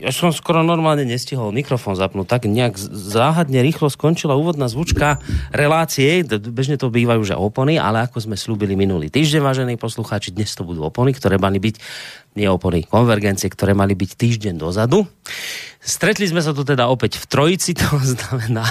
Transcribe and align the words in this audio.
Ja 0.00 0.10
som 0.10 0.34
skoro 0.34 0.64
normálne 0.64 1.06
nestihol 1.06 1.54
mikrofón 1.54 1.94
zapnúť, 1.94 2.26
tak 2.26 2.42
nejak 2.48 2.74
záhadne 2.80 3.60
rýchlo 3.62 3.92
skončila 3.92 4.34
úvodná 4.34 4.66
zvučka 4.66 5.22
relácie, 5.54 6.24
bežne 6.26 6.80
to 6.80 6.90
bývajú 6.90 7.22
že 7.22 7.36
opony, 7.38 7.78
ale 7.78 8.02
ako 8.08 8.24
sme 8.24 8.34
slúbili 8.34 8.74
minulý 8.74 9.12
týždeň, 9.12 9.40
vážení 9.44 9.74
poslucháči, 9.78 10.34
dnes 10.34 10.50
to 10.56 10.66
budú 10.66 10.82
opony, 10.82 11.14
ktoré 11.14 11.38
mali 11.38 11.62
byť, 11.62 11.76
nie 12.40 12.48
opony, 12.50 12.82
konvergencie, 12.82 13.46
ktoré 13.52 13.76
mali 13.76 13.94
byť 13.94 14.10
týždeň 14.16 14.54
dozadu. 14.58 15.06
Stretli 15.78 16.26
sme 16.26 16.42
sa 16.42 16.56
tu 16.56 16.64
teda 16.64 16.88
opäť 16.88 17.20
v 17.20 17.26
trojici, 17.28 17.76
to 17.76 17.86
znamená, 18.16 18.66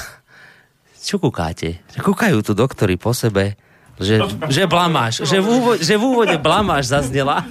čo 1.03 1.19
kúkáte? 1.19 1.83
Kúkajú 1.99 2.39
tu 2.43 2.55
doktory 2.55 2.95
po 2.95 3.11
sebe, 3.11 3.59
že, 4.01 4.17
že 4.49 4.63
blamáš, 4.65 5.21
že 5.21 5.37
v, 5.37 5.47
úvode, 5.47 5.79
že 5.85 5.93
v 5.93 6.03
úvode 6.03 6.37
blamáš 6.41 6.89
zaznela. 6.89 7.45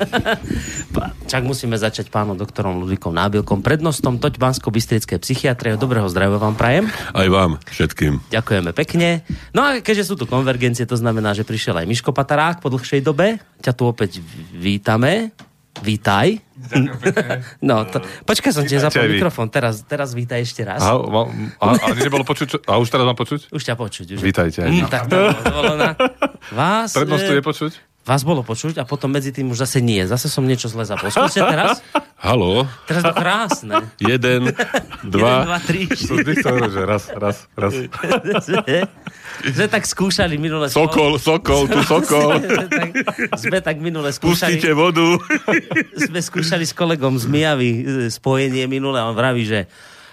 Čak 1.33 1.49
musíme 1.49 1.79
začať 1.79 2.11
pánom 2.13 2.35
doktorom 2.35 2.83
Ludvíkom 2.83 3.15
Nábilkom, 3.15 3.63
prednostom 3.65 4.19
Toť 4.19 4.37
bansko 4.37 4.69
bystrické 4.69 5.17
psychiatrie. 5.23 5.79
Dobrého 5.79 6.05
zdravia 6.11 6.37
vám 6.37 6.59
prajem. 6.59 6.91
Aj 7.15 7.29
vám, 7.31 7.63
všetkým. 7.71 8.21
Ďakujeme 8.29 8.71
pekne. 8.75 9.23
No 9.55 9.65
a 9.65 9.81
keďže 9.81 10.13
sú 10.13 10.15
tu 10.19 10.27
konvergencie, 10.27 10.85
to 10.85 10.99
znamená, 10.99 11.33
že 11.33 11.47
prišiel 11.47 11.79
aj 11.79 11.87
Miško 11.89 12.11
Patarák 12.11 12.61
po 12.61 12.69
dlhšej 12.69 13.01
dobe. 13.01 13.41
Ťa 13.63 13.73
tu 13.73 13.89
opäť 13.89 14.19
vítame. 14.53 15.33
Vítaj. 15.81 16.37
No, 17.65 17.89
to, 17.89 18.05
počkaj, 18.29 18.53
som 18.53 18.65
ti 18.69 18.77
zapol 18.77 19.09
mikrofón, 19.09 19.49
teraz, 19.49 19.81
teraz 19.89 20.13
vítaj 20.13 20.45
ešte 20.45 20.63
raz. 20.63 20.85
A, 20.85 20.95
a, 20.95 21.21
a, 21.59 21.67
a 21.75 21.89
nebolo 21.97 22.23
počuť? 22.29 22.69
A 22.69 22.77
už 22.77 22.93
teraz 22.93 23.09
mám 23.09 23.17
počuť? 23.17 23.49
Už 23.49 23.63
ťa 23.65 23.75
počuť. 23.81 24.07
Už 24.15 24.21
Vítajte. 24.21 24.63
Mm, 24.69 24.87
tak 24.93 25.09
to 25.09 25.17
bolo 25.49 25.75
na 25.81 25.97
vás. 26.59 26.93
Prednostu 26.93 27.33
je 27.33 27.43
počuť? 27.43 27.73
Vás 28.03 28.27
bolo 28.27 28.43
počuť 28.43 28.83
a 28.83 28.85
potom 28.85 29.15
medzi 29.15 29.31
tým 29.31 29.55
už 29.55 29.63
zase 29.63 29.79
nie. 29.79 30.03
Zase 30.03 30.27
som 30.27 30.43
niečo 30.43 30.67
zle 30.67 30.83
zapol. 30.83 31.15
Skúste 31.15 31.39
teraz. 31.39 31.79
Halo. 32.19 32.67
Teraz 32.91 33.03
to 33.07 33.15
krásne. 33.15 33.87
Jeden, 34.03 34.51
dva. 35.15 35.47
Jeden, 35.47 35.47
dva, 35.47 35.59
tri, 35.63 35.87
štyri. 35.87 36.35
že 36.43 36.83
raz, 36.83 37.07
raz, 37.15 37.47
raz. 37.55 37.75
Sme 39.47 39.67
tak 39.71 39.87
skúšali 39.87 40.35
minule... 40.35 40.67
Sokol, 40.67 41.15
sokol, 41.23 41.71
tu 41.71 41.79
sokol. 41.87 42.43
sme, 42.43 42.67
tak, 42.67 42.91
sme 43.39 43.59
tak 43.63 43.77
minule 43.79 44.11
skúšali... 44.11 44.59
Pustite 44.59 44.75
vodu. 44.75 45.23
sme 45.95 46.19
skúšali 46.19 46.67
s 46.67 46.75
kolegom 46.75 47.23
z 47.23 47.31
Mijavy 47.31 47.71
e, 47.71 47.83
spojenie 48.11 48.67
minule 48.67 48.99
a 48.99 49.07
on 49.07 49.15
vraví, 49.15 49.47
že 49.47 49.71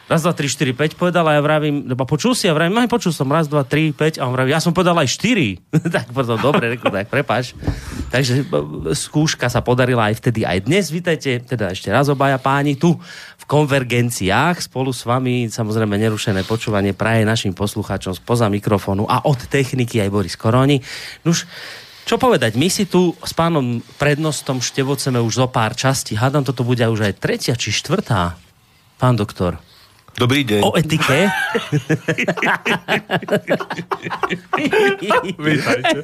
raz, 0.10 0.26
dva, 0.26 0.34
tri, 0.34 0.50
štyri, 0.50 0.74
päť 0.74 0.98
povedal 0.98 1.22
a 1.30 1.38
ja 1.38 1.42
vravím, 1.46 1.86
lebo 1.86 2.02
počul 2.10 2.34
si, 2.34 2.50
ja 2.50 2.54
vravím, 2.58 2.82
aj 2.82 2.90
počul 2.90 3.14
som 3.14 3.30
raz, 3.30 3.46
dva, 3.46 3.62
tri, 3.62 3.94
päť 3.94 4.18
a 4.18 4.26
on 4.26 4.34
vraví, 4.34 4.50
ja 4.50 4.58
som 4.58 4.74
povedal 4.74 4.98
aj 4.98 5.06
štyri. 5.06 5.62
tak 5.96 6.10
potom 6.10 6.42
dobre, 6.42 6.74
reku, 6.74 6.90
tak 6.90 7.14
prepáč. 7.14 7.54
Takže 8.10 8.50
skúška 8.98 9.54
sa 9.54 9.62
podarila 9.62 10.10
aj 10.10 10.18
vtedy, 10.18 10.50
aj 10.50 10.66
dnes. 10.66 10.90
Vítajte, 10.90 11.46
teda 11.46 11.78
ešte 11.78 11.94
raz 11.94 12.10
obaja 12.10 12.42
páni, 12.42 12.74
tu 12.74 12.98
v 13.38 13.44
konvergenciách. 13.46 14.66
Spolu 14.66 14.90
s 14.90 15.06
vami, 15.06 15.46
samozrejme, 15.46 15.94
nerušené 16.02 16.42
počúvanie 16.50 16.98
praje 16.98 17.22
našim 17.30 17.54
poslucháčom 17.54 18.18
spoza 18.18 18.50
mikrofónu 18.50 19.06
a 19.06 19.30
od 19.30 19.38
techniky 19.46 20.02
aj 20.02 20.10
Boris 20.10 20.34
Koroni. 20.34 20.82
Nuž, 21.22 21.46
čo 22.10 22.18
povedať, 22.18 22.58
my 22.58 22.66
si 22.74 22.90
tu 22.90 23.14
s 23.22 23.38
pánom 23.38 23.86
prednostom 24.02 24.58
števoceme 24.58 25.22
už 25.22 25.46
zo 25.46 25.48
pár 25.54 25.78
častí. 25.78 26.18
Hádam, 26.18 26.42
toto 26.42 26.66
bude 26.66 26.82
už 26.82 27.06
aj 27.06 27.22
tretia 27.22 27.54
či 27.54 27.70
štvrtá. 27.70 28.34
Pán 28.98 29.14
doktor. 29.14 29.69
Dobrý 30.18 30.42
deň. 30.48 30.62
O 30.66 30.74
etike. 30.74 31.30
Vítajte. 35.38 36.00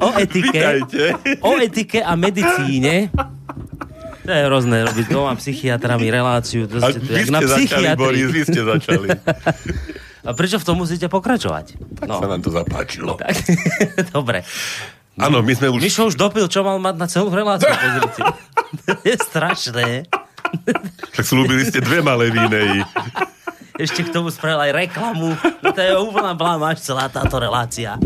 O 0.00 0.08
etike. 0.18 0.58
Vítajte. 0.58 1.02
O 1.44 1.50
etike 1.60 1.98
a 2.02 2.12
medicíne. 2.18 3.12
To 4.24 4.30
je 4.32 4.42
hrozné 4.48 4.88
robiť 4.88 5.06
doma 5.12 5.36
psychiatrami 5.36 6.08
reláciu. 6.08 6.64
To 6.64 6.80
ste, 6.80 6.96
vy 6.96 7.28
ste 7.28 7.32
na 7.32 7.40
začali, 7.44 7.86
Boris, 7.92 8.24
vy 8.32 8.40
ste 8.48 8.60
začali. 8.64 9.08
A 10.24 10.32
prečo 10.32 10.56
v 10.56 10.64
tom 10.64 10.80
musíte 10.80 11.12
pokračovať? 11.12 11.76
Tak 12.00 12.08
no. 12.08 12.16
sa 12.16 12.26
nám 12.32 12.40
to 12.40 12.48
zapáčilo. 12.48 13.20
Tak, 13.20 13.36
dobre. 14.16 14.40
Áno, 15.20 15.44
my 15.44 15.52
sme 15.52 15.68
už... 15.76 15.80
Mišo 15.84 16.08
už 16.08 16.16
dopil, 16.16 16.48
čo 16.48 16.64
mal 16.64 16.80
mať 16.80 16.94
na 16.96 17.06
celú 17.06 17.28
reláciu. 17.30 17.68
to 18.88 19.04
je 19.04 19.16
strašné. 19.20 20.08
Tak 21.14 21.24
slúbili 21.24 21.66
ste 21.66 21.82
dve 21.82 22.00
malé 22.00 22.30
vínej. 22.30 22.84
Ešte 23.74 24.06
k 24.06 24.14
tomu 24.14 24.30
spravil 24.30 24.70
aj 24.70 24.72
reklamu. 24.86 25.34
No 25.62 25.68
to 25.74 25.80
je 25.82 25.92
úplná 25.98 26.32
blamáš 26.38 26.86
celá 26.86 27.10
táto 27.10 27.42
relácia. 27.42 27.98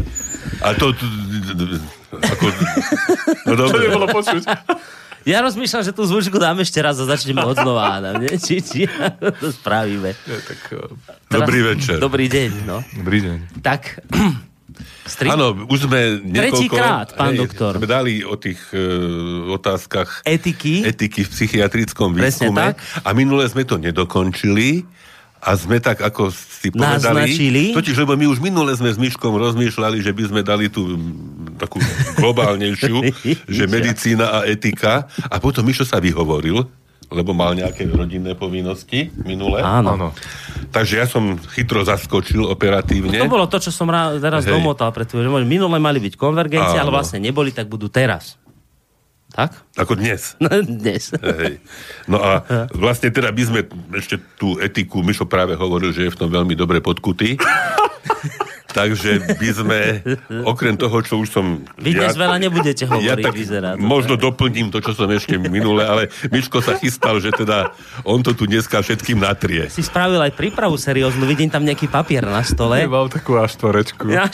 A 0.64 0.72
to... 0.72 0.96
Ako, 2.08 2.46
no 3.44 3.52
dobre. 3.52 3.76
Čo 3.76 3.84
nebolo 3.84 4.06
počuť? 4.08 4.42
Ja 5.28 5.44
rozmýšľam, 5.44 5.84
že 5.84 5.92
tú 5.92 6.08
zvučku 6.08 6.40
dáme 6.40 6.64
ešte 6.64 6.80
raz 6.80 6.96
a 6.96 7.04
začneme 7.04 7.44
od 7.44 7.52
znova. 7.52 8.00
Nie? 8.16 8.40
Či, 8.40 8.64
či 8.64 8.80
to 9.20 9.52
spravíme. 9.52 10.16
Ja, 10.16 10.38
tak, 10.40 10.60
dobrý 11.28 11.60
večer. 11.68 12.00
Dobrý 12.00 12.32
deň. 12.32 12.50
No. 12.64 12.80
Dobrý 12.96 13.20
deň. 13.20 13.60
Tak, 13.60 14.08
Stri... 15.08 15.28
Áno, 15.32 15.56
už 15.66 15.88
sme 15.88 16.20
niekoľko... 16.20 16.68
Tretíkrát, 16.68 17.08
pán 17.16 17.32
hej, 17.32 17.40
doktor. 17.46 17.72
Sme 17.80 17.88
dali 17.88 18.20
o 18.20 18.36
tých 18.36 18.60
uh, 18.76 19.48
otázkach 19.56 20.22
etiky. 20.28 20.84
etiky 20.84 21.24
v 21.24 21.30
psychiatrickom 21.32 22.12
výskume. 22.12 22.76
A 22.76 23.08
minule 23.16 23.48
sme 23.48 23.64
to 23.64 23.80
nedokončili. 23.80 24.84
A 25.38 25.54
sme 25.54 25.78
tak, 25.78 26.02
ako 26.02 26.34
si 26.34 26.74
povedali... 26.74 26.98
Naznačili. 26.98 27.64
Totiž, 27.70 27.94
lebo 28.02 28.18
my 28.18 28.26
už 28.26 28.42
minule 28.42 28.74
sme 28.74 28.90
s 28.90 28.98
Myškom 28.98 29.38
rozmýšľali, 29.38 30.02
že 30.02 30.10
by 30.10 30.22
sme 30.26 30.40
dali 30.42 30.66
tú 30.66 30.98
takú 31.54 31.78
globálnejšiu, 32.18 32.96
že 33.56 33.64
medicína 33.70 34.42
a 34.42 34.50
etika. 34.50 35.06
A 35.30 35.38
potom 35.38 35.62
Myšo 35.62 35.86
sa 35.86 36.02
vyhovoril 36.02 36.66
lebo 37.08 37.32
mal 37.32 37.56
nejaké 37.56 37.88
rodinné 37.88 38.36
povinnosti 38.36 39.08
minule. 39.24 39.64
Áno. 39.64 39.96
Áno. 39.96 40.08
Takže 40.68 40.94
ja 41.00 41.06
som 41.08 41.40
chytro 41.56 41.80
zaskočil 41.80 42.44
operatívne. 42.44 43.16
To 43.16 43.32
bolo 43.32 43.48
to, 43.48 43.56
čo 43.56 43.72
som 43.72 43.88
rá, 43.88 44.12
teraz 44.20 44.44
Hej. 44.44 44.60
domotal 44.60 44.92
pred 44.92 45.08
tým, 45.08 45.24
že 45.24 45.30
minule 45.48 45.80
mali 45.80 45.98
byť 46.04 46.14
konvergencie, 46.20 46.76
Áno. 46.76 46.88
ale 46.88 46.90
vlastne 46.92 47.18
neboli, 47.20 47.50
tak 47.50 47.66
budú 47.66 47.88
teraz. 47.88 48.36
Tak? 49.32 49.52
Ako 49.76 49.96
dnes. 49.96 50.36
No, 50.44 50.48
dnes. 50.60 51.12
Hej. 51.16 51.60
No 52.08 52.20
a 52.20 52.44
vlastne 52.72 53.12
teda 53.12 53.32
by 53.32 53.42
sme 53.44 53.60
ešte 53.96 54.20
tú 54.36 54.56
etiku, 54.60 55.04
Mišo 55.04 55.28
práve 55.28 55.56
hovoril, 55.56 55.92
že 55.92 56.08
je 56.08 56.12
v 56.12 56.18
tom 56.20 56.28
veľmi 56.32 56.56
dobre 56.56 56.80
podkutý. 56.84 57.36
Takže 58.68 59.40
by 59.40 59.50
sme, 59.50 59.80
okrem 60.44 60.76
toho, 60.76 61.00
čo 61.00 61.16
už 61.24 61.28
som... 61.32 61.64
Vy 61.80 61.96
dnes 61.96 62.12
ja, 62.12 62.20
veľa 62.20 62.36
nebudete 62.36 62.84
hovoriť, 62.84 63.08
ja 63.08 63.16
tak 63.16 63.32
vyzerá. 63.32 63.70
To 63.74 63.80
možno 63.80 64.20
tak. 64.20 64.28
doplním 64.28 64.68
to, 64.68 64.84
čo 64.84 64.92
som 64.92 65.08
ešte 65.08 65.40
minule, 65.40 65.88
ale 65.88 66.12
Miško 66.28 66.60
sa 66.60 66.76
chystal, 66.76 67.16
že 67.16 67.32
teda 67.32 67.72
on 68.04 68.20
to 68.20 68.36
tu 68.36 68.44
dneska 68.44 68.84
všetkým 68.84 69.24
natrie. 69.24 69.72
Si 69.72 69.80
spravil 69.80 70.20
aj 70.20 70.36
prípravu 70.36 70.76
serióznu, 70.76 71.24
vidím 71.24 71.48
tam 71.48 71.64
nejaký 71.64 71.88
papier 71.88 72.28
na 72.28 72.44
stole. 72.44 72.84
Mám 72.84 73.08
takú 73.08 73.40
až 73.40 73.56
štvorečku. 73.56 74.12
Ja, 74.12 74.28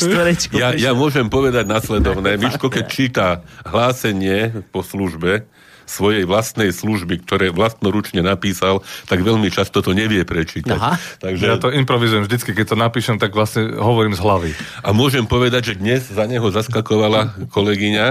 ja, 0.51 0.69
ja 0.75 0.91
môžem 0.93 1.31
povedať 1.31 1.71
nasledovné. 1.71 2.35
Miško, 2.35 2.67
keď 2.67 2.85
číta 2.91 3.27
hlásenie 3.63 4.67
po 4.75 4.83
službe, 4.83 5.47
svojej 5.85 6.25
vlastnej 6.29 6.73
služby, 6.73 7.25
ktoré 7.25 7.55
vlastnoručne 7.55 8.21
napísal, 8.25 8.85
tak 9.09 9.23
veľmi 9.23 9.49
často 9.49 9.81
to 9.81 9.97
nevie 9.97 10.25
prečítať. 10.25 10.79
Aha. 10.79 10.97
Takže... 11.21 11.45
Ja 11.45 11.57
to 11.61 11.71
improvizujem 11.73 12.25
vždycky, 12.27 12.53
keď 12.57 12.75
to 12.75 12.77
napíšem, 12.77 13.17
tak 13.21 13.33
vlastne 13.37 13.77
hovorím 13.77 14.17
z 14.17 14.21
hlavy. 14.21 14.51
A 14.83 14.93
môžem 14.97 15.25
povedať, 15.29 15.75
že 15.75 15.81
dnes 15.81 16.05
za 16.09 16.25
neho 16.29 16.49
zaskakovala 16.51 17.49
kolegyňa 17.53 18.07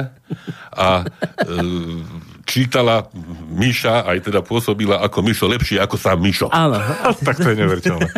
a 0.74 0.88
e, 1.01 1.53
čítala 2.44 3.07
Miša, 3.53 4.06
aj 4.07 4.18
teda 4.30 4.44
pôsobila 4.44 5.00
ako 5.01 5.24
Mišo 5.24 5.45
lepšie 5.50 5.80
ako 5.80 5.95
sám 5.97 6.19
Mišo. 6.19 6.47
Áno. 6.51 6.77
tak 7.27 7.39
to 7.39 7.51
je 7.51 7.57
neveriteľné. 7.57 8.07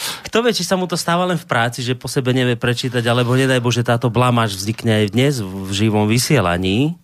Kto 0.00 0.40
vie, 0.40 0.56
či 0.56 0.64
sa 0.64 0.80
mu 0.80 0.88
to 0.88 0.96
stáva 0.96 1.28
len 1.28 1.36
v 1.36 1.44
práci, 1.44 1.84
že 1.84 1.92
po 1.92 2.08
sebe 2.08 2.32
nevie 2.32 2.56
prečítať, 2.56 3.04
alebo 3.04 3.36
nedaj 3.36 3.60
Bože, 3.60 3.84
táto 3.84 4.08
blamáž 4.08 4.56
vznikne 4.56 5.04
aj 5.04 5.06
dnes 5.12 5.34
v 5.44 5.70
živom 5.74 6.08
vysielaní. 6.08 6.96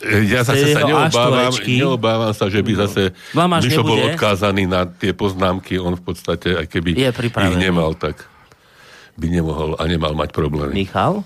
Ja 0.00 0.40
zase 0.48 0.72
sa 0.72 0.80
neobávam, 0.88 1.52
neobávam 1.60 2.32
sa, 2.32 2.48
že 2.48 2.64
by 2.64 2.72
zase 2.88 3.12
Vlamáš 3.36 3.68
Mišo 3.68 3.84
bol 3.84 4.00
odkázaný 4.08 4.64
na 4.64 4.88
tie 4.88 5.12
poznámky. 5.12 5.76
On 5.76 5.92
v 5.92 6.00
podstate, 6.00 6.56
aj 6.56 6.66
keby 6.72 6.96
je 6.96 7.12
ich 7.12 7.58
nemal, 7.60 7.92
tak 7.92 8.24
by 9.20 9.28
nemohol 9.28 9.76
a 9.76 9.84
nemal 9.84 10.16
mať 10.16 10.32
problémy. 10.32 10.72
Michal? 10.72 11.20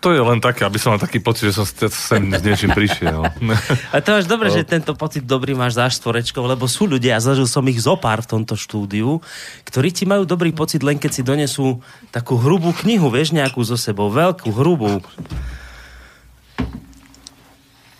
To 0.00 0.16
je 0.16 0.22
len 0.24 0.40
také, 0.40 0.64
aby 0.64 0.80
som 0.80 0.96
mal 0.96 1.02
taký 1.02 1.20
pocit, 1.20 1.52
že 1.52 1.60
som 1.60 1.66
sem 1.68 2.32
s 2.32 2.40
niečím 2.40 2.72
prišiel. 2.72 3.20
A 3.92 4.00
to 4.00 4.16
máš 4.16 4.24
dobre, 4.24 4.48
no. 4.48 4.54
že 4.56 4.64
tento 4.64 4.96
pocit 4.96 5.28
dobrý 5.28 5.52
máš 5.52 5.76
za 5.76 5.92
štvorečkou, 5.92 6.40
lebo 6.40 6.64
sú 6.64 6.88
ľudia, 6.88 7.20
a 7.20 7.22
zažil 7.22 7.44
som 7.44 7.60
ich 7.68 7.76
zopár 7.76 8.24
v 8.24 8.32
tomto 8.32 8.56
štúdiu, 8.56 9.20
ktorí 9.68 9.92
ti 9.92 10.08
majú 10.08 10.24
dobrý 10.24 10.56
pocit 10.56 10.80
len 10.80 10.96
keď 10.96 11.10
si 11.12 11.20
donesú 11.20 11.84
takú 12.08 12.40
hrubú 12.40 12.72
knihu, 12.80 13.12
vieš, 13.12 13.36
nejakú 13.36 13.60
zo 13.60 13.76
sebou, 13.76 14.08
veľkú, 14.08 14.48
hrubú. 14.56 15.04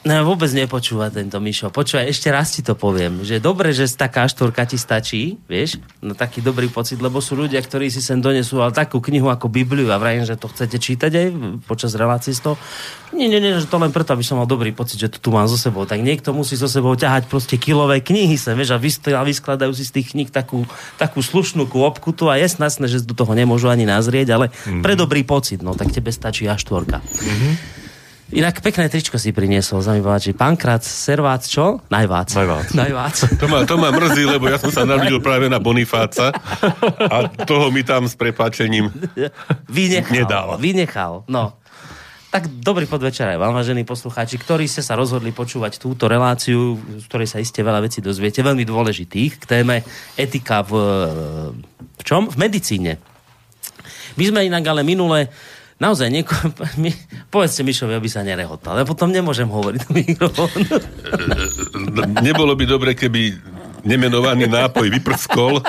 Ne, 0.08 0.24
vôbec 0.24 0.48
nepočúva 0.56 1.12
tento 1.12 1.36
Mišo. 1.36 1.68
Počúvaj, 1.68 2.08
ešte 2.08 2.32
raz 2.32 2.56
ti 2.56 2.64
to 2.64 2.72
poviem, 2.72 3.28
že 3.28 3.44
dobre, 3.44 3.76
že 3.76 3.84
taká 3.92 4.24
štvorka 4.24 4.64
ti 4.64 4.80
stačí, 4.80 5.36
vieš, 5.44 5.84
no 6.00 6.16
taký 6.16 6.40
dobrý 6.40 6.72
pocit, 6.72 6.96
lebo 7.04 7.20
sú 7.20 7.36
ľudia, 7.36 7.60
ktorí 7.60 7.92
si 7.92 8.00
sem 8.00 8.16
donesú 8.16 8.56
ale 8.64 8.72
takú 8.72 9.04
knihu 9.04 9.28
ako 9.28 9.52
Bibliu 9.52 9.92
a 9.92 10.00
vrajím, 10.00 10.24
že 10.24 10.40
to 10.40 10.48
chcete 10.48 10.80
čítať 10.80 11.12
aj 11.12 11.26
počas 11.68 11.92
relácií 11.92 12.32
z 12.32 12.40
toho. 12.40 12.56
Nie, 13.12 13.28
nie, 13.28 13.36
nie, 13.36 13.60
že 13.60 13.68
to 13.68 13.76
len 13.76 13.92
preto, 13.92 14.16
aby 14.16 14.24
som 14.24 14.40
mal 14.40 14.48
dobrý 14.48 14.72
pocit, 14.72 14.96
že 14.96 15.12
to 15.12 15.20
tu 15.20 15.28
mám 15.28 15.44
so 15.44 15.60
sebou. 15.60 15.84
Tak 15.84 16.00
niekto 16.00 16.32
musí 16.32 16.56
so 16.56 16.72
sebou 16.72 16.96
ťahať 16.96 17.28
proste 17.28 17.60
kilové 17.60 18.00
knihy 18.00 18.40
sem, 18.40 18.56
vieš, 18.56 18.72
a, 18.72 18.80
a 18.80 19.22
vyskladajú 19.28 19.76
si 19.76 19.84
z 19.84 19.92
tých 20.00 20.16
kníh 20.16 20.32
takú, 20.32 20.64
takú 20.96 21.20
slušnú 21.20 21.68
kôpku 21.68 22.16
tu 22.16 22.32
a 22.32 22.40
je 22.40 22.48
snasné, 22.48 22.88
že 22.88 23.04
do 23.04 23.12
toho 23.12 23.36
nemôžu 23.36 23.68
ani 23.68 23.84
nazrieť, 23.84 24.32
ale 24.32 24.46
mm-hmm. 24.48 24.80
pre 24.80 24.96
dobrý 24.96 25.20
pocit, 25.20 25.60
no 25.60 25.76
tak 25.76 25.92
tebe 25.92 26.08
stačí 26.08 26.48
až 26.48 26.64
štvorka. 26.64 27.04
Mm-hmm. 27.04 27.77
Inak 28.28 28.60
pekné 28.60 28.92
tričko 28.92 29.16
si 29.16 29.32
priniesol, 29.32 29.80
sa 29.80 29.96
mi 29.96 30.04
páči. 30.04 30.36
Pánkrát, 30.36 30.84
servác, 30.84 31.48
čo? 31.48 31.80
Najvác. 31.88 32.36
Najvác. 32.36 32.68
Najvác. 32.76 33.16
To 33.40 33.46
ma, 33.48 33.64
to 33.64 33.80
ma 33.80 33.88
mrzí, 33.88 34.28
lebo 34.28 34.52
ja 34.52 34.60
som 34.60 34.68
sa 34.68 34.84
narodil 34.84 35.16
práve 35.24 35.48
na 35.48 35.56
Bonifáca 35.56 36.36
a 37.08 37.16
toho 37.48 37.72
mi 37.72 37.80
tam 37.88 38.04
s 38.04 38.12
prepáčením 38.12 38.92
vynechal, 39.64 40.12
nedal. 40.12 40.48
Vynechal, 40.60 41.24
no. 41.24 41.56
Tak 42.28 42.52
dobrý 42.60 42.84
podvečer 42.84 43.32
aj 43.32 43.40
vám, 43.40 43.56
vážení 43.56 43.88
poslucháči, 43.88 44.36
ktorí 44.36 44.68
ste 44.68 44.84
sa 44.84 44.92
rozhodli 44.92 45.32
počúvať 45.32 45.80
túto 45.80 46.04
reláciu, 46.04 46.76
z 47.00 47.08
ktorej 47.08 47.32
sa 47.32 47.40
iste 47.40 47.64
veľa 47.64 47.80
vecí 47.80 48.04
dozviete, 48.04 48.44
veľmi 48.44 48.68
dôležitých, 48.68 49.40
k 49.40 49.44
téme 49.48 49.80
etika 50.20 50.60
v, 50.60 50.72
v 51.96 52.02
čom? 52.04 52.28
V 52.28 52.36
medicíne. 52.36 53.00
My 54.20 54.24
sme 54.28 54.44
inak 54.44 54.68
ale 54.68 54.84
minule 54.84 55.32
naozaj 55.78 56.08
nieko... 56.10 56.34
My, 56.82 56.90
povedzte 57.32 57.62
Mišovi, 57.66 57.94
aby 57.94 58.10
sa 58.10 58.26
nerehotal, 58.26 58.78
ale 58.78 58.84
potom 58.86 59.10
nemôžem 59.10 59.48
hovoriť 59.48 59.78
do 59.86 59.90
mikrofónu. 59.94 60.68
Nebolo 62.26 62.54
by 62.58 62.64
dobre, 62.66 62.90
keby 62.98 63.34
nemenovaný 63.86 64.50
nápoj 64.50 64.90
vyprskol 64.90 65.62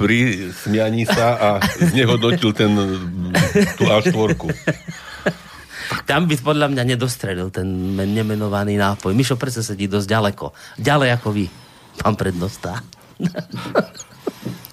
pri 0.00 0.48
smianí 0.50 1.04
sa 1.04 1.36
a 1.36 1.48
znehodnotil 1.92 2.56
ten, 2.56 2.72
tú 3.76 3.84
A4. 3.84 4.32
Tam 6.08 6.24
by 6.24 6.34
podľa 6.40 6.70
mňa 6.70 6.82
nedostrelil 6.96 7.52
ten 7.52 7.66
nemenovaný 7.94 8.80
nápoj. 8.80 9.12
Mišo 9.12 9.36
predsa 9.36 9.60
sedí 9.60 9.90
dosť 9.90 10.08
ďaleko. 10.08 10.46
Ďalej 10.80 11.08
ako 11.20 11.28
vy, 11.34 11.46
pán 12.00 12.14
prednostá. 12.16 12.80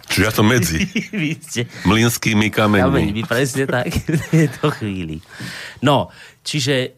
Čiže 0.07 0.23
ja 0.23 0.31
som 0.31 0.47
medzi. 0.47 0.83
Vy 1.21 1.29
ste... 1.43 1.67
Mlinskými 1.83 2.47
kameňmi. 2.47 3.11
Kameňmi, 3.11 3.21
presne 3.27 3.67
tak. 3.67 3.91
to 4.63 4.71
chvíli. 4.71 5.19
No, 5.83 6.09
čiže 6.47 6.75
e, 6.79 6.89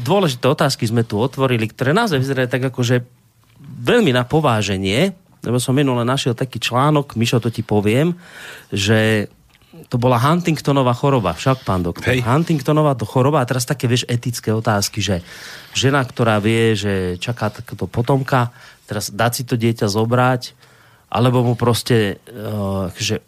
dôležité 0.00 0.46
otázky 0.46 0.86
sme 0.86 1.02
tu 1.02 1.18
otvorili, 1.18 1.66
ktoré 1.66 1.90
naozaj 1.90 2.22
vyzerajú 2.22 2.48
tak 2.48 2.62
akože 2.70 3.02
veľmi 3.82 4.14
na 4.14 4.22
pováženie, 4.22 5.12
lebo 5.42 5.58
som 5.58 5.74
minule 5.74 6.06
našiel 6.06 6.38
taký 6.38 6.62
článok, 6.62 7.18
Mišo, 7.18 7.42
to 7.42 7.50
ti 7.50 7.66
poviem, 7.66 8.14
že 8.70 9.26
to 9.90 9.96
bola 9.98 10.20
Huntingtonová 10.20 10.94
choroba, 10.94 11.34
však 11.34 11.66
pán 11.66 11.82
doktor. 11.82 12.12
Hej. 12.12 12.22
Huntingtonová 12.22 12.94
to 12.94 13.08
choroba 13.08 13.42
a 13.42 13.48
teraz 13.48 13.66
také, 13.66 13.90
vieš, 13.90 14.06
etické 14.06 14.54
otázky, 14.54 15.02
že 15.02 15.24
žena, 15.74 16.04
ktorá 16.04 16.38
vie, 16.38 16.78
že 16.78 17.18
čaká 17.18 17.50
takéto 17.50 17.88
potomka, 17.90 18.52
teraz 18.86 19.10
dá 19.10 19.32
si 19.32 19.42
to 19.42 19.58
dieťa 19.58 19.88
zobrať, 19.90 20.61
alebo 21.12 21.44
mu 21.44 21.54
proste, 21.60 22.16
uh, 22.32 22.88
že 22.96 23.20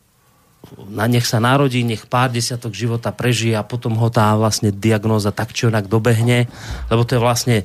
na 0.88 1.04
nech 1.04 1.28
sa 1.28 1.36
narodí, 1.44 1.84
nech 1.84 2.08
pár 2.08 2.32
desiatok 2.32 2.72
života 2.72 3.12
prežije 3.12 3.52
a 3.52 3.66
potom 3.66 3.92
ho 4.00 4.08
tá 4.08 4.32
vlastne 4.32 4.72
diagnóza 4.72 5.28
tak 5.28 5.52
či 5.52 5.68
onak 5.68 5.92
dobehne, 5.92 6.48
lebo 6.88 7.04
to 7.04 7.20
je 7.20 7.20
vlastne 7.20 7.56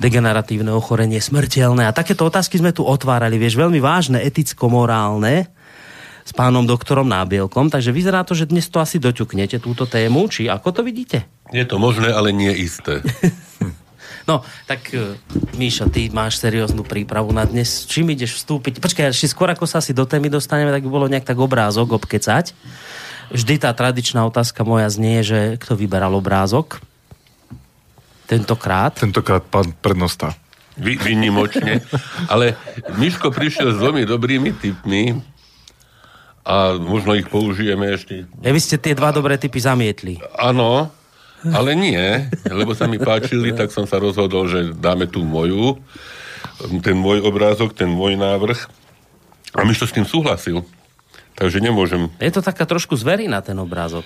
degeneratívne 0.00 0.72
ochorenie, 0.72 1.20
smrteľné. 1.20 1.84
A 1.84 1.92
takéto 1.92 2.24
otázky 2.24 2.56
sme 2.56 2.72
tu 2.72 2.88
otvárali, 2.88 3.36
vieš, 3.36 3.60
veľmi 3.60 3.82
vážne, 3.82 4.24
eticko-morálne 4.24 5.50
s 6.24 6.32
pánom 6.32 6.64
doktorom 6.64 7.08
Nábielkom, 7.08 7.68
takže 7.68 7.92
vyzerá 7.92 8.24
to, 8.24 8.32
že 8.32 8.48
dnes 8.48 8.68
to 8.68 8.80
asi 8.80 8.96
doťuknete 8.96 9.60
túto 9.60 9.84
tému, 9.84 10.28
či 10.28 10.48
ako 10.48 10.72
to 10.72 10.80
vidíte? 10.84 11.28
Je 11.52 11.64
to 11.64 11.80
možné, 11.80 12.12
ale 12.12 12.32
nie 12.32 12.52
isté. 12.52 13.00
No, 14.28 14.44
tak 14.68 14.92
uh, 14.92 15.16
Míšo, 15.56 15.88
ty 15.88 16.12
máš 16.12 16.36
serióznu 16.36 16.84
prípravu 16.84 17.32
na 17.32 17.48
dnes. 17.48 17.88
Čím 17.88 18.12
ideš 18.12 18.44
vstúpiť? 18.44 18.76
Počkaj, 18.76 19.16
ešte 19.16 19.32
skôr 19.32 19.48
ako 19.48 19.64
sa 19.64 19.80
si 19.80 19.96
do 19.96 20.04
témy 20.04 20.28
dostaneme, 20.28 20.68
tak 20.68 20.84
by 20.84 20.90
bolo 20.92 21.08
nejak 21.08 21.24
tak 21.24 21.40
obrázok 21.40 21.96
obkecať. 21.96 22.52
Vždy 23.32 23.54
tá 23.56 23.72
tradičná 23.72 24.28
otázka 24.28 24.68
moja 24.68 24.92
znie, 24.92 25.24
že 25.24 25.56
kto 25.56 25.80
vyberal 25.80 26.12
obrázok? 26.12 26.84
Tentokrát? 28.28 29.00
Tentokrát 29.00 29.40
pán 29.48 29.72
prednosta. 29.80 30.36
Vy, 30.76 31.00
vynimočne. 31.00 31.80
Ale 32.32 32.52
Miško 33.00 33.32
prišiel 33.32 33.72
s 33.72 33.80
veľmi 33.80 34.04
dobrými 34.04 34.52
tipmi 34.52 35.16
a 36.44 36.76
možno 36.76 37.16
ich 37.16 37.28
použijeme 37.28 37.96
ešte. 37.96 38.28
Ja, 38.44 38.52
vy 38.52 38.60
ste 38.60 38.76
tie 38.76 38.92
dva 38.92 39.12
dobré 39.12 39.40
typy 39.40 39.60
zamietli. 39.60 40.20
Áno, 40.36 40.92
ale 41.46 41.78
nie, 41.78 42.26
lebo 42.50 42.74
sa 42.74 42.90
mi 42.90 42.98
páčili, 42.98 43.54
tak 43.54 43.70
som 43.70 43.86
sa 43.86 44.02
rozhodol, 44.02 44.50
že 44.50 44.74
dáme 44.74 45.06
tú 45.06 45.22
moju, 45.22 45.78
ten 46.82 46.98
môj 46.98 47.22
obrázok, 47.22 47.74
ten 47.74 47.86
môj 47.86 48.18
návrh. 48.18 48.58
A 49.54 49.62
Mišo 49.62 49.86
s 49.86 49.94
tým 49.94 50.04
súhlasil. 50.04 50.66
Takže 51.38 51.62
nemôžem... 51.62 52.10
Je 52.18 52.34
to 52.34 52.42
taká 52.42 52.66
trošku 52.66 52.98
zverina, 52.98 53.38
ten 53.38 53.54
obrázok. 53.54 54.04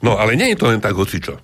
No, 0.00 0.14
ale 0.16 0.38
nie 0.38 0.54
je 0.54 0.58
to 0.58 0.70
len 0.70 0.78
tak 0.78 0.94
hocičo. 0.94 1.42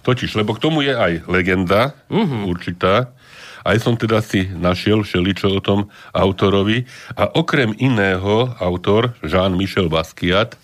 Totiž, 0.00 0.32
lebo 0.40 0.56
k 0.56 0.62
tomu 0.64 0.80
je 0.80 0.96
aj 0.96 1.28
legenda 1.28 1.92
uh-huh. 2.08 2.48
určitá. 2.48 3.12
Aj 3.60 3.76
som 3.76 4.00
teda 4.00 4.24
si 4.24 4.48
našiel 4.48 5.04
všeličo 5.04 5.52
o 5.52 5.60
tom 5.60 5.80
autorovi. 6.16 6.88
A 7.12 7.28
okrem 7.28 7.76
iného 7.76 8.56
autor 8.56 9.12
Jean-Michel 9.20 9.92
Basquiat, 9.92 10.56
e, 10.56 10.58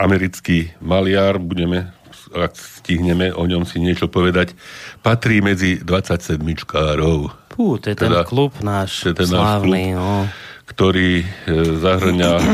americký 0.00 0.72
maliar, 0.80 1.36
budeme 1.36 1.92
ak 2.32 2.52
stihneme 2.56 3.30
o 3.36 3.44
ňom 3.44 3.68
si 3.68 3.78
niečo 3.78 4.08
povedať, 4.08 4.56
patrí 5.04 5.44
medzi 5.44 5.78
27 5.80 6.40
čkárov. 6.64 7.30
Pú, 7.52 7.76
to 7.76 7.92
je 7.92 7.96
teda, 7.96 8.24
ten 8.24 8.28
klub 8.28 8.52
náš 8.64 9.04
to 9.04 9.12
je 9.12 9.16
ten 9.22 9.28
slávny, 9.28 9.92
náš 9.92 10.00
klub, 10.00 10.00
no. 10.00 10.14
ktorý 10.72 11.10
e, 11.20 11.24
zahrňa 11.78 12.32
e, 12.40 12.44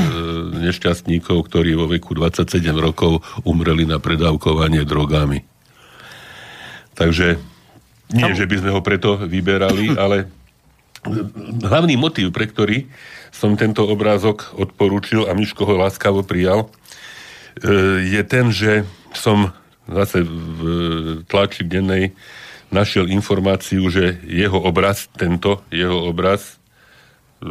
nešťastníkov, 0.68 1.46
ktorí 1.46 1.78
vo 1.78 1.86
veku 1.86 2.18
27 2.18 2.60
rokov 2.74 3.22
umreli 3.46 3.86
na 3.86 4.02
predávkovanie 4.02 4.82
drogami. 4.82 5.46
Takže 6.98 7.38
nie, 8.10 8.30
že 8.34 8.48
by 8.48 8.56
sme 8.58 8.70
ho 8.74 8.80
preto 8.82 9.14
vyberali, 9.22 9.94
ale 10.02 10.26
hlavný 11.62 11.94
motív, 11.94 12.34
pre 12.34 12.50
ktorý 12.50 12.90
som 13.30 13.54
tento 13.54 13.86
obrázok 13.86 14.56
odporúčil 14.58 15.28
a 15.28 15.36
Miško 15.36 15.62
ho 15.62 15.74
láskavo 15.78 16.26
prijal, 16.26 16.66
e, 16.66 16.68
je 18.18 18.22
ten, 18.26 18.50
že 18.50 18.82
som 19.14 19.52
zase 19.88 20.22
v 20.24 20.60
tlači 21.24 21.64
dennej 21.64 22.12
našiel 22.68 23.08
informáciu, 23.08 23.88
že 23.88 24.20
jeho 24.28 24.60
obraz, 24.60 25.08
tento 25.16 25.64
jeho 25.72 26.04
obraz, 26.12 26.60
e, 27.40 27.46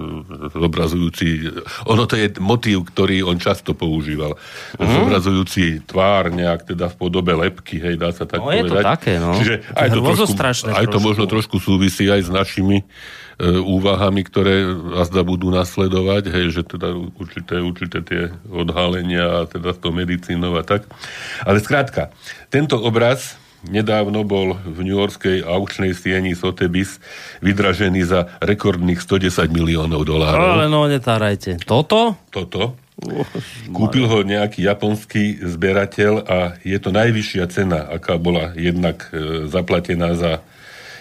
zobrazujúci, 0.54 1.50
ono 1.90 2.06
to 2.06 2.14
je 2.22 2.38
motív, 2.38 2.86
ktorý 2.94 3.26
on 3.26 3.42
často 3.42 3.74
používal, 3.74 4.38
mm. 4.78 4.86
zobrazujúci 4.86 5.82
tvár 5.90 6.30
nejak 6.30 6.70
teda 6.70 6.94
v 6.94 6.96
podobe 7.02 7.34
lepky, 7.34 7.82
hej, 7.82 7.98
dá 7.98 8.14
sa 8.14 8.30
tak 8.30 8.46
no, 8.46 8.54
povedať. 8.54 8.62
je 8.62 8.70
to 8.70 8.78
také, 8.78 9.14
no. 9.18 9.34
Čiže 9.34 9.56
aj 9.74 9.88
to, 9.90 10.00
trošku, 10.06 10.70
aj 10.70 10.86
to 10.86 11.00
možno 11.02 11.26
trošku 11.26 11.58
súvisí 11.58 12.06
aj 12.06 12.22
s 12.22 12.30
našimi 12.30 12.86
E, 12.86 13.27
úvahami, 13.46 14.26
ktoré 14.26 14.66
azda 14.98 15.22
budú 15.22 15.54
nasledovať, 15.54 16.34
hej, 16.34 16.46
že 16.58 16.62
teda 16.66 16.90
určité, 17.22 17.62
určité 17.62 17.98
tie 18.02 18.22
odhalenia 18.50 19.46
a 19.46 19.46
teda 19.46 19.78
s 19.78 19.80
tou 19.80 19.94
medicínou 19.94 20.58
a 20.58 20.66
tak. 20.66 20.90
Ale 21.46 21.62
skrátka, 21.62 22.10
tento 22.50 22.82
obraz 22.82 23.38
nedávno 23.66 24.26
bol 24.26 24.58
v 24.66 24.82
New 24.82 24.98
Yorkskej 24.98 25.46
aukčnej 25.46 25.94
sieni 25.94 26.34
Sotheby's 26.34 26.98
vydražený 27.46 28.02
za 28.10 28.20
rekordných 28.42 29.02
110 29.02 29.54
miliónov 29.54 30.02
dolárov. 30.06 30.58
Ale 30.58 30.66
no, 30.66 30.90
netárajte. 30.90 31.62
Toto? 31.62 32.18
Toto. 32.34 32.74
Kúpil 33.70 34.10
ho 34.10 34.26
nejaký 34.26 34.66
japonský 34.66 35.46
zberateľ 35.46 36.14
a 36.26 36.38
je 36.66 36.78
to 36.82 36.90
najvyššia 36.90 37.46
cena, 37.54 37.86
aká 37.86 38.18
bola 38.18 38.58
jednak 38.58 39.14
e, 39.14 39.46
zaplatená 39.46 40.18
za 40.18 40.42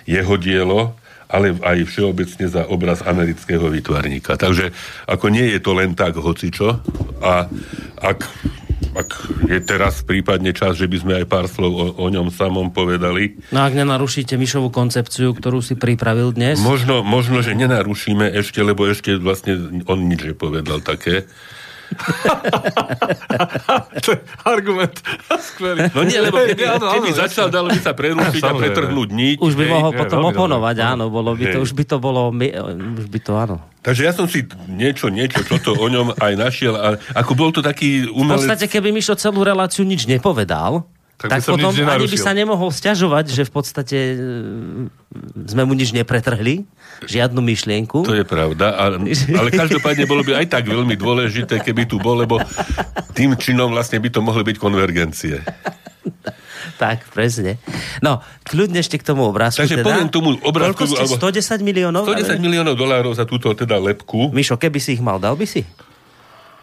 jeho 0.05 0.37
dielo 0.37 0.93
ale 1.27 1.55
aj 1.59 1.87
všeobecne 1.87 2.47
za 2.47 2.63
obraz 2.71 3.03
amerického 3.03 3.67
vytvarníka. 3.71 4.39
Takže 4.39 4.71
ako 5.11 5.27
nie 5.31 5.47
je 5.55 5.61
to 5.63 5.75
len 5.75 5.99
tak 5.99 6.15
hocičo 6.15 6.81
a 7.23 7.51
ak, 7.99 8.19
ak 8.95 9.09
je 9.51 9.59
teraz 9.63 10.07
prípadne 10.07 10.55
čas, 10.55 10.79
že 10.79 10.87
by 10.87 10.97
sme 11.03 11.13
aj 11.23 11.27
pár 11.27 11.47
slov 11.51 11.73
o, 11.75 11.87
o 11.99 12.07
ňom 12.07 12.31
samom 12.31 12.71
povedali. 12.71 13.39
No 13.51 13.67
ak 13.67 13.75
nenarušíte 13.75 14.39
Mišovú 14.39 14.71
koncepciu, 14.71 15.35
ktorú 15.35 15.61
si 15.61 15.75
pripravil 15.75 16.31
dnes? 16.31 16.63
Možno, 16.63 17.03
možno 17.03 17.43
že 17.43 17.59
nenarušíme 17.59 18.31
ešte, 18.39 18.63
lebo 18.63 18.87
ešte 18.87 19.19
vlastne 19.19 19.83
on 19.91 20.07
nič 20.07 20.35
nepovedal 20.35 20.81
také. 20.81 21.27
to 24.05 24.09
je 24.13 24.19
argument 24.43 24.97
skvelý. 25.57 25.89
No 25.95 26.05
nie, 26.05 26.21
lebo 26.21 26.37
keby, 26.37 26.65
áno, 26.67 26.87
keby 26.93 27.11
áno, 27.15 27.21
začal, 27.25 27.47
dalo 27.49 27.73
by 27.73 27.81
sa 27.81 27.93
prerušiť 27.97 28.43
a 28.45 28.53
pretrhnúť 28.53 29.09
niť. 29.09 29.37
Už 29.41 29.55
by 29.57 29.65
hej, 29.65 29.73
mohol 29.73 29.91
potom 29.97 30.21
oponovať, 30.29 30.77
áno, 30.83 31.09
bolo 31.09 31.33
by 31.33 31.57
to, 31.57 31.59
už 31.65 31.73
by 31.73 31.85
to 31.89 31.97
bolo, 31.97 32.29
už 32.35 33.07
by 33.09 33.19
to, 33.23 33.33
áno. 33.33 33.57
Takže 33.81 34.03
ja 34.03 34.11
som 34.11 34.27
si 34.27 34.43
niečo, 34.67 35.09
niečo, 35.09 35.47
čo 35.47 35.63
to 35.63 35.79
o 35.79 35.87
ňom 35.87 36.19
aj 36.19 36.33
našiel. 36.35 36.75
A 36.75 36.99
ako 37.15 37.33
bol 37.39 37.55
to 37.55 37.63
taký 37.63 38.11
umelec... 38.11 38.43
V 38.43 38.51
podstate, 38.51 38.67
keby 38.67 38.91
Mišo 38.91 39.15
celú 39.15 39.47
reláciu 39.47 39.87
nič 39.87 40.11
nepovedal, 40.11 40.83
tak, 41.17 41.41
tak 41.41 41.49
potom 41.49 41.73
ani 41.73 42.07
by 42.13 42.19
sa 42.21 42.37
nemohol 42.37 42.69
stiažovať, 42.69 43.33
že 43.33 43.49
v 43.49 43.53
podstate 43.55 43.97
e, 43.97 44.17
sme 45.49 45.63
mu 45.65 45.73
nič 45.73 45.97
nepretrhli, 45.97 46.69
žiadnu 47.05 47.41
myšlienku. 47.45 48.07
To 48.07 48.17
je 48.17 48.25
pravda, 48.25 48.73
ale, 48.73 48.97
ale 49.37 49.49
každopádne 49.53 50.09
bolo 50.09 50.25
by 50.25 50.41
aj 50.41 50.47
tak 50.49 50.65
veľmi 50.65 50.97
dôležité, 50.97 51.61
keby 51.61 51.85
tu 51.85 52.01
bol, 52.01 52.17
lebo 52.17 52.41
tým 53.13 53.37
činom 53.37 53.69
vlastne 53.69 54.01
by 54.01 54.09
to 54.09 54.21
mohli 54.25 54.43
byť 54.47 54.57
konvergencie. 54.57 55.45
tak, 56.83 57.05
presne. 57.13 57.61
No, 58.01 58.25
kľudne 58.47 58.81
ešte 58.81 58.97
k 58.97 59.05
tomu 59.05 59.29
obrázku. 59.29 59.65
Takže 59.65 59.81
teda, 59.81 59.87
poviem 59.87 60.09
tomu 60.09 60.41
obrázku... 60.41 60.89
Koľko 60.89 61.05
ste, 61.05 61.61
110 61.61 61.67
miliónov? 61.67 62.09
110 62.09 62.41
miliónov 62.41 62.75
dolárov 62.79 63.13
za 63.13 63.29
túto 63.29 63.53
teda 63.53 63.77
lepku. 63.77 64.33
Mišo, 64.33 64.57
keby 64.57 64.79
si 64.81 64.97
ich 64.97 65.03
mal, 65.03 65.21
dal 65.21 65.37
by 65.37 65.45
si? 65.45 65.65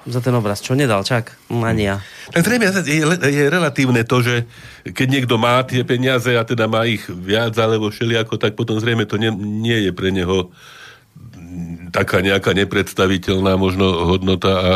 Za 0.03 0.19
ten 0.19 0.35
obraz. 0.35 0.59
Čo 0.59 0.75
nedal, 0.75 1.07
čak? 1.07 1.35
Ani 1.47 1.87
ja. 1.87 2.03
Tak 2.31 2.43
zrejme 2.43 2.67
je, 2.83 3.03
je 3.31 3.43
relatívne 3.47 4.03
to, 4.03 4.19
že 4.19 4.43
keď 4.83 5.07
niekto 5.07 5.35
má 5.39 5.63
tie 5.63 5.87
peniaze 5.87 6.31
a 6.35 6.43
teda 6.43 6.67
má 6.67 6.83
ich 6.83 7.07
viac 7.07 7.55
alebo 7.55 7.87
všelijako, 7.87 8.35
tak 8.35 8.59
potom 8.59 8.79
zrejme 8.79 9.07
to 9.07 9.15
nie, 9.15 9.31
nie 9.37 9.87
je 9.87 9.91
pre 9.95 10.11
neho 10.11 10.51
taká 11.93 12.19
nejaká 12.25 12.51
nepredstaviteľná 12.57 13.53
možno 13.55 13.85
hodnota 14.09 14.51
a, 14.51 14.73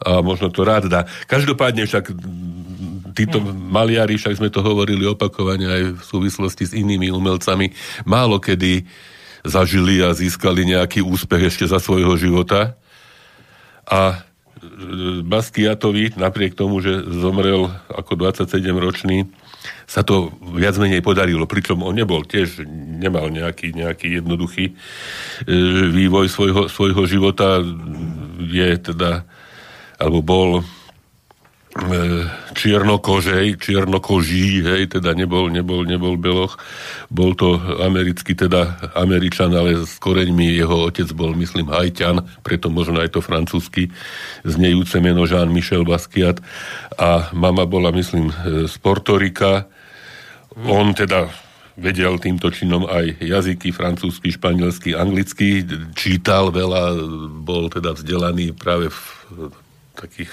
a 0.00 0.10
možno 0.22 0.48
to 0.48 0.62
rád 0.62 0.86
dá. 0.86 1.04
Každopádne 1.26 1.84
však 1.84 2.14
títo 3.14 3.38
maliari, 3.44 4.18
však 4.18 4.38
sme 4.38 4.50
to 4.50 4.62
hovorili 4.62 5.06
opakovane 5.06 5.66
aj 5.66 5.82
v 5.98 6.02
súvislosti 6.02 6.64
s 6.66 6.72
inými 6.74 7.14
umelcami, 7.14 7.70
málo 8.06 8.42
kedy 8.42 8.86
zažili 9.44 10.00
a 10.02 10.10
získali 10.16 10.66
nejaký 10.66 11.04
úspech 11.04 11.52
ešte 11.52 11.64
za 11.68 11.78
svojho 11.78 12.16
života. 12.16 12.74
A 13.84 14.24
Basquiatovi, 15.24 16.14
napriek 16.16 16.54
tomu, 16.54 16.80
že 16.80 17.02
zomrel 17.04 17.68
ako 17.90 18.16
27-ročný, 18.16 19.28
sa 19.84 20.04
to 20.04 20.32
viac 20.56 20.76
menej 20.76 21.00
podarilo, 21.00 21.48
pričom 21.48 21.84
on 21.84 21.96
nebol 21.96 22.24
tiež, 22.24 22.64
nemal 23.00 23.28
nejaký, 23.28 23.72
nejaký 23.72 24.20
jednoduchý 24.20 24.64
e, 24.70 24.74
vývoj 25.92 26.26
svojho, 26.28 26.62
svojho 26.68 27.02
života, 27.08 27.60
je 28.40 28.68
teda, 28.80 29.24
alebo 30.00 30.20
bol 30.20 30.48
čiernokožej, 32.54 33.58
čiernokoží, 33.58 34.62
hej, 34.62 34.82
teda 34.94 35.10
nebol, 35.10 35.50
nebol, 35.50 35.82
nebol 35.82 36.14
beloch. 36.14 36.54
Bol 37.10 37.34
to 37.34 37.58
americký, 37.82 38.38
teda 38.38 38.78
Američan, 38.94 39.50
ale 39.50 39.82
s 39.82 39.98
koreňmi 39.98 40.54
jeho 40.54 40.86
otec 40.86 41.10
bol, 41.10 41.34
myslím, 41.34 41.74
hajťan, 41.74 42.46
preto 42.46 42.70
možno 42.70 43.02
aj 43.02 43.18
to 43.18 43.20
francúzsky 43.20 43.90
znejúce 44.46 45.02
meno 45.02 45.26
Jean-Michel 45.26 45.82
Basquiat 45.82 46.38
a 46.94 47.34
mama 47.34 47.66
bola, 47.66 47.90
myslím, 47.90 48.30
e, 48.30 48.34
z 48.70 48.74
Portorika. 48.78 49.66
On 50.54 50.94
teda 50.94 51.26
vedel 51.74 52.22
týmto 52.22 52.54
činom 52.54 52.86
aj 52.86 53.18
jazyky, 53.18 53.74
francúzsky, 53.74 54.30
španielsky, 54.30 54.94
anglicky, 54.94 55.66
čítal 55.98 56.54
veľa, 56.54 57.02
bol 57.42 57.66
teda 57.66 57.98
vzdelaný 57.98 58.54
práve 58.54 58.94
v 58.94 58.98
takých 59.94 60.32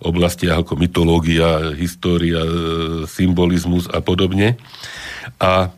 oblastiach 0.00 0.62
ako 0.62 0.78
mytológia, 0.78 1.74
história, 1.74 2.40
e, 2.40 2.50
symbolizmus 3.10 3.90
a 3.90 3.98
podobne. 3.98 4.56
A 5.42 5.74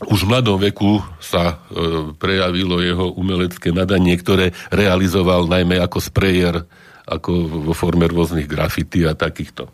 už 0.00 0.24
v 0.24 0.30
mladom 0.32 0.56
veku 0.56 1.04
sa 1.20 1.60
e, 1.68 2.14
prejavilo 2.16 2.80
jeho 2.80 3.12
umelecké 3.12 3.74
nadanie, 3.74 4.16
ktoré 4.16 4.56
realizoval 4.72 5.44
najmä 5.44 5.76
ako 5.82 5.98
sprayer, 6.00 6.64
ako 7.04 7.30
vo 7.68 7.74
forme 7.76 8.08
rôznych 8.08 8.48
grafity 8.48 9.04
a 9.04 9.12
takýchto. 9.12 9.68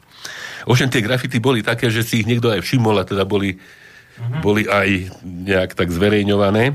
Ovšem 0.66 0.90
tie 0.90 1.04
grafity 1.04 1.38
boli 1.38 1.62
také, 1.62 1.92
že 1.94 2.02
si 2.02 2.24
ich 2.24 2.28
niekto 2.28 2.50
aj 2.50 2.64
všimol 2.64 2.98
a 2.98 3.06
teda 3.06 3.22
boli, 3.22 3.54
uh-huh. 3.54 4.42
boli 4.42 4.66
aj 4.66 5.14
nejak 5.22 5.78
tak 5.78 5.94
zverejňované. 5.94 6.74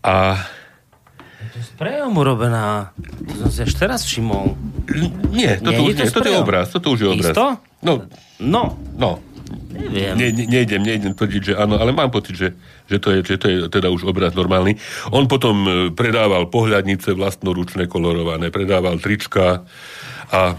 A 0.00 0.40
sprejom 1.62 2.10
urobená. 2.18 2.90
To 3.30 3.46
som 3.46 3.50
si 3.50 3.60
až 3.62 3.72
teraz 3.78 4.02
všimol. 4.02 4.58
Nie, 5.30 5.62
toto 5.62 5.80
nie, 5.80 5.90
už 5.90 5.94
nie. 5.94 6.10
Toto 6.10 6.28
je 6.30 6.38
obraz. 6.38 6.66
Toto 6.74 6.88
už 6.90 6.98
je 6.98 7.08
obraz. 7.14 7.30
Isto? 7.30 7.46
No. 7.84 7.92
No. 8.42 8.62
No. 8.98 9.10
Neviem. 9.74 10.14
Ne, 10.14 10.28
ne, 10.30 10.44
nejdem, 10.46 10.80
nejdem 10.86 11.12
tvrdiť, 11.18 11.42
že 11.42 11.54
áno, 11.58 11.76
ale 11.76 11.90
mám 11.90 12.08
pocit, 12.08 12.38
že, 12.38 12.48
že, 12.86 12.96
to 13.02 13.10
je, 13.10 13.18
že 13.26 13.36
to 13.36 13.46
je 13.50 13.56
teda 13.68 13.90
už 13.90 14.06
obraz 14.06 14.32
normálny. 14.32 14.78
On 15.10 15.26
potom 15.26 15.56
e, 15.66 15.70
predával 15.90 16.46
pohľadnice 16.46 17.12
vlastnoručné 17.12 17.90
kolorované, 17.90 18.54
predával 18.54 19.02
trička 19.02 19.66
a 20.30 20.54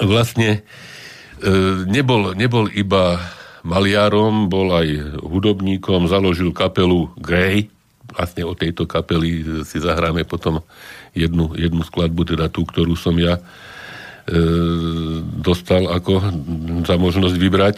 vlastne 0.00 0.64
e, 1.44 1.50
nebol, 1.84 2.32
nebol 2.32 2.66
iba 2.72 3.20
maliarom, 3.60 4.48
bol 4.48 4.72
aj 4.72 5.20
hudobníkom, 5.20 6.08
založil 6.08 6.52
kapelu 6.56 7.12
Grey, 7.20 7.73
vlastne 8.14 8.42
o 8.46 8.54
tejto 8.54 8.86
kapely 8.86 9.62
si 9.66 9.78
zahráme 9.82 10.22
potom 10.24 10.62
jednu, 11.12 11.52
jednu 11.58 11.82
skladbu, 11.82 12.34
teda 12.34 12.46
tú, 12.48 12.62
ktorú 12.62 12.94
som 12.94 13.14
ja 13.18 13.38
e, 13.38 13.42
dostal 15.42 15.90
ako 15.90 16.22
za 16.86 16.94
možnosť 16.94 17.36
vybrať. 17.36 17.76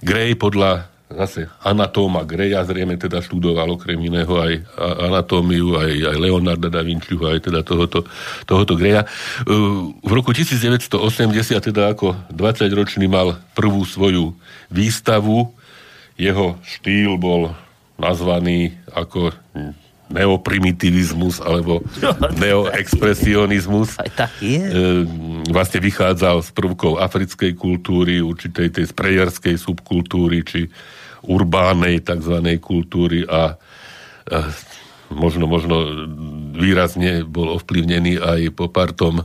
Gray 0.00 0.38
podľa 0.38 0.96
zase 1.06 1.46
anatóma 1.62 2.26
Greja 2.26 2.66
zrejme 2.66 2.98
teda 2.98 3.22
študoval 3.22 3.78
okrem 3.78 3.98
iného 4.10 4.34
aj 4.42 4.58
anatómiu, 5.06 5.78
aj, 5.78 5.92
aj 6.12 6.16
Leonarda 6.18 6.66
da 6.66 6.82
Vinci, 6.82 7.14
aj 7.14 7.46
teda 7.46 7.62
tohoto, 7.62 8.02
tohoto 8.42 8.74
Greja. 8.74 9.06
E, 9.06 9.08
v 10.02 10.10
roku 10.10 10.34
1980 10.34 10.90
teda 11.62 11.94
ako 11.94 12.18
20-ročný 12.34 13.06
mal 13.06 13.38
prvú 13.54 13.86
svoju 13.86 14.34
výstavu. 14.66 15.54
Jeho 16.16 16.58
štýl 16.64 17.20
bol 17.20 17.54
nazvaný 17.96 18.76
ako 18.92 19.32
neoprimitivizmus 20.06 21.42
alebo 21.42 21.82
neoexpresionizmus. 22.42 23.98
Aj 23.98 24.10
tak 24.14 24.32
je. 24.38 24.62
E, 24.62 24.70
vlastne 25.50 25.82
vychádzal 25.82 26.46
z 26.46 26.50
prvkov 26.54 27.02
africkej 27.02 27.58
kultúry, 27.58 28.22
určitej 28.22 28.70
tej 28.70 28.86
sprejerskej 28.86 29.58
subkultúry, 29.58 30.46
či 30.46 30.70
urbánej 31.26 32.06
tzv. 32.06 32.38
kultúry 32.62 33.26
a 33.26 33.58
e, 34.30 34.38
možno, 35.10 35.50
možno 35.50 36.06
výrazne 36.54 37.26
bol 37.26 37.58
ovplyvnený 37.58 38.22
aj 38.22 38.40
popartom 38.54 39.22
e, 39.22 39.24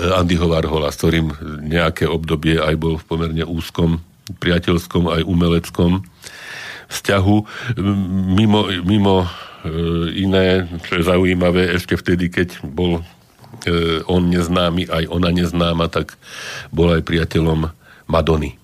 Andyho 0.00 0.48
Varhola, 0.48 0.88
s 0.88 0.96
ktorým 1.04 1.36
nejaké 1.68 2.08
obdobie 2.08 2.56
aj 2.56 2.74
bol 2.80 2.96
v 2.96 3.04
pomerne 3.04 3.44
úzkom 3.44 4.00
priateľskom 4.40 5.06
aj 5.12 5.22
umeleckom 5.22 6.02
vzťahu. 6.88 7.36
Mimo, 8.36 8.60
mimo 8.86 9.16
e, 9.24 9.28
iné, 10.22 10.66
čo 10.86 11.00
je 11.00 11.08
zaujímavé, 11.08 11.74
ešte 11.74 11.98
vtedy, 11.98 12.30
keď 12.30 12.62
bol 12.62 13.02
e, 13.66 14.02
on 14.06 14.30
neznámy, 14.30 14.86
aj 14.86 15.04
ona 15.10 15.30
neznáma, 15.34 15.90
tak 15.90 16.14
bol 16.70 16.94
aj 16.94 17.02
priateľom 17.02 17.70
Madony. 18.06 18.54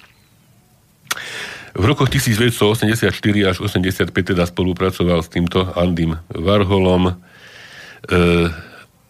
V 1.72 1.84
rokoch 1.88 2.12
1984 2.12 3.08
až 3.48 3.56
85 3.64 4.12
teda 4.12 4.44
spolupracoval 4.44 5.24
s 5.24 5.32
týmto 5.32 5.72
Andym 5.72 6.20
Varholom, 6.28 7.10
e, 7.10 7.14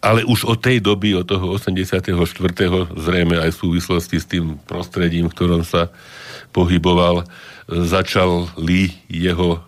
ale 0.03 0.27
už 0.27 0.47
od 0.47 0.59
tej 0.59 0.83
doby, 0.83 1.15
od 1.15 1.27
toho 1.27 1.55
84. 1.55 2.11
zrejme 2.99 3.35
aj 3.39 3.55
v 3.55 3.59
súvislosti 3.59 4.17
s 4.19 4.27
tým 4.27 4.59
prostredím, 4.67 5.31
v 5.31 5.35
ktorom 5.35 5.63
sa 5.63 5.91
pohyboval, 6.53 7.25
začali 7.67 8.91
jeho 9.07 9.49
e, 9.55 9.59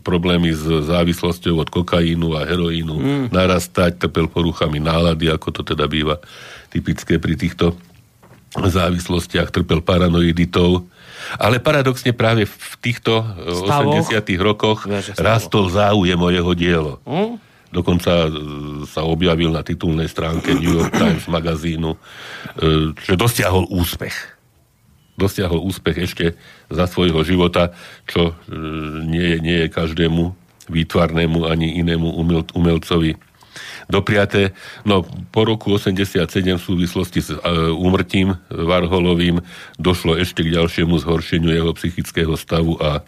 problémy 0.00 0.50
s 0.56 0.64
závislosťou 0.64 1.60
od 1.60 1.68
kokainu 1.68 2.34
a 2.34 2.48
heroínu 2.48 2.94
mm. 2.96 3.24
narastať, 3.30 4.00
trpel 4.00 4.32
poruchami 4.32 4.80
nálady, 4.80 5.28
ako 5.28 5.60
to 5.60 5.62
teda 5.62 5.84
býva 5.86 6.18
typické 6.72 7.20
pri 7.20 7.36
týchto 7.36 7.76
závislostiach, 8.56 9.52
trpel 9.52 9.84
paranoiditou. 9.84 10.88
Ale 11.40 11.60
paradoxne 11.60 12.12
práve 12.16 12.48
v 12.48 12.74
týchto 12.80 13.22
e, 13.22 13.54
Stavoch? 13.54 14.08
80 14.08 14.24
rokoch 14.40 14.88
rastol 15.20 15.68
záujem 15.68 16.18
o 16.18 16.28
jeho 16.32 16.52
dielo. 16.56 16.92
Mm? 17.04 17.36
Dokonca 17.74 18.12
e, 18.24 18.30
sa 18.88 19.04
objavil 19.04 19.52
na 19.52 19.60
titulnej 19.60 20.08
stránke 20.08 20.56
New 20.56 20.80
York 20.80 20.96
Times 20.96 21.28
magazínu, 21.28 21.92
e, 21.92 21.98
že 23.04 23.20
dosiahol 23.20 23.68
úspech 23.68 24.33
dosiahol 25.14 25.62
úspech 25.62 26.10
ešte 26.10 26.26
za 26.70 26.84
svojho 26.90 27.22
života, 27.22 27.74
čo 28.10 28.32
e, 28.32 28.34
nie 29.06 29.26
je, 29.34 29.36
nie 29.38 29.56
je 29.64 29.68
každému 29.72 30.34
výtvarnému 30.68 31.44
ani 31.44 31.76
inému 31.80 32.08
umel, 32.16 32.42
umelcovi 32.56 33.14
dopriaté. 33.86 34.56
No, 34.82 35.04
po 35.04 35.44
roku 35.44 35.76
87 35.76 36.26
v 36.56 36.62
súvislosti 36.62 37.20
s 37.20 37.30
uh, 37.30 37.70
úmrtím 37.76 38.34
Varholovým 38.48 39.44
došlo 39.76 40.16
ešte 40.18 40.42
k 40.42 40.56
ďalšiemu 40.56 40.96
zhoršeniu 41.04 41.52
jeho 41.52 41.70
psychického 41.76 42.34
stavu 42.34 42.80
a 42.80 43.04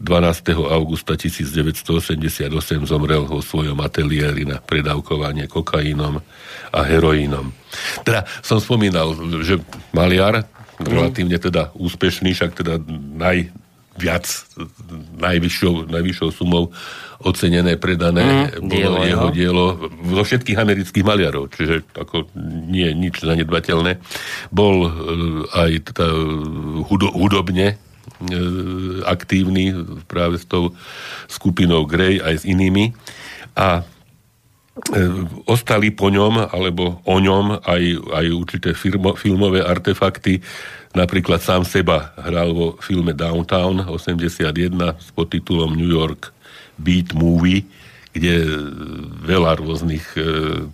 12. 0.00 0.56
augusta 0.72 1.12
1988 1.12 2.48
zomrel 2.88 3.22
vo 3.28 3.44
svojom 3.44 3.76
ateliéri 3.84 4.48
na 4.48 4.56
predávkovanie 4.56 5.44
kokainom 5.44 6.24
a 6.72 6.80
heroínom. 6.88 7.52
Teda 8.00 8.24
som 8.40 8.56
spomínal, 8.64 9.12
že 9.44 9.60
maliar, 9.92 10.48
relatívne 10.84 11.36
teda 11.36 11.70
úspešný, 11.76 12.32
však 12.32 12.56
teda 12.56 12.80
naj, 13.16 13.52
viac, 14.00 14.24
najvyššou, 15.20 15.92
najvyššou 15.92 16.28
sumou 16.32 16.72
ocenené, 17.20 17.76
predané 17.76 18.48
mm, 18.48 18.64
bolo 18.64 18.96
dielo, 18.96 18.98
jeho 19.04 19.28
no. 19.28 19.34
dielo 19.34 19.64
vo 20.08 20.22
všetkých 20.24 20.56
amerických 20.56 21.04
maliarov, 21.04 21.52
čiže 21.52 21.84
ako 21.92 22.32
nie 22.72 22.88
nič 22.96 23.20
zanedbateľné. 23.20 24.00
Bol 24.48 24.76
uh, 24.88 24.92
aj 25.52 25.92
teda 25.92 26.06
hudo, 26.88 27.12
hudobne 27.12 27.76
E, 28.20 28.36
aktívny 29.08 29.72
práve 30.04 30.36
s 30.36 30.44
tou 30.44 30.76
skupinou 31.24 31.88
Grey 31.88 32.20
aj 32.20 32.42
s 32.42 32.44
inými 32.44 32.92
a 33.56 33.80
e, 33.80 33.82
ostali 35.50 35.90
po 35.90 36.08
ňom 36.08 36.50
alebo 36.50 37.02
o 37.04 37.16
ňom 37.18 37.60
aj, 37.66 37.82
aj 38.14 38.26
určité 38.32 38.70
firmo, 38.72 39.18
filmové 39.18 39.60
artefakty. 39.60 40.40
Napríklad 40.94 41.42
sám 41.42 41.62
seba 41.62 42.14
hral 42.18 42.50
vo 42.50 42.68
filme 42.82 43.14
Downtown 43.14 43.86
81 43.86 44.50
s 44.98 45.08
podtitulom 45.14 45.74
New 45.74 45.90
York 45.90 46.34
Beat 46.80 47.14
Movie, 47.14 47.62
kde 48.10 48.42
veľa 49.22 49.62
rôznych 49.62 50.02
e, 50.18 50.22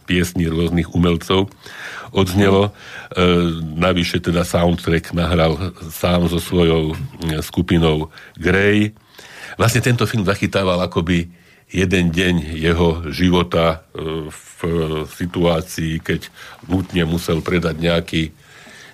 piesní 0.09 0.49
rôznych 0.49 0.88
umelcov 0.97 1.53
odznelo. 2.17 2.73
E, 3.12 3.21
navyše 3.76 4.25
teda 4.25 4.41
soundtrack 4.41 5.12
nahral 5.12 5.76
sám 5.93 6.33
so 6.33 6.41
svojou 6.41 6.97
e, 6.97 7.37
skupinou 7.45 8.09
Grey. 8.41 8.97
Vlastne 9.61 9.85
tento 9.85 10.09
film 10.09 10.25
zachytával 10.25 10.81
akoby 10.81 11.29
jeden 11.71 12.15
deň 12.15 12.35
jeho 12.57 13.07
života 13.11 13.87
e, 13.93 14.31
v 14.31 14.59
situácii, 15.13 16.01
keď 16.01 16.33
nutne 16.65 17.05
musel 17.05 17.45
predať 17.45 17.77
nejaký, 17.77 18.23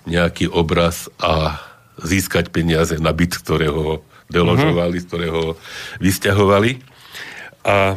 nejaký 0.09 0.51
obraz 0.51 1.07
a 1.21 1.61
získať 2.01 2.51
peniaze 2.51 2.97
na 2.99 3.13
byt, 3.15 3.39
ktorého 3.39 4.03
deložovali, 4.27 4.97
mm-hmm. 4.99 5.05
z 5.05 5.09
ktorého 5.09 5.41
vysťahovali. 6.01 6.71
A 7.63 7.95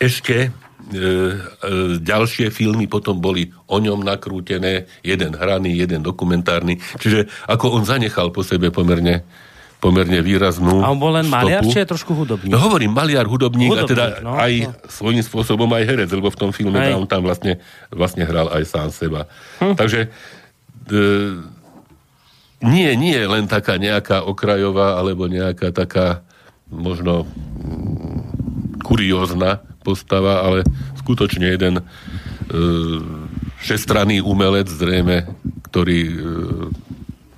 ešte 0.00 0.50
E, 0.90 0.98
e, 0.98 2.02
ďalšie 2.02 2.50
filmy 2.50 2.90
potom 2.90 3.22
boli 3.22 3.46
o 3.70 3.78
ňom 3.78 4.02
nakrútené, 4.02 4.90
jeden 5.06 5.38
hraný, 5.38 5.78
jeden 5.78 6.02
dokumentárny, 6.02 6.82
čiže 6.98 7.30
ako 7.46 7.78
on 7.78 7.86
zanechal 7.86 8.34
po 8.34 8.42
sebe 8.42 8.74
pomerne 8.74 9.22
pomerne 9.80 10.20
výraznú 10.20 10.84
A 10.84 10.92
on 10.92 11.00
bol 11.00 11.16
len 11.16 11.24
stopu. 11.24 11.40
maliar, 11.40 11.64
či 11.64 11.80
je 11.80 11.88
trošku 11.88 12.12
hudobník? 12.12 12.52
No 12.52 12.60
hovorím, 12.60 12.92
maliar, 12.92 13.24
hudobník, 13.24 13.72
hudobník 13.72 13.88
a 13.88 13.92
teda 13.92 14.06
no, 14.20 14.36
aj 14.36 14.52
no. 14.68 14.72
svojím 14.92 15.24
spôsobom 15.24 15.66
aj 15.72 15.84
herec, 15.88 16.10
lebo 16.12 16.28
v 16.28 16.38
tom 16.38 16.50
filme 16.52 16.76
on 16.92 17.08
tam 17.08 17.24
vlastne, 17.24 17.58
vlastne 17.88 18.28
hral 18.28 18.52
aj 18.52 18.62
sám 18.68 18.88
seba. 18.92 19.24
Hm. 19.64 19.74
Takže 19.80 20.00
e, 20.04 21.00
nie, 22.60 22.92
nie 23.00 23.16
len 23.24 23.48
taká 23.48 23.80
nejaká 23.80 24.28
okrajová, 24.28 25.00
alebo 25.00 25.24
nejaká 25.24 25.72
taká 25.72 26.20
možno 26.68 27.24
mm, 27.24 28.84
kuriózna 28.84 29.64
postava, 29.80 30.44
ale 30.44 30.68
skutočne 31.00 31.56
jeden 31.56 31.80
e, 31.80 31.82
šestranný 33.64 34.20
umelec 34.20 34.68
zrejme, 34.68 35.24
ktorý 35.72 36.00
e, 36.04 36.14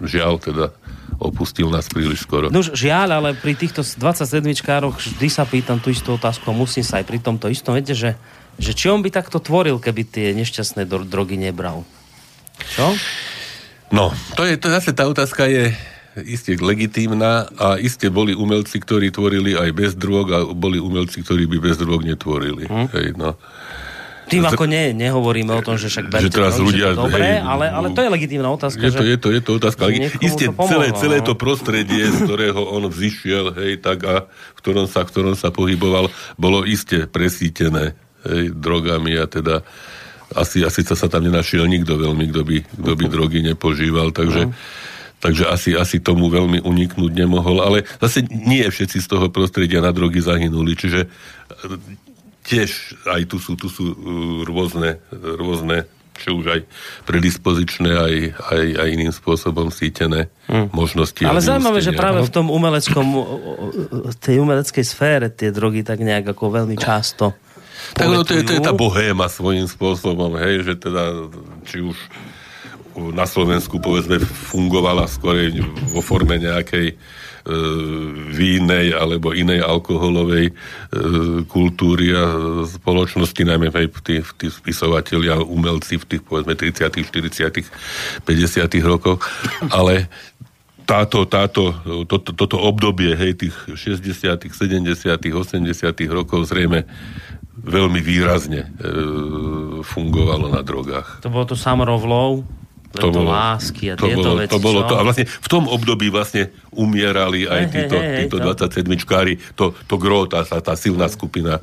žiaľ 0.02 0.42
teda 0.42 0.66
opustil 1.22 1.70
nás 1.70 1.86
príliš 1.86 2.26
skoro. 2.26 2.50
No 2.50 2.60
žiaľ, 2.60 3.22
ale 3.22 3.28
pri 3.38 3.54
týchto 3.54 3.86
27 3.86 4.42
čkároch 4.58 4.98
vždy 4.98 5.28
sa 5.30 5.46
pýtam 5.46 5.78
tú 5.78 5.88
istú 5.88 6.18
otázku 6.18 6.50
a 6.50 6.54
musím 6.54 6.82
sa 6.82 6.98
aj 6.98 7.06
pri 7.06 7.18
tomto 7.22 7.46
istom, 7.46 7.78
viete, 7.78 7.94
že, 7.94 8.18
že 8.58 8.74
či 8.74 8.90
on 8.90 9.00
by 9.00 9.14
takto 9.14 9.38
tvoril, 9.38 9.78
keby 9.78 10.02
tie 10.04 10.26
nešťastné 10.34 10.84
drogy 10.86 11.38
nebral? 11.38 11.86
Čo? 12.74 12.92
No, 13.92 14.10
to 14.34 14.48
je, 14.48 14.56
to 14.56 14.72
zase 14.72 14.96
tá 14.96 15.04
otázka 15.04 15.46
je, 15.46 15.72
iste 16.20 16.56
legitímna 16.60 17.48
a 17.56 17.80
iste 17.80 18.12
boli 18.12 18.36
umelci, 18.36 18.76
ktorí 18.80 19.08
tvorili 19.08 19.56
aj 19.56 19.70
bez 19.72 19.92
drog 19.96 20.26
a 20.32 20.38
boli 20.52 20.76
umelci, 20.76 21.24
ktorí 21.24 21.48
by 21.48 21.58
bez 21.60 21.80
drog 21.80 22.04
netvorili. 22.04 22.68
Hm? 22.68 22.86
Hej, 22.92 23.08
no. 23.16 23.36
Tým 24.30 24.46
ako 24.46 24.64
nie, 24.70 24.94
nehovoríme 24.94 25.50
o 25.50 25.62
tom, 25.62 25.74
že 25.76 25.90
však 25.90 26.08
že 26.08 26.30
teraz 26.30 26.56
drog, 26.56 26.66
ľudia, 26.70 26.94
že 26.94 26.96
to 26.96 27.02
dobré, 27.04 27.24
hej, 27.26 27.38
ale, 27.42 27.66
ale 27.68 27.86
to 27.90 28.00
je 28.00 28.08
legitímna 28.08 28.48
otázka. 28.54 28.80
Je 28.80 28.92
to, 28.94 29.04
je 29.04 29.16
to, 29.18 29.28
je 29.34 29.40
to 29.42 29.50
otázka. 29.58 29.82
Isté 30.22 30.44
to 30.48 30.56
pomohlo, 30.56 30.70
celé, 30.70 30.86
celé 30.96 31.16
no. 31.20 31.26
to 31.26 31.34
prostredie, 31.34 32.04
z 32.08 32.18
ktorého 32.24 32.60
on 32.62 32.86
vzýšiel, 32.86 33.44
hej, 33.58 33.72
tak 33.82 33.98
a 34.06 34.24
v 34.30 34.58
ktorom 34.62 34.86
sa, 34.86 35.04
v 35.04 35.10
ktorom 35.10 35.34
sa 35.34 35.48
pohyboval, 35.50 36.08
bolo 36.38 36.62
iste 36.62 37.10
presítené 37.10 37.98
hej, 38.24 38.54
drogami 38.54 39.18
a 39.18 39.26
teda 39.26 39.66
asi, 40.32 40.64
asi 40.64 40.80
sa 40.86 41.08
tam 41.10 41.28
nenašiel 41.28 41.68
nikto 41.68 42.00
veľmi, 42.00 42.24
kto 42.32 42.42
by, 42.46 42.56
kto 42.64 42.92
by 42.96 43.04
drogy 43.10 43.38
nepožíval, 43.44 44.14
takže 44.16 44.48
uh 44.48 44.90
takže 45.22 45.46
asi, 45.46 45.70
asi 45.78 46.02
tomu 46.02 46.26
veľmi 46.26 46.66
uniknúť 46.66 47.12
nemohol, 47.14 47.62
ale 47.62 47.86
zase 48.02 48.26
nie 48.26 48.66
všetci 48.66 48.98
z 48.98 49.06
toho 49.06 49.30
prostredia 49.30 49.78
na 49.78 49.94
drogy 49.94 50.18
zahynuli, 50.18 50.74
čiže 50.74 51.06
tiež 52.42 52.98
aj 53.06 53.22
tu 53.30 53.36
sú, 53.38 53.54
tu 53.54 53.70
sú 53.70 53.92
e, 53.92 53.96
rôzne, 54.46 54.98
rôzne 55.12 55.86
či 56.12 56.28
už 56.28 56.44
aj 56.44 56.60
predispozičné, 57.08 57.90
aj, 57.90 58.14
aj, 58.36 58.64
aj 58.84 58.88
iným 58.92 59.12
spôsobom 59.16 59.72
sítené 59.72 60.28
hmm. 60.46 60.70
možnosti. 60.76 61.24
Ale 61.24 61.40
zaujímavé, 61.40 61.80
že 61.80 61.96
práve 61.96 62.20
v 62.22 62.30
tom 62.30 62.52
umeleckom, 62.52 63.06
tej 64.20 64.44
umeleckej 64.44 64.84
sfére 64.84 65.32
tie 65.32 65.48
drogy 65.48 65.82
tak 65.82 66.04
nejak 66.04 66.36
ako 66.36 66.62
veľmi 66.62 66.76
často 66.76 67.32
tak 67.92 68.06
no, 68.08 68.22
to, 68.24 68.38
je, 68.38 68.46
to 68.46 68.52
je 68.56 68.62
tá 68.62 68.72
bohéma 68.72 69.26
svojím 69.26 69.66
spôsobom, 69.66 70.38
hej, 70.38 70.64
že 70.64 70.74
teda 70.78 71.28
či 71.66 71.82
už 71.82 71.98
na 73.12 73.26
Slovensku 73.26 73.80
povedzme 73.80 74.20
fungovala 74.22 75.08
skôr 75.08 75.50
vo 75.90 76.00
forme 76.04 76.38
nejakej 76.38 76.94
vínej 78.32 78.94
alebo 78.94 79.34
inej 79.34 79.66
alkoholovej 79.66 80.50
e, 80.50 80.52
kultúry 81.50 82.14
a 82.14 82.24
spoločnosti, 82.70 83.42
najmä 83.42 83.74
aj 83.74 83.86
tí, 84.06 84.22
tí 84.38 84.46
spisovatelia, 84.46 85.42
umelci 85.42 85.98
v 85.98 86.04
tých 86.06 86.22
povedzme 86.22 86.54
30., 86.54 87.02
40., 87.02 88.22
50. 88.22 88.30
rokoch, 88.86 89.18
ale 89.74 90.06
táto, 90.86 91.26
táto, 91.26 91.74
toto, 92.06 92.30
toto 92.34 92.56
obdobie, 92.58 93.14
hej, 93.14 93.38
tých 93.38 93.54
60., 93.74 94.50
70., 94.50 94.92
80. 94.94 95.62
rokov 96.10 96.46
zrejme 96.46 96.86
veľmi 97.62 98.00
výrazne 98.02 98.66
e, 98.66 98.68
fungovalo 99.82 100.50
na 100.50 100.62
drogách. 100.62 101.22
To 101.22 101.30
bolo 101.30 101.46
to 101.46 101.56
Love? 102.06 102.61
To 103.00 103.08
bolo, 103.08 103.30
lásky 103.32 103.84
a 103.92 103.94
to 103.96 104.04
tieto 104.04 104.20
bolo, 104.20 104.40
veci. 104.40 104.52
To 104.52 104.58
bolo 104.60 104.80
to. 104.84 104.94
A 104.98 105.02
vlastne 105.02 105.24
v 105.24 105.48
tom 105.48 105.64
období 105.64 106.12
vlastne 106.12 106.52
umierali 106.72 107.48
aj 107.48 107.62
hey, 107.64 107.72
títo, 107.72 107.96
hey, 107.96 108.08
hey, 108.08 108.18
títo 108.26 108.36
27-čkári, 108.40 109.32
to, 109.56 109.72
to 109.88 109.94
gro, 109.96 110.28
tá, 110.28 110.44
tá 110.44 110.74
silná 110.76 111.08
skupina 111.08 111.60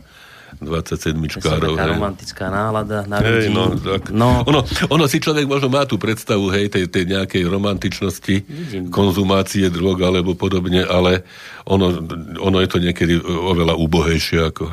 27-čkárov. 0.59 1.77
Taká 1.77 1.87
romantická 1.95 2.45
nálada 2.51 3.07
na. 3.07 3.21
Hej, 3.21 3.53
no, 3.53 3.71
tak. 3.77 4.11
No. 4.11 4.43
Ono, 4.43 4.65
ono 4.91 5.05
si 5.07 5.21
človek 5.23 5.47
možno 5.47 5.71
má 5.71 5.87
tú 5.87 5.95
predstavu, 5.95 6.51
hej, 6.51 6.67
tej, 6.67 6.91
tej 6.91 7.05
nejakej 7.05 7.43
romantičnosti, 7.47 8.35
Vidím. 8.43 8.91
konzumácie 8.91 9.71
drog 9.71 10.01
alebo 10.03 10.35
podobne, 10.35 10.83
ale 10.83 11.23
ono, 11.63 12.01
ono 12.41 12.57
je 12.59 12.69
to 12.69 12.77
niekedy 12.81 13.21
oveľa 13.23 13.77
úbohejšie, 13.77 14.51
ako, 14.51 14.65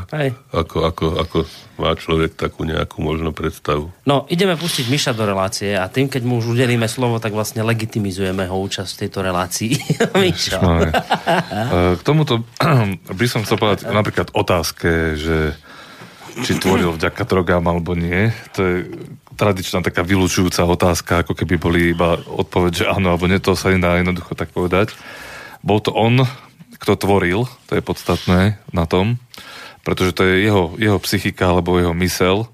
ako, 0.50 0.76
ako, 0.90 1.06
ako 1.22 1.38
má 1.76 1.92
človek 1.96 2.36
takú 2.36 2.64
nejakú 2.64 3.04
možno 3.04 3.32
predstavu. 3.32 3.92
No, 4.08 4.24
ideme 4.32 4.56
pustiť 4.56 4.88
Miša 4.88 5.12
do 5.12 5.28
relácie 5.28 5.76
a 5.76 5.88
tým, 5.88 6.08
keď 6.08 6.22
mu 6.24 6.40
už 6.40 6.56
udelíme 6.56 6.88
slovo, 6.88 7.20
tak 7.20 7.36
vlastne 7.36 7.64
legitimizujeme 7.64 8.48
ho 8.48 8.56
účasť 8.60 8.90
v 8.96 9.00
tejto 9.06 9.18
relácii. 9.20 9.72
Miša. 10.24 10.58
K 11.98 12.00
tomuto 12.04 12.44
by 13.20 13.26
som 13.28 13.44
chcel 13.44 13.60
povedať 13.60 13.88
napríklad 13.88 14.32
otázke, 14.32 15.16
že 15.16 15.56
či 16.44 16.52
tvoril 16.60 16.92
vďaka 16.96 17.22
drogám 17.24 17.64
alebo 17.64 17.96
nie. 17.96 18.28
To 18.56 18.60
je 18.60 18.76
tradičná 19.36 19.84
taká 19.84 20.00
vylúčujúca 20.04 20.64
otázka, 20.64 21.24
ako 21.24 21.32
keby 21.36 21.54
boli 21.60 21.80
iba 21.92 22.16
odpoveď, 22.16 22.72
že 22.72 22.84
áno 22.88 23.12
alebo 23.12 23.28
nie, 23.28 23.40
to 23.40 23.56
sa 23.56 23.72
nedá 23.72 24.00
jednoducho 24.00 24.32
tak 24.32 24.52
povedať. 24.52 24.96
Bol 25.60 25.80
to 25.80 25.92
on, 25.92 26.24
kto 26.76 26.96
tvoril, 26.96 27.48
to 27.68 27.72
je 27.76 27.82
podstatné 27.84 28.60
na 28.72 28.84
tom, 28.88 29.20
pretože 29.86 30.18
to 30.18 30.26
je 30.26 30.42
jeho, 30.42 30.74
jeho 30.74 30.98
psychika 30.98 31.54
alebo 31.54 31.78
jeho 31.78 31.94
mysel, 32.02 32.50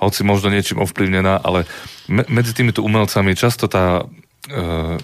hoci 0.00 0.24
možno 0.24 0.48
niečím 0.48 0.80
ovplyvnená, 0.80 1.44
ale 1.44 1.68
me, 2.08 2.24
medzi 2.32 2.56
týmito 2.56 2.80
umelcami 2.80 3.36
často 3.36 3.68
tá... 3.68 4.08
Uh, 4.48 4.96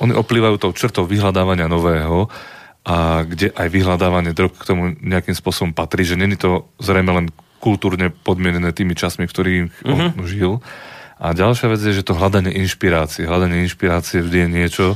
oni 0.00 0.16
oplývajú 0.16 0.56
tou 0.56 0.72
črtou 0.72 1.04
vyhľadávania 1.04 1.68
nového 1.68 2.32
a 2.88 3.28
kde 3.28 3.52
aj 3.52 3.68
vyhľadávanie 3.68 4.32
drog 4.32 4.56
k 4.56 4.64
tomu 4.64 4.96
nejakým 4.96 5.36
spôsobom 5.36 5.76
patrí, 5.76 6.08
že 6.08 6.16
není 6.16 6.40
to 6.40 6.72
zrejme 6.80 7.12
len 7.12 7.26
kultúrne 7.60 8.08
podmienené 8.08 8.72
tými 8.72 8.96
časmi, 8.96 9.28
ktorých 9.28 9.84
mm-hmm. 9.84 10.16
on 10.16 10.24
žil. 10.24 10.52
A 11.20 11.36
ďalšia 11.36 11.68
vec 11.68 11.80
je, 11.84 12.00
že 12.00 12.06
to 12.08 12.16
hľadanie 12.16 12.48
inšpirácie. 12.64 13.28
Hľadanie 13.28 13.68
inšpirácie 13.68 14.24
vždy 14.24 14.38
je 14.40 14.48
niečo, 14.48 14.86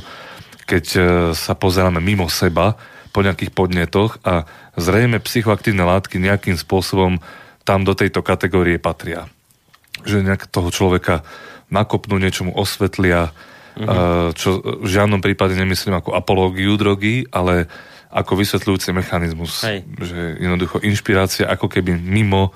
keď 0.65 0.85
e, 0.97 1.01
sa 1.37 1.53
pozeráme 1.53 2.01
mimo 2.01 2.25
seba 2.25 2.73
po 3.15 3.23
nejakých 3.23 3.55
podnetoch 3.55 4.19
a 4.27 4.43
zrejme 4.75 5.23
psychoaktívne 5.23 5.87
látky 5.87 6.19
nejakým 6.19 6.59
spôsobom 6.59 7.23
tam 7.63 7.87
do 7.87 7.95
tejto 7.95 8.19
kategórie 8.19 8.75
patria. 8.75 9.31
Že 10.03 10.27
nejak 10.27 10.51
toho 10.51 10.67
človeka 10.67 11.23
nakopnú, 11.71 12.19
niečomu 12.19 12.51
osvetlia, 12.51 13.31
mm-hmm. 13.79 14.35
čo 14.35 14.59
v 14.83 14.87
žiadnom 14.91 15.23
prípade 15.23 15.55
nemyslím 15.55 15.95
ako 15.95 16.11
apológiu 16.11 16.75
drogy, 16.75 17.23
ale 17.31 17.71
ako 18.11 18.35
vysvetľujúci 18.35 18.91
mechanizmus. 18.91 19.63
Hej. 19.63 19.87
Že 19.95 20.19
jednoducho 20.43 20.77
inšpirácia 20.83 21.47
ako 21.47 21.71
keby 21.71 21.95
mimo 21.95 22.51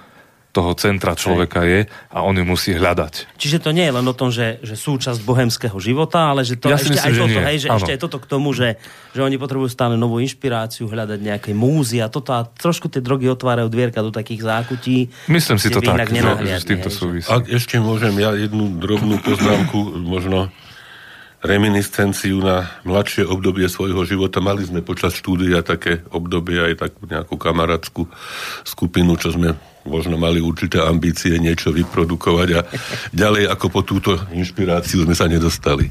toho 0.49 0.73
centra 0.73 1.13
človeka 1.13 1.61
je 1.61 1.85
a 2.09 2.25
on 2.25 2.33
ju 2.33 2.41
musí 2.41 2.73
hľadať. 2.73 3.37
Čiže 3.37 3.61
to 3.61 3.69
nie 3.69 3.85
je 3.85 3.93
len 3.93 4.05
o 4.05 4.15
tom, 4.17 4.33
že, 4.33 4.57
že 4.65 4.73
súčasť 4.73 5.21
bohemského 5.21 5.77
života, 5.77 6.33
ale 6.33 6.41
že 6.41 6.57
to 6.57 6.73
ja 6.73 6.81
ešte, 6.81 6.97
myslím, 6.97 7.05
aj 7.05 7.13
toto, 7.13 7.39
hej, 7.45 7.57
že 7.61 7.67
ešte 7.69 7.91
aj 7.93 7.99
toto 8.01 8.17
k 8.17 8.25
tomu, 8.25 8.49
že, 8.57 8.81
že 9.13 9.21
oni 9.21 9.37
potrebujú 9.37 9.69
stále 9.69 9.93
novú 9.93 10.17
inšpiráciu, 10.17 10.89
hľadať 10.89 11.19
nejaké 11.21 11.51
múzy 11.53 12.01
a 12.01 12.09
toto 12.09 12.33
a 12.33 12.49
trošku 12.49 12.89
tie 12.89 13.01
drogy 13.01 13.29
otvárajú 13.29 13.69
dvierka 13.69 14.01
do 14.01 14.09
takých 14.09 14.41
zákutí. 14.41 15.29
Myslím 15.29 15.61
si 15.61 15.69
to 15.69 15.85
tak, 15.85 16.09
že, 16.09 16.17
že 16.17 16.57
s 16.57 16.65
týmto 16.65 16.89
súvisí. 16.89 17.29
Ak 17.29 17.45
ešte 17.45 17.77
môžem 17.77 18.17
ja 18.17 18.33
jednu 18.33 18.81
drobnú 18.81 19.21
poznámku, 19.21 20.01
možno 20.01 20.49
reminiscenciu 21.39 22.43
na 22.43 22.67
mladšie 22.83 23.23
obdobie 23.23 23.71
svojho 23.71 24.03
života. 24.03 24.43
Mali 24.43 24.67
sme 24.67 24.83
počas 24.83 25.15
štúdia 25.15 25.63
také 25.63 26.03
obdobie 26.11 26.59
aj 26.59 26.73
takú 26.87 27.01
nejakú 27.07 27.35
kamarátskú 27.39 28.03
skupinu, 28.67 29.15
čo 29.15 29.31
sme 29.31 29.55
možno 29.87 30.19
mali 30.19 30.43
určité 30.43 30.83
ambície 30.83 31.39
niečo 31.39 31.71
vyprodukovať 31.71 32.49
a 32.59 32.61
ďalej 33.15 33.47
ako 33.55 33.65
po 33.71 33.81
túto 33.87 34.11
inšpiráciu 34.35 35.07
sme 35.07 35.15
sa 35.15 35.31
nedostali. 35.31 35.87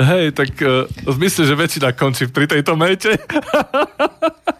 Hej, 0.00 0.32
tak 0.32 0.52
uh, 0.64 0.88
myslím, 1.16 1.44
že 1.44 1.60
väčšina 1.60 1.92
končí 1.96 2.28
pri 2.28 2.48
tejto 2.48 2.76
mete. 2.76 3.16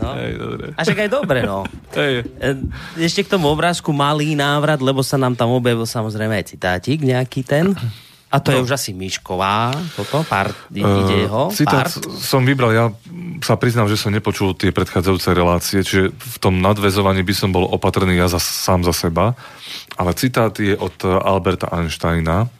No. 0.00 0.14
Hej, 0.18 0.32
dobre. 0.38 0.66
A 0.74 0.80
však 0.82 0.98
aj 1.04 1.10
dobre, 1.10 1.38
no. 1.44 1.66
Hej. 1.94 2.26
E, 2.38 2.48
ešte 3.02 3.26
k 3.26 3.32
tomu 3.36 3.50
obrázku 3.50 3.90
malý 3.90 4.38
návrat, 4.38 4.78
lebo 4.78 5.02
sa 5.02 5.18
nám 5.18 5.34
tam 5.34 5.54
objavil 5.54 5.84
samozrejme 5.84 6.38
aj 6.38 6.54
citátik 6.54 7.02
nejaký 7.02 7.42
ten. 7.42 7.74
A 8.28 8.44
to 8.44 8.52
no. 8.52 8.60
je 8.60 8.64
už 8.68 8.76
asi 8.76 8.92
Mišková, 8.92 9.72
toto, 9.96 10.20
pár, 10.28 10.52
ide 10.68 10.84
uh, 10.84 11.22
jeho, 11.24 11.42
Citát 11.48 11.88
part. 11.88 12.12
som 12.20 12.44
vybral, 12.44 12.76
ja 12.76 12.92
sa 13.40 13.56
priznám, 13.56 13.88
že 13.88 13.96
som 13.96 14.12
nepočul 14.12 14.52
tie 14.52 14.68
predchádzajúce 14.68 15.32
relácie, 15.32 15.80
čiže 15.80 16.12
v 16.12 16.36
tom 16.36 16.60
nadvezovaní 16.60 17.24
by 17.24 17.32
som 17.32 17.56
bol 17.56 17.64
opatrný 17.64 18.20
ja 18.20 18.28
za, 18.28 18.36
sám 18.36 18.84
za 18.84 18.92
seba, 18.92 19.32
ale 19.96 20.12
citát 20.12 20.52
je 20.60 20.76
od 20.76 21.00
Alberta 21.24 21.72
Einsteina, 21.72 22.52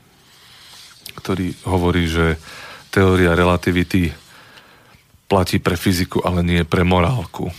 ktorý 1.20 1.52
hovorí, 1.68 2.08
že 2.08 2.40
teória 2.88 3.36
relativity 3.36 4.08
platí 5.28 5.60
pre 5.60 5.76
fyziku, 5.76 6.24
ale 6.24 6.40
nie 6.40 6.64
pre 6.64 6.82
morálku. 6.82 7.52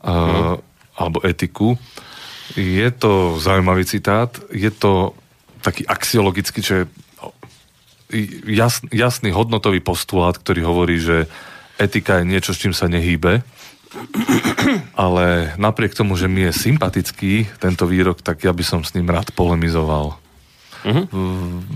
Uh, 0.00 0.56
alebo 0.96 1.20
etiku. 1.22 1.76
Je 2.56 2.88
to 2.94 3.36
zaujímavý 3.36 3.84
citát, 3.84 4.32
je 4.48 4.72
to 4.72 5.12
taký 5.60 5.84
axiologický, 5.84 6.62
že 6.62 6.86
jasný, 8.46 8.88
jasný 8.94 9.30
hodnotový 9.34 9.82
postulát, 9.82 10.38
ktorý 10.38 10.62
hovorí, 10.62 10.96
že 11.02 11.26
etika 11.76 12.22
je 12.22 12.30
niečo, 12.30 12.54
s 12.54 12.62
čím 12.62 12.72
sa 12.72 12.86
nehýbe, 12.86 13.42
ale 14.94 15.52
napriek 15.58 15.98
tomu, 15.98 16.14
že 16.14 16.30
mi 16.30 16.46
je 16.48 16.52
sympatický 16.54 17.50
tento 17.58 17.84
výrok, 17.90 18.22
tak 18.22 18.46
ja 18.46 18.54
by 18.54 18.64
som 18.64 18.80
s 18.86 18.94
ním 18.94 19.10
rád 19.10 19.34
polemizoval. 19.34 20.16
Uh-huh. 20.86 21.06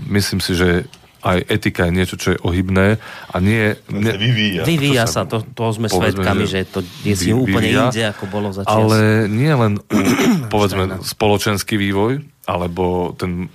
Myslím 0.07 0.39
si, 0.39 0.55
že 0.55 0.87
aj 1.21 1.37
etika 1.47 1.85
je 1.87 1.93
niečo, 1.93 2.15
čo 2.17 2.33
je 2.33 2.39
ohybné 2.41 2.97
a 3.29 3.35
nie... 3.37 3.77
nie 3.93 4.13
vyvíja. 4.17 4.65
Vyvíja 4.65 5.05
sa, 5.05 5.29
to, 5.29 5.45
to 5.45 5.69
sme 5.69 5.87
svetkami, 5.87 6.49
že, 6.49 6.65
že 6.65 6.69
to 6.69 6.79
je 7.05 7.13
si 7.13 7.29
úplne 7.29 7.69
inde, 7.69 8.01
ako 8.09 8.25
bolo 8.25 8.49
za 8.49 8.65
Ale 8.65 9.29
nie 9.29 9.53
len 9.53 9.77
povedzme 10.53 11.01
spoločenský 11.05 11.77
vývoj, 11.77 12.25
alebo 12.49 13.13
ten 13.13 13.53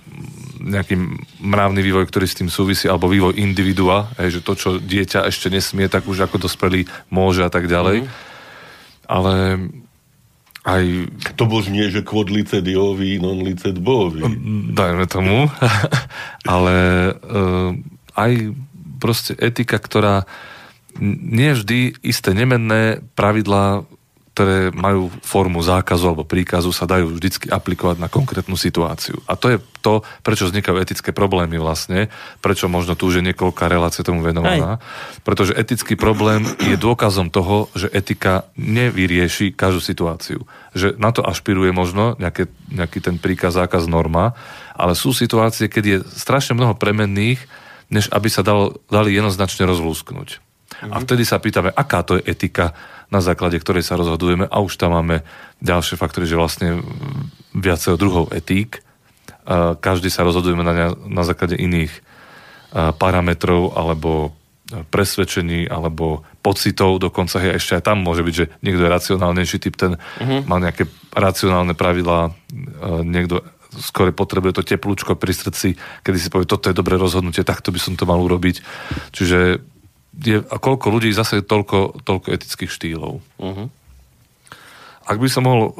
nejaký 0.57 0.97
mravný 1.43 1.79
vývoj, 1.85 2.09
ktorý 2.09 2.25
s 2.25 2.39
tým 2.39 2.49
súvisí, 2.49 2.89
alebo 2.89 3.11
vývoj 3.11 3.37
individua, 3.37 4.09
hej, 4.19 4.39
že 4.39 4.43
to, 4.43 4.53
čo 4.57 4.69
dieťa 4.81 5.29
ešte 5.29 5.47
nesmie, 5.53 5.87
tak 5.87 6.09
už 6.09 6.27
ako 6.27 6.43
dospelý 6.43 6.89
môže 7.13 7.45
a 7.45 7.51
tak 7.51 7.69
ďalej. 7.69 8.03
Mm. 8.03 8.09
Ale 9.07 9.33
aj... 10.67 10.83
To 11.39 11.47
bož 11.47 11.71
nie, 11.71 11.87
že 11.87 12.03
quod 12.03 12.27
licet 12.27 12.67
jovi, 12.67 13.15
non 13.23 13.39
licet 13.39 13.79
bovi. 13.79 14.19
Dajme 14.75 15.07
tomu. 15.07 15.47
Ale 16.43 16.75
uh, 17.15 17.71
aj 18.19 18.51
proste 18.99 19.31
etika, 19.39 19.79
ktorá 19.79 20.27
nie 20.99 21.53
vždy 21.55 22.01
isté 22.03 22.35
nemenné 22.35 22.99
pravidlá 23.15 23.87
ktoré 24.37 24.69
majú 24.69 25.09
formu 25.25 25.65
zákazu 25.65 26.13
alebo 26.13 26.21
príkazu, 26.21 26.69
sa 26.69 26.85
dajú 26.85 27.09
vždycky 27.17 27.49
aplikovať 27.49 27.97
na 27.97 28.05
konkrétnu 28.05 28.53
situáciu. 28.53 29.17
A 29.25 29.33
to 29.33 29.49
je 29.49 29.57
to, 29.81 30.05
prečo 30.21 30.45
vznikajú 30.45 30.77
etické 30.77 31.09
problémy 31.09 31.57
vlastne, 31.57 32.13
prečo 32.37 32.69
možno 32.69 32.93
tu 32.93 33.09
už 33.09 33.17
je 33.17 33.33
niekoľká 33.33 33.65
relácie 33.65 34.05
tomu 34.05 34.21
venovaná. 34.21 34.77
Hej. 34.77 35.25
Pretože 35.25 35.57
etický 35.57 35.97
problém 35.97 36.45
je 36.69 36.77
dôkazom 36.77 37.33
toho, 37.33 37.65
že 37.73 37.89
etika 37.89 38.45
nevyrieši 38.61 39.57
každú 39.57 39.81
situáciu. 39.81 40.45
Že 40.77 41.01
na 41.01 41.09
to 41.09 41.25
ašpiruje 41.25 41.73
možno 41.73 42.13
nejaké, 42.21 42.45
nejaký 42.69 43.01
ten 43.01 43.17
príkaz, 43.17 43.57
zákaz, 43.57 43.89
norma, 43.89 44.37
ale 44.77 44.93
sú 44.93 45.17
situácie, 45.17 45.65
keď 45.65 45.83
je 45.89 45.97
strašne 46.13 46.53
mnoho 46.53 46.77
premenných, 46.77 47.41
než 47.89 48.05
aby 48.13 48.29
sa 48.29 48.45
dalo, 48.45 48.85
dali 48.85 49.17
jednoznačne 49.17 49.65
rozlúsknuť. 49.65 50.45
A 50.93 51.01
mhm. 51.01 51.09
vtedy 51.09 51.23
sa 51.25 51.41
pýtame, 51.41 51.73
aká 51.73 52.05
to 52.05 52.21
je 52.21 52.29
etika, 52.29 52.77
na 53.07 53.19
základe 53.23 53.59
ktorej 53.59 53.87
sa 53.87 53.95
rozhodujeme 53.95 54.47
a 54.47 54.57
už 54.59 54.75
tam 54.75 54.95
máme 54.95 55.23
ďalšie 55.63 55.95
faktory, 55.95 56.27
že 56.27 56.39
vlastne 56.39 56.83
viacero 57.55 57.95
druhov 57.95 58.35
etík. 58.35 58.83
Každý 59.79 60.11
sa 60.11 60.27
rozhodujeme 60.27 60.59
na, 60.61 60.73
ne, 60.75 60.87
na 61.07 61.23
základe 61.23 61.55
iných 61.55 61.91
parametrov 62.75 63.79
alebo 63.79 64.35
presvedčení 64.67 65.71
alebo 65.71 66.27
pocitov, 66.43 66.99
dokonca 66.99 67.39
je 67.39 67.55
ešte 67.55 67.79
aj 67.79 67.83
tam 67.87 68.03
môže 68.03 68.27
byť, 68.27 68.35
že 68.35 68.51
niekto 68.59 68.83
je 68.83 68.91
racionálnejší 68.91 69.57
typ, 69.63 69.79
ten 69.79 69.95
uh-huh. 69.95 70.43
má 70.43 70.59
nejaké 70.59 70.91
racionálne 71.15 71.71
pravidlá, 71.71 72.35
niekto 73.07 73.47
skôr 73.71 74.11
potrebuje 74.11 74.59
to 74.59 74.67
teplúčko 74.67 75.15
pri 75.15 75.31
srdci, 75.31 75.79
kedy 76.03 76.17
si 76.19 76.27
povie, 76.27 76.43
toto 76.43 76.67
je 76.67 76.75
dobré 76.75 76.99
rozhodnutie, 76.99 77.47
takto 77.47 77.71
by 77.71 77.79
som 77.79 77.95
to 77.95 78.03
mal 78.03 78.19
urobiť. 78.19 78.59
Čiže 79.15 79.63
je, 80.17 80.41
a 80.41 80.55
koľko 80.57 80.89
ľudí 80.89 81.13
zase 81.13 81.45
toľko, 81.45 82.01
toľko 82.01 82.27
etických 82.33 82.71
štýlov. 82.71 83.21
Uh-huh. 83.37 83.67
Ak 85.07 85.17
by 85.21 85.29
som 85.29 85.45
mohol 85.47 85.61
uh, 85.63 85.71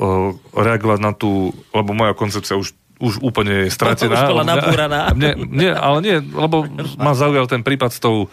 reagovať 0.56 1.00
na 1.04 1.12
tú, 1.12 1.52
lebo 1.76 1.92
moja 1.92 2.14
koncepcia 2.14 2.56
už 2.56 2.74
už 2.98 3.22
úplne 3.22 3.70
je 3.70 3.74
stratená. 3.74 4.26
Už 4.26 4.34
bola 4.34 4.46
nabúraná. 4.46 5.14
Mne, 5.14 5.38
nie, 5.54 5.70
ale 5.70 5.98
nie, 6.02 6.18
lebo 6.18 6.66
ma 6.98 7.14
zaujal 7.14 7.46
ten 7.46 7.62
prípad 7.62 7.94
s 7.94 8.02
tou 8.02 8.26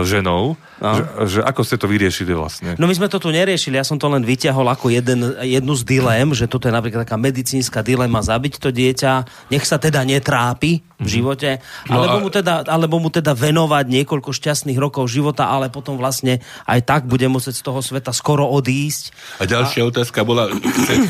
ženou, 0.00 0.56
no. 0.80 0.92
že, 0.96 1.04
že 1.28 1.40
ako 1.44 1.60
ste 1.68 1.76
to 1.76 1.84
vyriešili 1.84 2.32
vlastne? 2.32 2.80
No 2.80 2.88
my 2.88 2.96
sme 2.96 3.12
to 3.12 3.20
tu 3.20 3.28
neriešili, 3.28 3.76
ja 3.76 3.84
som 3.84 4.00
to 4.00 4.08
len 4.08 4.24
vyťahol 4.24 4.64
ako 4.72 4.88
jeden, 4.88 5.36
jednu 5.44 5.76
z 5.76 5.84
dilem, 5.84 6.32
že 6.32 6.48
toto 6.48 6.64
je 6.64 6.72
napríklad 6.72 7.04
taká 7.04 7.20
medicínska 7.20 7.84
dilema 7.84 8.24
zabiť 8.24 8.56
to 8.56 8.72
dieťa, 8.72 9.12
nech 9.52 9.68
sa 9.68 9.76
teda 9.76 10.00
netrápi 10.08 10.80
v 10.96 11.04
mhm. 11.04 11.12
živote, 11.12 11.50
no 11.92 12.00
alebo, 12.00 12.16
a... 12.16 12.22
mu 12.24 12.28
teda, 12.32 12.54
alebo 12.64 12.96
mu 12.96 13.10
teda 13.12 13.36
venovať 13.36 13.84
niekoľko 13.90 14.32
šťastných 14.32 14.80
rokov 14.80 15.12
života, 15.12 15.52
ale 15.52 15.68
potom 15.68 16.00
vlastne 16.00 16.40
aj 16.64 16.80
tak 16.88 17.02
bude 17.04 17.28
musieť 17.28 17.60
z 17.60 17.62
toho 17.68 17.84
sveta 17.84 18.16
skoro 18.16 18.48
odísť. 18.48 19.12
A 19.42 19.44
ďalšia 19.44 19.84
a... 19.84 19.92
otázka 19.92 20.24
bola 20.24 20.48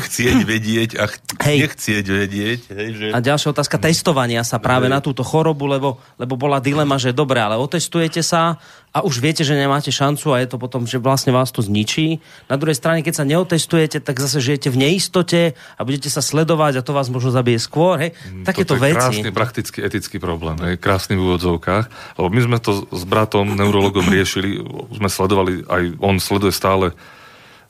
chcieť 0.09 0.37
vedieť 0.43 0.89
a 0.99 1.07
ch- 1.07 1.21
hej. 1.45 1.57
nechcieť 1.69 2.05
vedieť. 2.09 2.59
Hej, 2.73 2.89
že... 2.97 3.05
A 3.13 3.17
ďalšia 3.21 3.53
otázka 3.53 3.77
testovania 3.79 4.41
sa 4.41 4.57
práve 4.57 4.89
hej. 4.89 4.93
na 4.97 4.99
túto 4.99 5.21
chorobu, 5.21 5.69
lebo, 5.69 6.01
lebo 6.17 6.33
bola 6.35 6.57
dilema, 6.57 6.97
že 6.97 7.13
dobre, 7.13 7.37
ale 7.37 7.55
otestujete 7.55 8.25
sa, 8.25 8.57
a 8.93 9.01
už 9.01 9.25
viete, 9.25 9.41
že 9.41 9.57
nemáte 9.57 9.89
šancu 9.89 10.37
a 10.37 10.41
je 10.45 10.53
to 10.53 10.61
potom, 10.61 10.85
že 10.85 11.01
vlastne 11.01 11.33
vás 11.33 11.49
to 11.49 11.65
zničí. 11.65 12.21
Na 12.45 12.61
druhej 12.61 12.77
strane, 12.77 13.01
keď 13.01 13.13
sa 13.17 13.25
neotestujete, 13.25 13.97
tak 13.97 14.21
zase 14.21 14.37
žijete 14.37 14.69
v 14.69 14.85
neistote 14.85 15.57
a 15.57 15.81
budete 15.81 16.13
sa 16.13 16.21
sledovať 16.21 16.77
a 16.77 16.85
to 16.85 16.93
vás 16.93 17.09
možno 17.09 17.33
zabije 17.33 17.57
skôr. 17.57 17.97
Hej? 17.97 18.13
Mm, 18.13 18.45
Takéto 18.45 18.77
veci. 18.77 18.93
krásny 18.93 19.29
praktický 19.33 19.81
etický 19.81 20.21
problém, 20.21 20.61
hej? 20.61 20.73
krásny 20.77 21.17
v 21.17 21.25
úvodzovkách. 21.25 21.85
Lebo 22.21 22.27
my 22.29 22.41
sme 22.45 22.57
to 22.61 22.85
s 22.93 23.03
bratom, 23.09 23.57
neurologom 23.57 24.05
riešili, 24.05 24.61
sme 24.93 25.09
sledovali, 25.09 25.65
aj 25.65 25.83
on 25.97 26.21
sleduje 26.21 26.53
stále 26.53 26.93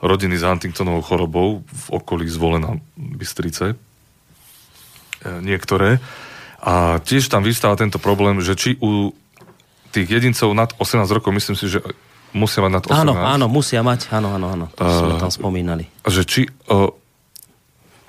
rodiny 0.03 0.35
s 0.35 0.43
Huntingtonovou 0.43 0.99
chorobou 1.07 1.49
v 1.63 1.85
okolí 1.87 2.27
zvolená 2.27 2.75
Bystrice. 2.99 3.71
E, 3.71 3.75
niektoré. 5.39 6.03
A 6.59 6.99
tiež 6.99 7.31
tam 7.31 7.47
vystáva 7.47 7.79
tento 7.79 7.95
problém, 7.95 8.43
že 8.43 8.59
či 8.59 8.75
u 8.83 9.15
tých 9.93 10.07
jedincov 10.09 10.49
nad 10.57 10.73
18 10.75 11.05
rokov, 11.13 11.29
myslím 11.31 11.53
si, 11.53 11.69
že 11.69 11.79
musia 12.33 12.65
mať 12.65 12.71
nad 12.73 12.83
18. 12.83 12.97
Áno, 12.97 13.13
áno, 13.13 13.45
musia 13.45 13.85
mať, 13.85 14.09
áno, 14.09 14.33
áno, 14.33 14.47
áno. 14.49 14.65
To 14.73 14.81
uh, 14.81 14.89
sme 14.89 15.13
tam 15.21 15.31
spomínali. 15.31 15.85
Že 16.03 16.21
či 16.25 16.41
uh, 16.49 16.89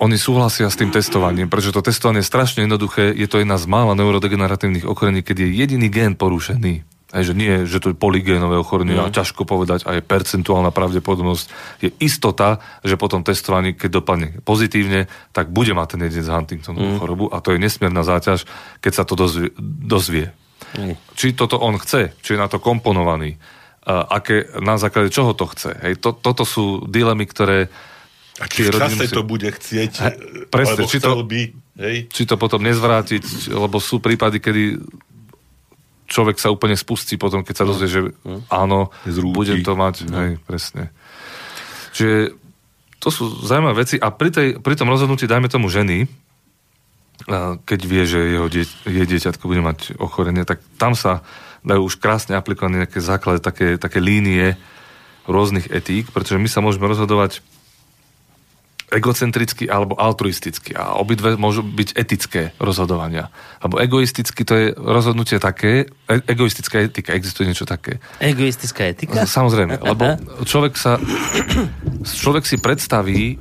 oni 0.00 0.16
súhlasia 0.18 0.66
s 0.66 0.80
tým 0.80 0.90
testovaním, 0.90 1.46
pretože 1.46 1.70
to 1.70 1.84
testovanie 1.84 2.24
je 2.24 2.28
strašne 2.28 2.66
jednoduché, 2.66 3.14
je 3.14 3.28
to 3.30 3.38
jedna 3.38 3.60
z 3.60 3.68
mála 3.70 3.94
neurodegeneratívnych 3.94 4.88
ochorení, 4.88 5.22
keď 5.22 5.46
je 5.46 5.48
jediný 5.54 5.86
gén 5.92 6.18
porušený. 6.18 6.82
Aj, 7.14 7.22
že 7.22 7.30
nie, 7.30 7.62
že 7.62 7.78
to 7.78 7.94
je 7.94 7.96
polygénové 7.96 8.58
ochorenie 8.58 8.98
a 8.98 9.06
ťažko 9.06 9.46
povedať 9.46 9.86
a 9.86 9.94
je 9.94 10.02
percentuálna 10.02 10.74
pravdepodobnosť. 10.74 11.46
Je 11.78 11.94
istota, 12.02 12.58
že 12.82 12.98
po 12.98 13.06
tom 13.06 13.22
testovaní, 13.22 13.70
keď 13.70 14.02
dopadne 14.02 14.28
pozitívne, 14.42 15.06
tak 15.30 15.54
bude 15.54 15.78
mať 15.78 15.94
ten 15.94 16.10
jedinec 16.10 16.26
Huntingtonovú 16.26 16.90
mm. 16.90 16.98
chorobu 16.98 17.24
a 17.30 17.38
to 17.38 17.54
je 17.54 17.62
nesmierna 17.62 18.02
záťaž, 18.02 18.50
keď 18.82 18.92
sa 18.98 19.04
to 19.06 19.14
dozvie. 19.14 19.54
dozvie. 19.62 20.34
Či 21.14 21.38
toto 21.38 21.58
on 21.62 21.78
chce, 21.78 22.14
či 22.18 22.34
je 22.34 22.40
na 22.40 22.50
to 22.50 22.58
komponovaný, 22.58 23.38
aké, 23.86 24.50
na 24.58 24.74
základe 24.80 25.14
čoho 25.14 25.36
to 25.36 25.46
chce. 25.50 25.70
Hej, 25.84 26.02
to, 26.02 26.16
toto 26.16 26.42
sú 26.42 26.82
dilemy, 26.88 27.24
ktoré 27.28 27.70
a 28.42 28.50
či 28.50 28.66
v 28.66 28.74
čase 28.74 29.06
musí... 29.06 29.14
to 29.14 29.22
bude 29.22 29.46
chcieť, 29.46 29.92
he, 29.94 30.10
presne, 30.50 30.90
či 30.90 30.98
to, 30.98 31.22
by, 31.22 31.54
hej? 31.78 31.96
či 32.10 32.22
to 32.26 32.34
potom 32.34 32.66
nezvrátiť, 32.66 33.54
lebo 33.54 33.78
sú 33.78 34.02
prípady, 34.02 34.42
kedy 34.42 34.82
človek 36.10 36.42
sa 36.42 36.50
úplne 36.50 36.74
spustí 36.74 37.14
potom, 37.14 37.46
keď 37.46 37.62
sa 37.62 37.68
dozvie, 37.68 37.86
že 37.86 38.00
hm. 38.10 38.50
áno, 38.50 38.90
Zrúti. 39.06 39.34
budem 39.38 39.60
to 39.62 39.78
mať. 39.78 39.94
No. 40.10 40.18
Hej, 40.18 40.32
presne. 40.42 40.90
Čiže 41.94 42.34
to 42.98 43.08
sú 43.14 43.46
zaujímavé 43.46 43.86
veci 43.86 44.02
a 44.02 44.10
pri, 44.10 44.30
tej, 44.34 44.48
pri 44.58 44.74
tom 44.74 44.90
rozhodnutí, 44.90 45.30
dajme 45.30 45.46
tomu 45.46 45.70
ženy, 45.70 46.10
keď 47.64 47.80
vie, 47.86 48.02
že 48.04 48.20
jeho 48.20 48.48
die, 48.50 48.64
jej 48.84 49.06
dieťatko 49.06 49.44
bude 49.46 49.62
mať 49.64 49.96
ochorenie, 49.96 50.44
tak 50.44 50.60
tam 50.76 50.92
sa 50.98 51.24
dajú 51.64 51.88
už 51.88 51.96
krásne 51.96 52.36
aplikované 52.36 52.84
nejaké 52.84 53.00
základy, 53.00 53.40
také, 53.40 53.66
také 53.80 53.98
línie 54.02 54.60
rôznych 55.24 55.72
etík, 55.72 56.12
pretože 56.12 56.36
my 56.36 56.48
sa 56.50 56.60
môžeme 56.60 56.84
rozhodovať 56.84 57.40
egocentricky 58.92 59.66
alebo 59.66 59.96
altruisticky. 59.98 60.76
A 60.76 60.94
obidve 61.00 61.34
môžu 61.40 61.64
byť 61.64 61.96
etické 61.96 62.54
rozhodovania. 62.62 63.32
Alebo 63.58 63.80
egoisticky 63.80 64.44
to 64.46 64.54
je 64.54 64.66
rozhodnutie 64.76 65.42
také, 65.42 65.90
e- 66.06 66.24
egoistická 66.28 66.84
etika, 66.84 67.16
existuje 67.16 67.50
niečo 67.50 67.66
také. 67.66 67.98
Egoistická 68.22 68.92
etika? 68.92 69.26
Samozrejme, 69.26 69.82
lebo 69.82 70.20
človek 70.46 70.78
sa, 70.78 71.00
človek 72.04 72.44
si 72.46 72.60
predstaví 72.60 73.40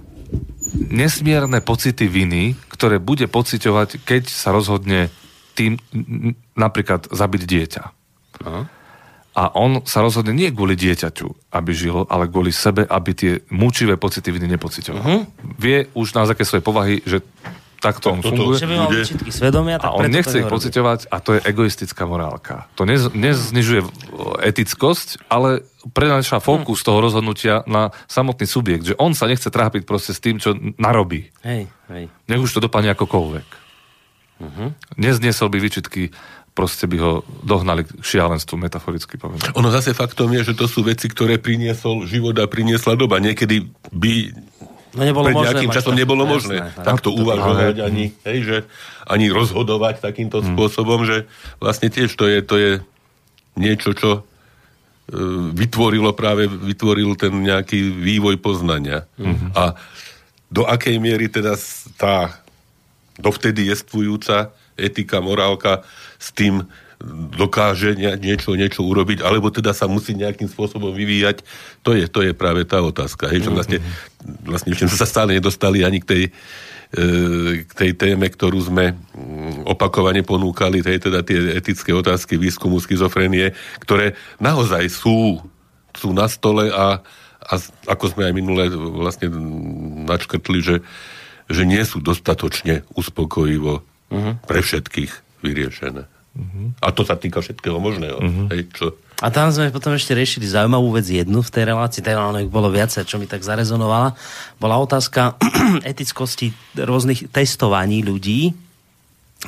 nesmierne 0.73 1.61
pocity 1.61 2.09
viny, 2.09 2.57
ktoré 2.69 2.97
bude 2.97 3.29
pociťovať, 3.29 4.01
keď 4.03 4.23
sa 4.29 4.49
rozhodne 4.49 5.13
tým 5.53 5.77
napríklad 6.57 7.09
zabiť 7.13 7.41
dieťa. 7.45 7.83
Aha. 8.43 8.61
A 9.33 9.49
on 9.57 9.81
sa 9.89 10.05
rozhodne 10.05 10.29
nie 10.29 10.53
kvôli 10.53 10.77
dieťaťu, 10.77 11.53
aby 11.57 11.71
žilo, 11.73 12.05
ale 12.05 12.29
kvôli 12.29 12.53
sebe, 12.53 12.85
aby 12.85 13.11
tie 13.17 13.33
mučivé 13.49 13.97
pocity 13.97 14.29
viny 14.29 14.45
nepocitoval. 14.45 15.01
Uh-huh. 15.01 15.21
Vie 15.57 15.89
už 15.97 16.13
na 16.13 16.29
základe 16.29 16.45
svojej 16.45 16.65
povahy, 16.65 16.95
že 17.01 17.25
takto 17.83 18.15
on 18.15 18.23
funguje. 18.23 18.63
Že 18.63 18.69
by 18.71 18.75
mal 18.79 18.89
svedomia, 19.27 19.75
tak 19.75 19.91
a 19.91 19.99
on 19.99 20.07
nechce 20.07 20.39
ich 20.39 20.47
pociťovať 20.47 21.11
a 21.11 21.15
to 21.19 21.35
je 21.35 21.39
egoistická 21.43 22.07
morálka. 22.07 22.71
To 22.79 22.87
nez, 22.87 23.11
neznižuje 23.11 23.83
etickosť, 24.39 25.27
ale 25.27 25.67
prenáša 25.91 26.39
fokus 26.39 26.79
hmm. 26.79 26.87
toho 26.87 26.99
rozhodnutia 27.03 27.55
na 27.67 27.91
samotný 28.07 28.47
subjekt, 28.47 28.87
že 28.87 28.95
on 28.95 29.11
sa 29.11 29.27
nechce 29.27 29.51
trápiť 29.51 29.83
proste 29.83 30.15
s 30.15 30.23
tým, 30.23 30.39
čo 30.39 30.55
narobí. 30.79 31.27
Hej, 31.43 31.67
hej. 31.91 32.07
Nech 32.31 32.39
už 32.39 32.55
to 32.55 32.63
dopadne 32.63 32.95
akokoľvek. 32.95 33.47
Uh-huh. 34.43 34.75
Nezniesol 34.95 35.51
by 35.51 35.59
výčitky 35.59 36.11
proste 36.53 36.85
by 36.85 36.97
ho 37.01 37.11
dohnali 37.41 37.81
k 37.83 37.97
šialenstvu, 37.99 38.55
metaforicky 38.61 39.17
povedané. 39.17 39.57
Ono 39.57 39.73
zase 39.73 39.97
faktom 39.97 40.29
je, 40.37 40.53
že 40.53 40.57
to 40.57 40.69
sú 40.69 40.85
veci, 40.85 41.09
ktoré 41.09 41.41
priniesol 41.41 42.05
život 42.05 42.37
a 42.37 42.45
priniesla 42.45 42.93
doba. 42.93 43.17
Niekedy 43.17 43.73
by 43.89 44.13
No 44.93 45.01
nebolo 45.01 45.25
pred 45.33 45.41
nejakým 45.41 45.73
časom 45.73 45.97
nebolo 45.97 46.23
možné 46.29 46.61
jasné, 46.61 46.85
takto 46.85 47.09
no, 47.09 47.25
uvažovať 47.25 47.81
ani, 47.81 48.13
hej, 48.29 48.39
že, 48.45 48.57
ani 49.09 49.33
rozhodovať 49.33 50.05
takýmto 50.05 50.41
hmm. 50.41 50.53
spôsobom, 50.53 51.01
že 51.01 51.25
vlastne 51.57 51.89
tiež 51.89 52.13
to 52.13 52.29
je, 52.29 52.37
to 52.45 52.55
je 52.61 52.71
niečo, 53.57 53.97
čo 53.97 54.11
e, 54.17 54.21
vytvorilo 55.57 56.13
práve, 56.13 56.45
vytvoril 56.45 57.17
ten 57.17 57.33
nejaký 57.33 57.89
vývoj 57.89 58.37
poznania. 58.37 59.09
Hmm. 59.17 59.49
A 59.57 59.73
do 60.53 60.69
akej 60.69 61.01
miery 61.01 61.25
teda 61.25 61.57
tá 61.97 62.37
dovtedy 63.17 63.73
jestvujúca 63.73 64.53
etika, 64.77 65.21
morálka 65.21 65.81
s 66.21 66.29
tým 66.33 66.69
dokáže 67.35 67.99
niečo, 67.99 68.55
niečo 68.55 68.81
urobiť, 68.85 69.19
alebo 69.27 69.51
teda 69.51 69.75
sa 69.75 69.91
musí 69.91 70.15
nejakým 70.15 70.47
spôsobom 70.47 70.95
vyvíjať, 70.95 71.43
to 71.83 71.91
je, 71.99 72.07
to 72.07 72.23
je 72.23 72.31
práve 72.31 72.63
tá 72.63 72.79
otázka. 72.79 73.27
Hej, 73.27 73.47
že 73.47 73.49
mhm. 73.51 73.55
vlastne, 73.59 73.77
vlastne 74.43 74.73
sme 74.75 74.89
sa 74.91 75.07
stále 75.07 75.37
nedostali 75.37 75.83
ani 75.83 75.99
k 76.01 76.07
tej, 76.07 76.23
e, 76.95 77.09
k 77.67 77.71
tej 77.71 77.91
téme, 77.95 78.27
ktorú 78.27 78.59
sme 78.63 78.93
mm, 78.93 79.67
opakovane 79.67 80.23
ponúkali, 80.23 80.81
tej, 80.81 81.09
teda 81.09 81.21
tie 81.23 81.55
etické 81.55 81.91
otázky 81.91 82.39
výskumu 82.39 82.79
schizofrenie, 82.79 83.51
ktoré 83.83 84.17
naozaj 84.39 84.87
sú, 84.89 85.43
sú 85.93 86.09
na 86.15 86.25
stole 86.31 86.71
a, 86.71 87.03
a 87.43 87.53
ako 87.91 88.05
sme 88.15 88.31
aj 88.31 88.33
minule 88.33 88.71
vlastne 88.73 89.29
načkrtli, 90.07 90.59
že, 90.63 90.75
že 91.51 91.63
nie 91.67 91.81
sú 91.83 91.99
dostatočne 91.99 92.87
uspokojivo 92.95 93.83
uh-huh. 93.83 94.33
pre 94.47 94.59
všetkých 94.63 95.43
vyriešené. 95.43 96.03
Uh-huh. 96.07 96.73
A 96.81 96.89
to 96.95 97.05
sa 97.05 97.19
týka 97.19 97.43
všetkého 97.43 97.77
možného. 97.77 98.17
Uh-huh. 98.17 98.47
Hej, 98.49 98.71
čo... 98.73 98.85
A 99.23 99.31
tam 99.31 99.47
sme 99.55 99.71
potom 99.71 99.95
ešte 99.95 100.11
riešili 100.11 100.43
zaujímavú 100.43 100.99
vec 100.99 101.07
jednu 101.07 101.39
v 101.39 101.47
tej 101.47 101.71
relácii, 101.71 102.03
teda 102.03 102.27
ono 102.27 102.43
bolo 102.51 102.67
viacej, 102.67 103.07
čo 103.07 103.15
mi 103.15 103.23
tak 103.23 103.39
zarezonovala. 103.39 104.19
Bola 104.59 104.75
otázka 104.83 105.39
etickosti 105.91 106.51
rôznych 106.75 107.31
testovaní 107.31 108.03
ľudí. 108.03 108.51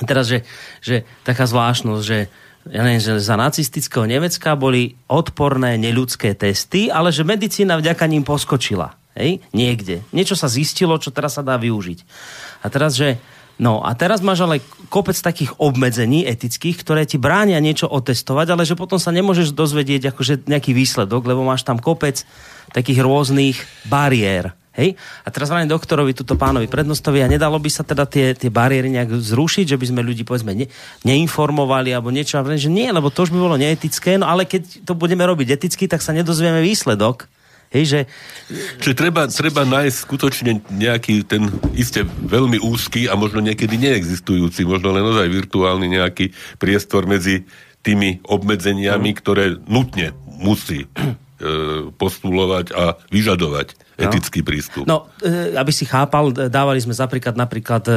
Teraz, 0.08 0.32
že, 0.32 0.48
že 0.80 1.04
taká 1.28 1.44
zvláštnosť, 1.44 2.04
že 2.08 2.32
ja 2.72 2.82
neviem, 2.88 3.04
že 3.04 3.20
za 3.20 3.36
nacistického 3.36 4.08
Nemecka 4.08 4.56
boli 4.56 4.96
odporné 5.12 5.76
neľudské 5.76 6.40
testy, 6.40 6.88
ale 6.88 7.12
že 7.12 7.28
medicína 7.28 7.76
vďaka 7.76 8.08
ním 8.08 8.24
poskočila. 8.24 8.96
Hej? 9.14 9.44
Niekde. 9.52 10.08
Niečo 10.16 10.40
sa 10.40 10.48
zistilo, 10.48 10.96
čo 11.04 11.12
teraz 11.12 11.36
sa 11.36 11.44
dá 11.44 11.60
využiť. 11.60 12.00
A 12.64 12.72
teraz, 12.72 12.96
že 12.96 13.20
No 13.56 13.80
a 13.80 13.96
teraz 13.96 14.20
máš 14.20 14.44
ale 14.44 14.60
kopec 14.92 15.16
takých 15.16 15.56
obmedzení 15.56 16.28
etických, 16.28 16.76
ktoré 16.84 17.08
ti 17.08 17.16
bránia 17.16 17.56
niečo 17.64 17.88
otestovať, 17.88 18.52
ale 18.52 18.68
že 18.68 18.76
potom 18.76 19.00
sa 19.00 19.16
nemôžeš 19.16 19.56
dozvedieť 19.56 20.12
akože 20.12 20.44
nejaký 20.52 20.76
výsledok, 20.76 21.24
lebo 21.24 21.48
máš 21.48 21.64
tam 21.64 21.80
kopec 21.80 22.28
takých 22.76 23.00
rôznych 23.00 23.56
bariér. 23.88 24.52
Hej? 24.76 25.00
A 25.24 25.32
teraz 25.32 25.48
vrajím 25.48 25.72
doktorovi, 25.72 26.12
túto 26.12 26.36
pánovi 26.36 26.68
prednostovi, 26.68 27.24
a 27.24 27.32
nedalo 27.32 27.56
by 27.56 27.72
sa 27.72 27.88
teda 27.88 28.04
tie, 28.04 28.36
tie 28.36 28.52
bariéry 28.52 28.92
nejak 28.92 29.08
zrušiť, 29.08 29.72
že 29.72 29.80
by 29.80 29.86
sme 29.88 30.02
ľudí 30.04 30.28
povedzme 30.28 30.52
ne, 30.52 30.68
neinformovali 31.08 31.96
alebo 31.96 32.12
niečo, 32.12 32.36
a 32.36 32.44
že 32.60 32.68
nie, 32.68 32.92
lebo 32.92 33.08
to 33.08 33.24
už 33.24 33.32
by 33.32 33.40
bolo 33.40 33.56
neetické, 33.56 34.20
no 34.20 34.28
ale 34.28 34.44
keď 34.44 34.84
to 34.84 34.92
budeme 34.92 35.24
robiť 35.24 35.56
eticky, 35.56 35.88
tak 35.88 36.04
sa 36.04 36.12
nedozvieme 36.12 36.60
výsledok. 36.60 37.32
Hej, 37.76 37.86
že... 37.92 38.00
Čiže 38.80 38.96
treba, 38.96 39.28
treba 39.28 39.68
nájsť 39.68 39.98
skutočne 40.00 40.52
nejaký 40.72 41.28
ten 41.28 41.52
iste 41.76 42.08
veľmi 42.08 42.64
úzky 42.64 43.12
a 43.12 43.20
možno 43.20 43.44
niekedy 43.44 43.76
neexistujúci, 43.76 44.64
možno 44.64 44.96
len 44.96 45.04
ozaj 45.04 45.28
virtuálny 45.28 46.00
nejaký 46.00 46.32
priestor 46.56 47.04
medzi 47.04 47.44
tými 47.84 48.24
obmedzeniami, 48.24 49.12
mm. 49.12 49.18
ktoré 49.20 49.60
nutne 49.68 50.16
musí 50.40 50.88
e, 50.88 50.88
postulovať 52.00 52.72
a 52.72 52.96
vyžadovať 53.12 53.68
no. 53.76 54.04
etický 54.10 54.40
prístup. 54.44 54.84
No, 54.88 55.12
e, 55.22 55.56
aby 55.56 55.72
si 55.72 55.88
chápal, 55.88 56.32
dávali 56.32 56.80
sme 56.82 56.96
napríklad, 56.96 57.36
napríklad 57.38 57.84
e, 57.88 57.94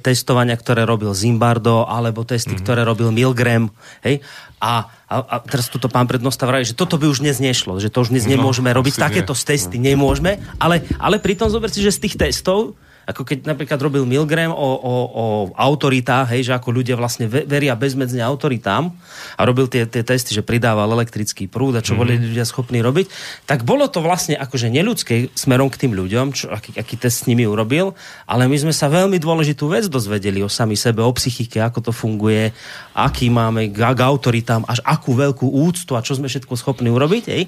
testovania, 0.00 0.56
ktoré 0.58 0.82
robil 0.88 1.12
Zimbardo, 1.14 1.86
alebo 1.86 2.26
testy, 2.26 2.54
mm-hmm. 2.54 2.64
ktoré 2.64 2.80
robil 2.82 3.10
Milgram, 3.14 3.70
hej, 4.02 4.22
a, 4.56 4.88
a, 5.08 5.16
a 5.20 5.36
teraz 5.44 5.68
tuto 5.68 5.92
pán 5.92 6.08
prednosta 6.08 6.48
vraví, 6.48 6.64
že 6.64 6.72
toto 6.72 6.96
by 6.96 7.06
už 7.12 7.20
dnes 7.20 7.36
nešlo, 7.38 7.76
že 7.76 7.92
to 7.92 8.00
už 8.00 8.10
dnes 8.10 8.24
no, 8.24 8.36
nemôžeme 8.36 8.72
robiť, 8.72 8.96
takéto 8.96 9.36
nie. 9.36 9.44
testy 9.44 9.76
nemôžeme, 9.76 10.40
ale, 10.56 10.82
ale 10.96 11.20
pritom 11.20 11.52
zober 11.52 11.68
si, 11.68 11.84
že 11.84 11.92
z 11.92 12.08
tých 12.08 12.16
testov 12.16 12.74
ako 13.06 13.22
keď 13.22 13.46
napríklad 13.46 13.78
robil 13.78 14.02
Milgram 14.02 14.50
o, 14.50 14.58
o, 14.58 14.94
o 15.06 15.24
autoritách, 15.54 16.34
hej, 16.34 16.50
že 16.50 16.52
ako 16.58 16.74
ľudia 16.74 16.98
vlastne 16.98 17.30
veria 17.30 17.78
bezmedzne 17.78 18.18
autoritám 18.18 18.90
a 19.38 19.42
robil 19.46 19.70
tie, 19.70 19.86
tie 19.86 20.02
testy, 20.02 20.34
že 20.34 20.42
pridával 20.42 20.90
elektrický 20.90 21.46
prúd 21.46 21.78
a 21.78 21.86
čo 21.86 21.94
mm-hmm. 21.94 22.02
boli 22.02 22.18
ľudia 22.18 22.42
schopní 22.42 22.82
robiť, 22.82 23.06
tak 23.46 23.62
bolo 23.62 23.86
to 23.86 24.02
vlastne 24.02 24.34
akože 24.34 24.74
neľudské 24.74 25.30
smerom 25.38 25.70
k 25.70 25.86
tým 25.86 25.94
ľuďom, 25.94 26.34
čo, 26.34 26.50
aký, 26.50 26.74
aký 26.74 26.98
test 26.98 27.24
s 27.24 27.26
nimi 27.30 27.46
urobil, 27.46 27.94
ale 28.26 28.50
my 28.50 28.58
sme 28.58 28.74
sa 28.74 28.90
veľmi 28.90 29.22
dôležitú 29.22 29.70
vec 29.70 29.86
dozvedeli 29.86 30.42
o 30.42 30.50
sami 30.50 30.74
sebe, 30.74 31.06
o 31.06 31.14
psychike, 31.14 31.62
ako 31.62 31.86
to 31.86 31.92
funguje, 31.94 32.50
aký 32.96 33.30
máme 33.30 33.68
k, 33.70 33.76
k 33.76 34.00
autoritám, 34.02 34.64
až 34.64 34.82
akú 34.82 35.14
veľkú 35.14 35.46
úctu 35.46 35.94
a 35.94 36.02
čo 36.02 36.16
sme 36.16 36.32
všetko 36.32 36.56
schopní 36.58 36.90
urobiť. 36.90 37.24
Hej. 37.28 37.42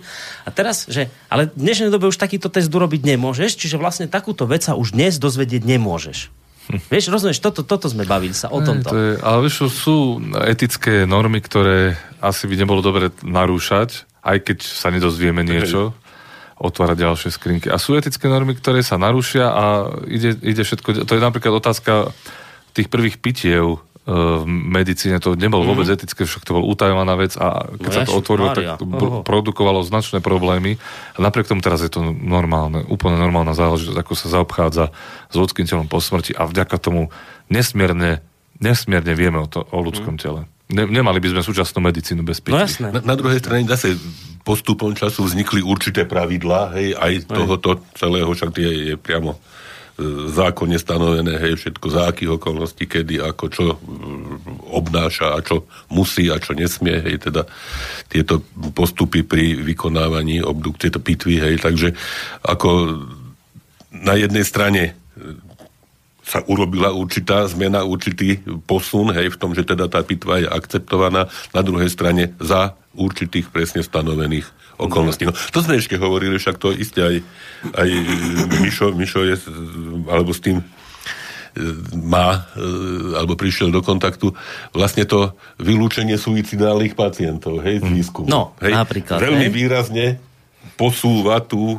A 0.44 0.54
teraz, 0.54 0.87
že, 0.87 1.08
ale 1.32 1.48
v 1.50 1.64
dnešnej 1.66 1.88
dobe 1.90 2.06
už 2.06 2.20
takýto 2.20 2.52
test 2.52 2.68
urobiť 2.68 3.02
nemôžeš, 3.16 3.56
čiže 3.58 3.80
vlastne 3.80 4.06
takúto 4.06 4.46
vec 4.46 4.62
sa 4.62 4.78
už 4.78 4.94
dnes 4.94 5.18
dozvedieť 5.18 5.48
vedieť 5.48 5.64
nemôžeš. 5.64 6.18
Vieš, 6.92 7.08
rozumieš, 7.08 7.40
toto, 7.40 7.64
toto 7.64 7.88
sme 7.88 8.04
bavili 8.04 8.37
sa 8.37 8.52
o 8.52 8.61
tomto. 8.61 8.92
To 8.92 9.00
je, 9.00 9.12
ale 9.24 9.38
vieš, 9.48 9.72
sú 9.72 10.20
etické 10.44 11.08
normy, 11.08 11.40
ktoré 11.40 11.96
asi 12.20 12.44
by 12.44 12.61
nebolo 12.61 12.84
dobre 12.84 13.08
narúšať, 13.24 14.04
aj 14.20 14.37
keď 14.44 14.58
sa 14.61 14.92
nedozvieme 14.92 15.40
niečo, 15.40 15.96
otvárať 16.61 16.96
ďalšie 17.00 17.30
skrinky. 17.32 17.72
A 17.72 17.80
sú 17.80 17.96
etické 17.96 18.28
normy, 18.28 18.52
ktoré 18.52 18.84
sa 18.84 19.00
narušia 19.00 19.48
a 19.48 19.64
ide, 20.04 20.37
ide 20.44 20.61
všetko... 20.61 21.08
To 21.08 21.12
je 21.16 21.22
napríklad 21.24 21.56
otázka 21.56 22.12
tých 22.76 22.92
prvých 22.92 23.16
pitiev 23.16 23.80
v 24.09 24.49
medicíne 24.49 25.21
to 25.21 25.37
nebolo 25.37 25.68
vôbec 25.68 25.85
mm-hmm. 25.85 26.01
etické, 26.01 26.25
však 26.25 26.49
to 26.49 26.57
bol 26.57 26.64
utajovaná 26.64 27.12
vec 27.21 27.37
a 27.37 27.68
keď 27.77 27.92
no 27.92 27.97
sa 27.97 28.03
to 28.09 28.16
otvorilo, 28.16 28.49
tak 28.57 28.81
Oho. 28.81 29.21
produkovalo 29.21 29.85
značné 29.85 30.25
problémy 30.25 30.81
a 31.12 31.18
napriek 31.21 31.53
tomu 31.53 31.61
teraz 31.61 31.85
je 31.85 31.92
to 31.92 32.01
normálne, 32.16 32.88
úplne 32.88 33.21
normálna 33.21 33.53
záležitosť, 33.53 34.01
ako 34.01 34.12
sa 34.16 34.33
zaobchádza 34.33 34.85
s 35.29 35.35
ľudským 35.37 35.68
telom 35.68 35.92
po 35.92 36.01
smrti 36.01 36.33
a 36.33 36.49
vďaka 36.49 36.81
tomu 36.81 37.12
nesmierne, 37.53 38.25
nesmierne 38.64 39.12
vieme 39.12 39.44
o, 39.44 39.47
to, 39.51 39.68
o 39.68 39.79
ľudskom 39.85 40.16
mm. 40.16 40.23
tele. 40.25 40.49
Ne, 40.73 40.88
nemali 40.88 41.21
by 41.21 41.37
sme 41.37 41.40
súčasnú 41.44 41.85
medicínu 41.85 42.25
bez 42.25 42.40
pití. 42.40 42.57
No 42.57 42.64
jasné. 42.64 42.88
Na, 42.88 43.05
na 43.05 43.16
druhej 43.16 43.44
strane 43.44 43.68
zase 43.68 43.92
postupom 44.40 44.97
času 44.97 45.29
vznikli 45.29 45.61
určité 45.61 46.09
pravidlá, 46.09 46.73
hej, 46.81 46.97
aj 46.97 47.29
tohoto 47.29 47.77
celého, 47.92 48.33
však 48.33 48.57
je, 48.57 48.73
je 48.92 48.94
priamo 48.97 49.37
zákonne 50.30 50.78
stanovené, 50.78 51.42
hej, 51.42 51.58
všetko 51.58 51.87
za 51.90 52.14
akých 52.14 52.38
okolností, 52.38 52.87
kedy, 52.87 53.18
ako, 53.18 53.44
čo 53.50 53.64
mm, 53.74 54.70
obnáša 54.70 55.34
a 55.34 55.42
čo 55.42 55.66
musí 55.90 56.30
a 56.30 56.38
čo 56.38 56.54
nesmie, 56.54 57.02
hej, 57.02 57.18
teda 57.18 57.42
tieto 58.06 58.46
postupy 58.78 59.26
pri 59.26 59.58
vykonávaní 59.58 60.38
obduk, 60.38 60.78
tieto 60.78 61.02
pitvy, 61.02 61.42
hej, 61.42 61.54
takže 61.58 61.98
ako 62.46 63.02
na 63.90 64.14
jednej 64.14 64.46
strane 64.46 64.82
e, 64.87 64.92
sa 66.29 66.45
urobila 66.45 66.93
určitá 66.93 67.49
zmena, 67.49 67.88
určitý 67.88 68.45
posun, 68.69 69.17
hej, 69.17 69.33
v 69.33 69.41
tom, 69.41 69.57
že 69.57 69.64
teda 69.64 69.88
tá 69.88 70.05
pitva 70.05 70.45
je 70.45 70.49
akceptovaná, 70.49 71.33
na 71.57 71.62
druhej 71.64 71.88
strane 71.88 72.37
za 72.37 72.77
určitých 72.93 73.49
presne 73.49 73.81
stanovených 73.81 74.45
okolností. 74.77 75.25
No, 75.25 75.33
to 75.33 75.64
sme 75.64 75.81
ešte 75.81 75.97
hovorili, 75.97 76.37
však 76.37 76.61
to 76.61 76.71
isté 76.77 77.01
aj, 77.01 77.17
aj 77.81 77.88
Mišo, 78.61 78.93
Mišo 78.93 79.25
je, 79.25 79.35
alebo 80.07 80.31
s 80.37 80.45
tým 80.45 80.61
e, 80.61 80.64
má, 81.97 82.45
e, 82.55 82.69
alebo 83.17 83.35
prišiel 83.35 83.73
do 83.73 83.81
kontaktu, 83.81 84.31
vlastne 84.77 85.09
to 85.09 85.33
vylúčenie 85.59 86.21
suicidálnych 86.21 86.93
pacientov, 86.93 87.64
hej, 87.64 87.81
z 87.81 87.88
mm. 87.88 87.95
výskumu. 87.97 88.29
No, 88.29 88.53
hej, 88.61 88.77
napríklad. 88.77 89.19
Veľmi 89.19 89.49
hej. 89.49 89.55
výrazne 89.57 90.07
posúva 90.79 91.43
tú 91.43 91.75
e, 91.75 91.77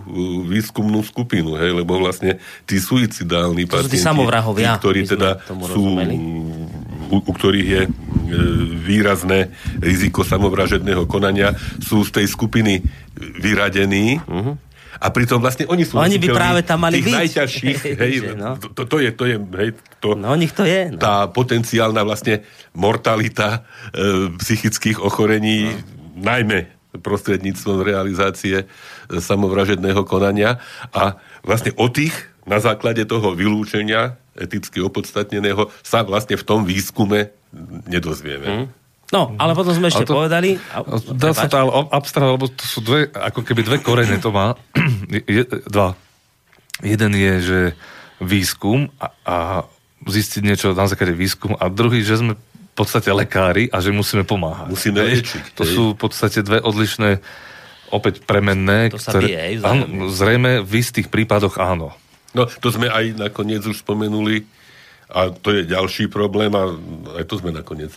výskumnú 0.51 0.99
skupinu, 1.07 1.55
hej, 1.55 1.71
lebo 1.71 1.95
vlastne 2.03 2.35
tí 2.67 2.83
suicidálni 2.83 3.63
to 3.63 3.79
pacienti, 3.79 3.95
tí, 3.95 4.03
samovrahovia, 4.03 4.75
tí 4.75 4.83
ktorí 4.83 5.01
teda 5.07 5.39
sú, 5.47 5.95
u, 7.07 7.17
u 7.23 7.31
ktorých 7.31 7.67
je 7.71 7.81
e, 7.87 7.89
výrazné 8.83 9.55
riziko 9.79 10.27
samovražedného 10.27 11.07
konania, 11.07 11.55
sú 11.79 12.03
z 12.03 12.19
tej 12.19 12.27
skupiny 12.27 12.83
vyradení, 13.39 14.19
uh-huh. 14.19 14.67
A 14.99 15.15
pritom 15.15 15.39
vlastne 15.39 15.63
oni 15.71 15.87
sú 15.87 15.95
oni 15.95 16.19
by 16.19 16.27
práve 16.27 16.59
tam 16.59 16.83
mali 16.83 16.99
tých 16.99 17.07
byť. 17.07 17.15
najťažších, 17.15 17.79
hej, 18.03 18.13
no. 18.35 18.59
to, 18.59 18.83
to, 18.83 18.99
je, 18.99 19.15
to 19.15 19.23
je, 19.31 19.39
hej, 19.55 19.69
to, 20.03 20.19
no, 20.19 20.35
nich 20.35 20.51
to 20.51 20.67
je. 20.67 20.91
No. 20.91 20.99
tá 20.99 21.31
potenciálna 21.31 22.03
vlastne 22.03 22.43
mortalita 22.75 23.63
e, 23.95 24.27
psychických 24.35 24.99
ochorení, 24.99 25.71
no. 25.71 25.79
najmä 26.19 26.78
prostredníctvom 26.97 27.85
realizácie 27.85 28.63
e, 28.63 28.65
samovražedného 29.09 30.01
konania 30.09 30.57
a 30.89 31.21
vlastne 31.45 31.75
o 31.77 31.85
tých 31.89 32.13
na 32.49 32.57
základe 32.57 33.05
toho 33.05 33.37
vylúčenia 33.37 34.17
eticky 34.33 34.81
opodstatneného 34.81 35.69
sa 35.85 36.01
vlastne 36.01 36.33
v 36.39 36.47
tom 36.47 36.65
výskume 36.65 37.29
nedozvieme. 37.85 38.47
Mm. 38.47 38.65
No, 39.09 39.33
ale 39.41 39.57
potom 39.57 39.73
sme 39.73 39.89
ešte 39.89 40.05
to, 40.05 40.13
povedali... 40.13 40.61
A, 40.69 40.85
dá 41.17 41.33
sa 41.33 41.49
to 41.49 41.57
ale 41.57 41.71
abstrahovať, 41.89 42.33
lebo 42.37 42.47
to 42.53 42.65
sú 42.65 42.79
dve, 42.85 43.09
ako 43.09 43.41
keby 43.41 43.61
dve 43.65 43.77
korene 43.81 44.21
to 44.21 44.29
má. 44.29 44.53
Je, 45.25 45.45
dva. 45.65 45.97
Jeden 46.85 47.11
je, 47.11 47.33
že 47.43 47.59
výskum 48.23 48.87
a, 49.01 49.11
a 49.27 49.35
zistiť 50.07 50.41
niečo 50.45 50.67
na 50.71 50.87
základe 50.87 51.11
výskum 51.11 51.57
a 51.59 51.67
druhý, 51.67 52.05
že 52.05 52.21
sme 52.21 52.39
podstate 52.79 53.11
lekári 53.11 53.67
a 53.67 53.83
že 53.83 53.91
musíme 53.91 54.23
pomáhať. 54.23 54.71
Musíme 54.71 55.03
liečiť. 55.03 55.59
To 55.59 55.63
sú 55.67 55.83
v 55.93 55.97
podstate 55.99 56.39
dve 56.39 56.63
odlišné, 56.63 57.19
opäť 57.91 58.23
premenné, 58.23 58.93
to 58.93 59.01
ktoré, 59.01 59.27
bije, 59.27 59.65
áno, 59.65 60.07
zrejme 60.07 60.63
v 60.63 60.71
istých 60.79 61.11
prípadoch 61.11 61.59
áno. 61.59 61.91
No, 62.31 62.45
to 62.45 62.69
sme 62.69 62.87
aj 62.87 63.17
nakoniec 63.17 63.65
už 63.65 63.81
spomenuli 63.81 64.45
a 65.09 65.33
to 65.33 65.57
je 65.57 65.65
ďalší 65.65 66.05
problém 66.13 66.53
a 66.53 66.69
aj 67.17 67.25
to 67.25 67.41
sme 67.41 67.49
nakoniec, 67.49 67.89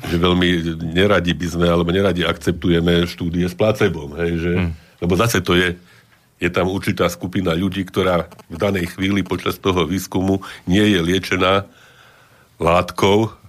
že 0.00 0.16
veľmi 0.16 0.80
neradi 0.96 1.36
by 1.36 1.46
sme, 1.52 1.66
alebo 1.68 1.92
neradi 1.92 2.24
akceptujeme 2.24 3.04
štúdie 3.04 3.44
s 3.44 3.52
placebom, 3.52 4.16
hej, 4.16 4.32
že, 4.40 4.52
hmm. 4.56 4.72
lebo 5.04 5.12
zase 5.20 5.44
to 5.44 5.52
je, 5.52 5.76
je 6.40 6.48
tam 6.48 6.72
určitá 6.72 7.12
skupina 7.12 7.52
ľudí, 7.52 7.84
ktorá 7.84 8.32
v 8.48 8.56
danej 8.56 8.96
chvíli 8.96 9.20
počas 9.20 9.60
toho 9.60 9.84
výskumu 9.84 10.40
nie 10.64 10.96
je 10.96 11.00
liečená 11.04 11.68
látkou, 12.56 13.43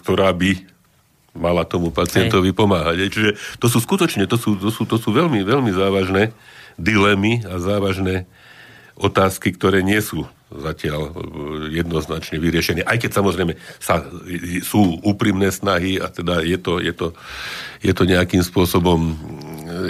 ktorá 0.00 0.30
by 0.36 0.76
mala 1.36 1.68
tomu 1.68 1.92
pacientovi 1.92 2.50
Hej. 2.50 2.56
pomáhať. 2.56 2.96
Čiže 3.12 3.30
to 3.60 3.68
sú 3.68 3.78
skutočne, 3.84 4.24
to 4.24 4.40
sú, 4.40 4.56
to 4.56 4.72
sú, 4.72 4.88
to 4.88 4.96
sú 4.96 5.12
veľmi, 5.12 5.44
veľmi 5.44 5.70
závažné 5.70 6.32
dilemy 6.80 7.44
a 7.44 7.60
závažné 7.60 8.24
otázky, 8.96 9.52
ktoré 9.52 9.84
nie 9.84 10.00
sú 10.00 10.24
zatiaľ 10.48 11.10
e, 11.10 11.12
jednoznačne 11.74 12.38
vyriešené. 12.38 12.86
Aj 12.86 12.96
keď 12.96 13.20
samozrejme 13.20 13.58
sa, 13.82 14.06
sú 14.62 15.02
úprimné 15.02 15.50
snahy 15.52 15.98
a 15.98 16.08
teda 16.08 16.40
je 16.46 16.56
to, 16.56 16.78
je 16.78 16.92
to, 16.94 17.06
je 17.82 17.92
to 17.92 18.02
nejakým 18.06 18.40
spôsobom 18.46 19.12
e, 19.12 19.14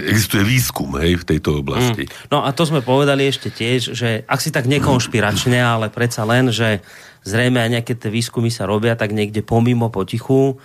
existuje 0.09 0.43
výskum 0.43 0.91
hej, 1.01 1.21
v 1.21 1.25
tejto 1.37 1.61
oblasti. 1.61 2.09
Mm. 2.09 2.13
No 2.33 2.43
a 2.45 2.51
to 2.53 2.65
sme 2.65 2.81
povedali 2.81 3.29
ešte 3.29 3.53
tiež, 3.53 3.93
že 3.93 4.25
ak 4.25 4.41
si 4.41 4.51
tak 4.51 4.65
nekonšpiračne, 4.69 5.59
ale 5.61 5.93
predsa 5.93 6.25
len, 6.25 6.49
že 6.51 6.81
zrejme 7.27 7.59
aj 7.59 7.71
nejaké 7.81 7.93
tie 7.99 8.11
výskumy 8.11 8.49
sa 8.49 8.65
robia 8.65 8.95
tak 8.95 9.13
niekde 9.13 9.43
pomimo, 9.43 9.91
potichu, 9.91 10.59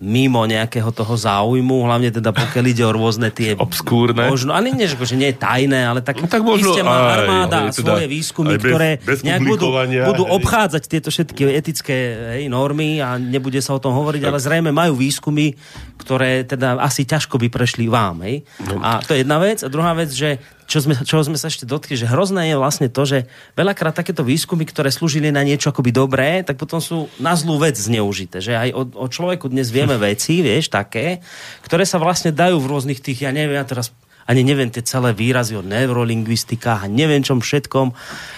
mimo 0.00 0.48
nejakého 0.48 0.88
toho 0.96 1.12
záujmu, 1.12 1.84
hlavne 1.84 2.08
teda 2.08 2.32
pokiaľ 2.32 2.64
ide 2.72 2.82
o 2.88 2.92
rôzne 2.96 3.28
tie... 3.28 3.52
Obskúrne. 3.60 4.32
Možno, 4.32 4.56
ale 4.56 4.72
nie, 4.72 4.88
že 4.88 4.96
nie 5.14 5.28
je 5.28 5.36
tajné, 5.36 5.84
ale 5.84 6.00
tak, 6.00 6.24
no, 6.24 6.26
tak 6.26 6.40
možno 6.40 6.72
iste 6.72 6.80
má 6.80 7.20
armáda 7.20 7.68
aj, 7.68 7.76
teda, 7.76 8.00
svoje 8.00 8.06
výskumy, 8.08 8.56
bez, 8.56 8.64
ktoré 8.64 8.90
bez 9.04 9.20
nejak 9.20 9.40
budú, 9.44 9.68
budú 10.08 10.24
obchádzať 10.24 10.82
tieto 10.88 11.12
všetky 11.12 11.52
etické 11.52 11.96
hej, 12.40 12.48
normy 12.48 13.04
a 13.04 13.20
nebude 13.20 13.60
sa 13.60 13.76
o 13.76 13.80
tom 13.80 13.92
hovoriť, 13.92 14.24
tak. 14.24 14.28
ale 14.32 14.38
zrejme 14.40 14.70
majú 14.72 14.96
výskumy, 14.96 15.52
ktoré 16.00 16.48
teda 16.48 16.80
asi 16.80 17.04
ťažko 17.04 17.36
by 17.36 17.52
prešli 17.52 17.84
vám. 17.84 18.24
Hej? 18.24 18.48
No. 18.72 18.80
A 18.80 19.04
to 19.04 19.12
je 19.12 19.20
jedna 19.20 19.36
vec. 19.36 19.60
A 19.60 19.68
druhá 19.68 19.92
vec, 19.92 20.08
že 20.08 20.40
čo 20.70 20.78
sme, 20.78 20.94
čo 21.02 21.18
sme 21.18 21.34
sa 21.34 21.50
ešte 21.50 21.66
dotkli, 21.66 21.98
že 21.98 22.06
hrozné 22.06 22.54
je 22.54 22.56
vlastne 22.56 22.86
to, 22.86 23.02
že 23.02 23.26
veľakrát 23.58 23.90
takéto 23.90 24.22
výskumy, 24.22 24.62
ktoré 24.62 24.94
slúžili 24.94 25.34
na 25.34 25.42
niečo 25.42 25.74
akoby 25.74 25.90
dobré, 25.90 26.46
tak 26.46 26.62
potom 26.62 26.78
sú 26.78 27.10
na 27.18 27.34
zlú 27.34 27.58
vec 27.58 27.74
zneužité. 27.74 28.38
Že 28.38 28.52
aj 28.54 28.68
o, 28.78 28.82
o 29.02 29.06
človeku 29.10 29.50
dnes 29.50 29.74
vieme 29.74 29.98
veci, 30.14 30.46
vieš, 30.46 30.70
také, 30.70 31.18
ktoré 31.66 31.82
sa 31.82 31.98
vlastne 31.98 32.30
dajú 32.30 32.62
v 32.62 32.70
rôznych 32.70 33.02
tých, 33.02 33.26
ja 33.26 33.34
neviem, 33.34 33.58
ja 33.58 33.66
teraz 33.66 33.90
ani 34.30 34.46
neviem 34.46 34.70
tie 34.70 34.86
celé 34.86 35.10
výrazy 35.10 35.58
o 35.58 35.66
neurolingvistikách 35.66 36.86
a 36.86 36.88
neviem 36.88 37.18
čom 37.26 37.42
všetkom, 37.42 37.90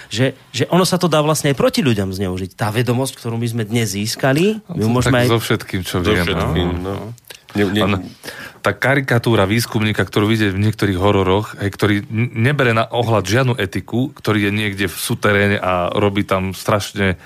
že, 0.09 0.33
že 0.49 0.65
ono 0.73 0.89
sa 0.89 0.97
to 0.97 1.05
dá 1.05 1.21
vlastne 1.21 1.53
aj 1.53 1.59
proti 1.61 1.85
ľuďom 1.85 2.09
zneužiť. 2.17 2.57
Tá 2.57 2.73
vedomosť, 2.73 3.13
ktorú 3.21 3.37
my 3.37 3.45
sme 3.45 3.63
dnes 3.69 3.93
získali, 3.93 4.57
my 4.73 4.89
môžeme 4.89 5.21
tak 5.21 5.29
aj... 5.29 5.37
so 5.37 5.37
všetkým, 5.37 5.81
čo 5.85 6.01
viem. 6.01 6.25
Všetkým, 6.25 6.69
no. 6.81 6.93
no. 6.97 7.13
Ne, 7.53 7.69
ne, 7.69 8.01
tá 8.63 8.71
karikatúra 8.71 9.43
výskumníka, 9.43 10.07
ktorú 10.07 10.31
vidieť 10.31 10.55
v 10.55 10.63
niektorých 10.63 10.95
hororoch, 10.95 11.59
hej, 11.59 11.67
ktorý 11.67 11.95
nebere 12.31 12.71
na 12.71 12.87
ohľad 12.87 13.27
žiadnu 13.27 13.53
etiku, 13.59 14.15
ktorý 14.15 14.47
je 14.47 14.51
niekde 14.55 14.85
v 14.87 14.95
suteréne 14.95 15.57
a 15.59 15.91
robí 15.91 16.23
tam 16.23 16.55
strašne 16.55 17.19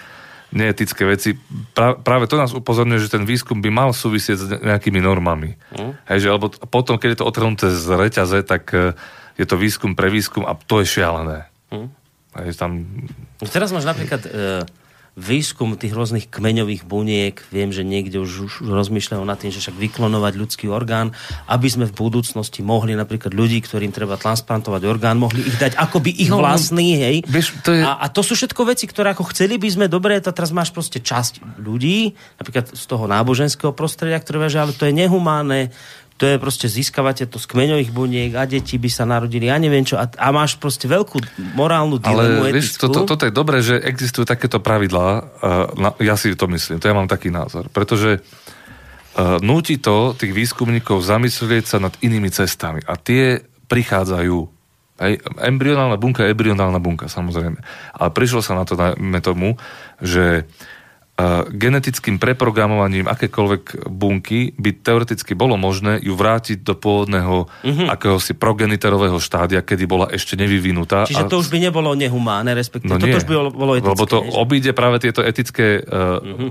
neetické 0.50 1.06
veci. 1.06 1.38
Pra, 1.78 1.94
práve 1.94 2.26
to 2.26 2.42
nás 2.42 2.58
upozorňuje, 2.58 3.06
že 3.06 3.14
ten 3.14 3.24
výskum 3.30 3.62
by 3.62 3.70
mal 3.70 3.90
súvisieť 3.94 4.38
s 4.38 4.46
nejakými 4.66 4.98
normami. 4.98 5.54
Mm. 5.78 5.94
Hej, 6.10 6.20
že, 6.26 6.28
alebo 6.34 6.50
potom, 6.50 6.98
keď 6.98 7.10
je 7.14 7.20
to 7.22 7.30
otrhnuté 7.30 7.68
z 7.70 7.86
reťaze, 7.86 8.42
tak 8.42 8.74
e, 8.74 8.98
je 9.38 9.46
to 9.46 9.62
výskum 9.62 9.94
pre 9.94 10.10
výskum 10.10 10.42
a 10.42 10.58
to 10.58 10.82
je 10.82 10.90
šialené. 10.90 11.46
Mm. 11.70 11.94
Hej, 12.42 12.58
tam... 12.58 12.82
Teraz 13.46 13.70
máš 13.70 13.86
napríklad... 13.86 14.26
E 14.26 14.66
výskum 15.18 15.74
tých 15.74 15.98
rôznych 15.98 16.30
kmeňových 16.30 16.86
buniek, 16.86 17.34
viem, 17.50 17.74
že 17.74 17.82
niekde 17.82 18.22
už, 18.22 18.32
už 18.46 18.54
rozmýšľajú 18.70 19.24
nad 19.26 19.42
tým, 19.42 19.50
že 19.50 19.66
však 19.66 19.74
vyklonovať 19.74 20.34
ľudský 20.38 20.66
orgán, 20.70 21.10
aby 21.50 21.66
sme 21.66 21.90
v 21.90 21.98
budúcnosti 21.98 22.62
mohli 22.62 22.94
napríklad 22.94 23.34
ľudí, 23.34 23.58
ktorým 23.66 23.90
treba 23.90 24.22
transplantovať 24.22 24.82
orgán, 24.86 25.18
mohli 25.18 25.42
ich 25.42 25.58
dať 25.58 25.74
akoby 25.74 26.14
ich 26.22 26.30
no, 26.30 26.38
vlastný, 26.38 27.02
hej. 27.02 27.18
Vieš, 27.26 27.66
to 27.66 27.74
je... 27.74 27.82
a, 27.82 27.98
a 27.98 28.06
to 28.14 28.22
sú 28.22 28.38
všetko 28.38 28.62
veci, 28.70 28.86
ktoré 28.86 29.18
ako 29.18 29.34
chceli 29.34 29.58
by 29.58 29.70
sme, 29.74 29.86
dobre, 29.90 30.22
to 30.22 30.30
teraz 30.30 30.54
máš 30.54 30.70
proste 30.70 31.02
časť 31.02 31.60
ľudí, 31.66 32.14
napríklad 32.38 32.78
z 32.78 32.84
toho 32.86 33.10
náboženského 33.10 33.74
prostredia, 33.74 34.22
ktoré 34.22 34.48
že 34.48 34.62
ale 34.62 34.78
to 34.78 34.86
je 34.86 34.94
nehumánne, 34.94 35.74
to 36.18 36.26
je 36.26 36.42
proste 36.42 36.66
získavate 36.66 37.30
to 37.30 37.38
z 37.38 37.46
kmeňových 37.46 37.94
buniek 37.94 38.32
a 38.34 38.50
deti 38.50 38.82
by 38.82 38.90
sa 38.90 39.06
narodili, 39.06 39.48
ja 39.48 39.62
neviem 39.62 39.86
čo, 39.86 40.02
a, 40.02 40.10
a 40.10 40.28
máš 40.34 40.58
proste 40.58 40.90
veľkú 40.90 41.22
morálnu 41.54 42.02
dilemu 42.02 42.42
Ale 42.42 42.58
vieš, 42.58 42.82
to, 42.82 42.90
to, 42.90 43.06
toto 43.06 43.30
je 43.30 43.34
dobré, 43.34 43.62
že 43.62 43.78
existujú 43.78 44.26
takéto 44.26 44.58
pravidlá, 44.58 45.08
uh, 45.22 45.94
ja 46.02 46.18
si 46.18 46.34
to 46.34 46.50
myslím, 46.50 46.82
to 46.82 46.90
ja 46.90 46.98
mám 46.98 47.08
taký 47.08 47.30
názor, 47.30 47.70
pretože 47.70 48.26
núti 49.42 49.82
to 49.82 50.14
tých 50.14 50.30
výskumníkov 50.30 51.02
zamyslieť 51.02 51.66
sa 51.66 51.78
nad 51.82 51.94
inými 52.06 52.30
cestami. 52.30 52.86
A 52.86 52.94
tie 53.02 53.42
prichádzajú. 53.66 54.38
Hej, 54.98 55.22
embryonálna 55.42 55.98
bunka 55.98 56.26
je 56.26 56.34
embryonálna 56.34 56.78
bunka, 56.78 57.10
samozrejme. 57.10 57.58
Ale 57.98 58.10
prišlo 58.14 58.42
sa 58.46 58.54
na 58.58 58.66
to 58.66 58.78
na 58.78 59.22
tomu, 59.22 59.58
že 60.02 60.46
uh, 60.46 60.77
genetickým 61.50 62.22
preprogramovaním 62.22 63.10
akékoľvek 63.10 63.90
bunky 63.90 64.54
by 64.54 64.70
teoreticky 64.86 65.34
bolo 65.34 65.58
možné 65.58 65.98
ju 65.98 66.14
vrátiť 66.14 66.62
do 66.62 66.78
pôvodného 66.78 67.50
mm-hmm. 67.50 67.90
akéhosi 67.90 68.38
progeniterového 68.38 69.18
štádia, 69.18 69.66
kedy 69.66 69.90
bola 69.90 70.06
ešte 70.14 70.38
nevyvinutá. 70.38 71.10
Čiže 71.10 71.26
to 71.26 71.42
už 71.42 71.50
by 71.50 71.58
nebolo 71.58 71.98
nehumánne, 71.98 72.54
respektíve 72.54 72.94
no 72.94 73.02
toto 73.02 73.18
už 73.18 73.26
by 73.26 73.34
bolo, 73.50 73.72
etické. 73.82 73.94
Lebo 73.98 74.06
to 74.06 74.18
obíde 74.38 74.72
práve 74.78 75.02
tieto 75.02 75.26
etické 75.26 75.82
uh, 75.82 76.22
mm-hmm. 76.22 76.50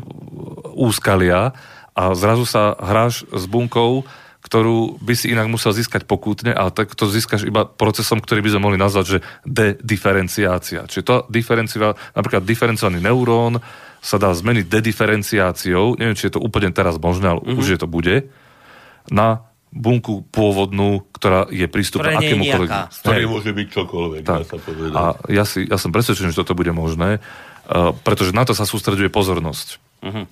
úskalia 0.75 1.55
a 1.95 2.03
zrazu 2.19 2.43
sa 2.43 2.75
hráš 2.75 3.23
s 3.31 3.47
bunkou, 3.47 4.03
ktorú 4.43 4.99
by 5.03 5.14
si 5.14 5.31
inak 5.31 5.47
musel 5.51 5.75
získať 5.75 6.07
pokútne, 6.07 6.55
ale 6.55 6.71
tak 6.71 6.95
to 6.95 7.07
získaš 7.07 7.47
iba 7.47 7.67
procesom, 7.67 8.23
ktorý 8.23 8.47
by 8.47 8.51
sme 8.55 8.64
mohli 8.67 8.79
nazvať, 8.79 9.05
že 9.07 9.19
dediferenciácia. 9.43 10.87
Čiže 10.87 11.03
to 11.03 11.14
diferencia, 11.31 11.95
napríklad 12.14 12.47
diferencovaný 12.47 12.99
neurón 13.03 13.59
sa 14.07 14.23
dá 14.23 14.31
zmeniť 14.31 14.71
dediferenciáciou, 14.71 15.99
neviem, 15.99 16.15
či 16.15 16.31
je 16.31 16.39
to 16.39 16.45
úplne 16.45 16.71
teraz 16.71 16.95
možné, 17.03 17.35
ale 17.35 17.43
mm-hmm. 17.43 17.59
už 17.59 17.67
je 17.75 17.79
to 17.83 17.91
bude, 17.91 18.31
na 19.11 19.51
bunku 19.75 20.23
pôvodnú, 20.31 21.03
ktorá 21.11 21.51
je 21.51 21.67
prístupná 21.67 22.15
akémukoľvek. 22.23 22.71
Z 22.71 22.99
ktorej 23.03 23.27
môže 23.27 23.51
byť 23.51 23.67
čokoľvek, 23.67 24.23
tak. 24.23 24.39
dá 24.41 24.45
sa 24.47 24.57
povedať. 24.63 24.95
A 24.95 25.03
ja, 25.27 25.45
si, 25.45 25.67
ja 25.67 25.77
som 25.77 25.91
presvedčený, 25.91 26.31
že 26.31 26.39
toto 26.39 26.55
bude 26.55 26.71
možné, 26.71 27.19
uh, 27.19 27.91
pretože 28.07 28.31
na 28.31 28.47
to 28.47 28.55
sa 28.55 28.63
sústreduje 28.63 29.11
pozornosť. 29.11 29.83
Mm-hmm. 30.07 30.25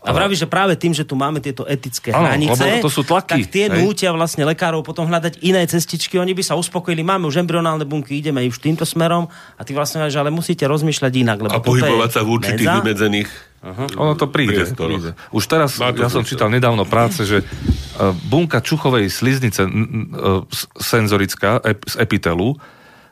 A 0.00 0.16
vraví, 0.16 0.32
že 0.32 0.48
práve 0.48 0.80
tým, 0.80 0.96
že 0.96 1.04
tu 1.04 1.12
máme 1.12 1.44
tieto 1.44 1.68
etické 1.68 2.08
ano, 2.08 2.24
hranice, 2.24 2.80
to 2.80 2.88
sú 2.88 3.04
tlaky, 3.04 3.44
tak 3.44 3.52
tie 3.52 3.66
hej. 3.68 3.84
nútia 3.84 4.08
vlastne 4.16 4.48
lekárov 4.48 4.80
potom 4.80 5.04
hľadať 5.04 5.44
iné 5.44 5.60
cestičky. 5.68 6.16
Oni 6.16 6.32
by 6.32 6.40
sa 6.40 6.56
uspokojili, 6.56 7.04
máme 7.04 7.28
už 7.28 7.44
embryonálne 7.44 7.84
bunky, 7.84 8.16
ideme 8.16 8.40
už 8.48 8.64
týmto 8.64 8.88
smerom 8.88 9.28
a 9.28 9.60
ty 9.60 9.76
vlastne 9.76 10.08
že 10.08 10.16
ale 10.16 10.32
musíte 10.32 10.64
rozmýšľať 10.64 11.12
inak. 11.20 11.38
Lebo 11.44 11.52
a 11.52 11.60
pohybovať 11.60 12.10
sa 12.16 12.20
v 12.24 12.28
určitých 12.32 12.68
medza. 12.68 12.80
vymedzených 12.80 13.30
Uh-huh. 13.60 13.92
Ono 14.00 14.16
to 14.16 14.24
príde, 14.32 14.72
príde. 14.72 15.12
Už 15.36 15.44
teraz, 15.44 15.76
ja 15.76 16.08
som 16.08 16.24
čítal 16.24 16.48
nedávno 16.48 16.88
práce, 16.88 17.28
že 17.28 17.44
uh, 17.44 18.16
bunka 18.24 18.64
čuchovej 18.64 19.12
sliznice 19.12 19.68
uh, 19.68 20.48
senzorická 20.80 21.60
z 21.60 21.94
epitelu, 22.00 22.56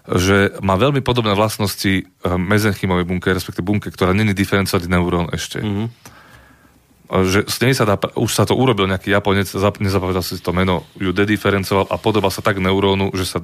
že 0.08 0.56
má 0.64 0.80
veľmi 0.80 1.04
podobné 1.04 1.36
vlastnosti 1.36 2.08
mezenchymovej 2.24 3.04
bunke, 3.04 3.28
respektíve 3.28 3.60
bunke, 3.60 3.92
ktorá 3.92 4.16
není 4.16 4.32
diferencovaný 4.32 4.88
neurón 4.88 5.28
ešte. 5.36 5.60
Uh-huh 5.60 5.92
že 7.08 7.48
z 7.48 7.56
nej 7.64 7.72
sa 7.72 7.88
dá, 7.88 7.96
už 7.96 8.30
sa 8.30 8.44
to 8.44 8.52
urobil 8.52 8.84
nejaký 8.84 9.08
Japonec, 9.08 9.48
nezapamätal 9.80 10.20
si 10.20 10.36
to 10.44 10.52
meno, 10.52 10.84
ju 11.00 11.08
dediferencoval 11.16 11.88
a 11.88 11.96
podoba 11.96 12.28
sa 12.28 12.44
tak 12.44 12.60
neurónu, 12.60 13.08
že 13.16 13.24
sa 13.24 13.40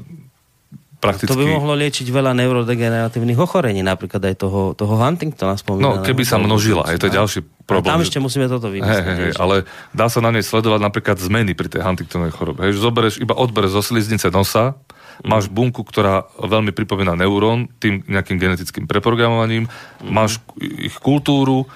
prakticky... 1.01 1.33
To 1.33 1.41
by 1.41 1.49
mohlo 1.49 1.77
liečiť 1.77 2.09
veľa 2.09 2.33
neurodegeneratívnych 2.33 3.37
ochorení, 3.37 3.85
napríklad 3.85 4.25
aj 4.25 4.37
toho, 4.41 4.73
toho 4.73 4.95
Huntingtona 4.97 5.57
spomínaného. 5.57 6.01
No, 6.01 6.05
keby 6.05 6.25
sa 6.25 6.41
množila, 6.41 6.89
je 6.93 7.01
to 7.01 7.13
ďalší 7.13 7.45
problém. 7.69 7.93
A 7.93 7.97
tam 7.97 8.05
ešte 8.05 8.21
musíme 8.21 8.49
toto 8.49 8.73
vymyslieť. 8.73 9.05
Hey, 9.05 9.17
hey, 9.29 9.33
ale 9.37 9.69
dá 9.93 10.09
sa 10.09 10.25
na 10.25 10.33
nej 10.33 10.45
sledovať 10.45 10.81
napríklad 10.81 11.17
zmeny 11.21 11.53
pri 11.53 11.69
tej 11.69 11.85
Huntingtonovej 11.85 12.33
chorobe. 12.33 12.69
Hej, 12.69 12.81
zoberieš 12.81 13.21
iba 13.21 13.37
odber 13.37 13.69
zo 13.69 13.85
sliznice 13.85 14.33
nosa, 14.33 14.77
mm. 15.21 15.29
máš 15.29 15.53
bunku, 15.53 15.85
ktorá 15.85 16.25
veľmi 16.41 16.73
pripomína 16.73 17.17
neurón 17.21 17.69
tým 17.81 18.01
nejakým 18.09 18.41
genetickým 18.41 18.89
preprogramovaním, 18.89 19.69
mm. 19.69 20.09
máš 20.09 20.41
ich 20.61 20.97
kultúru, 21.05 21.69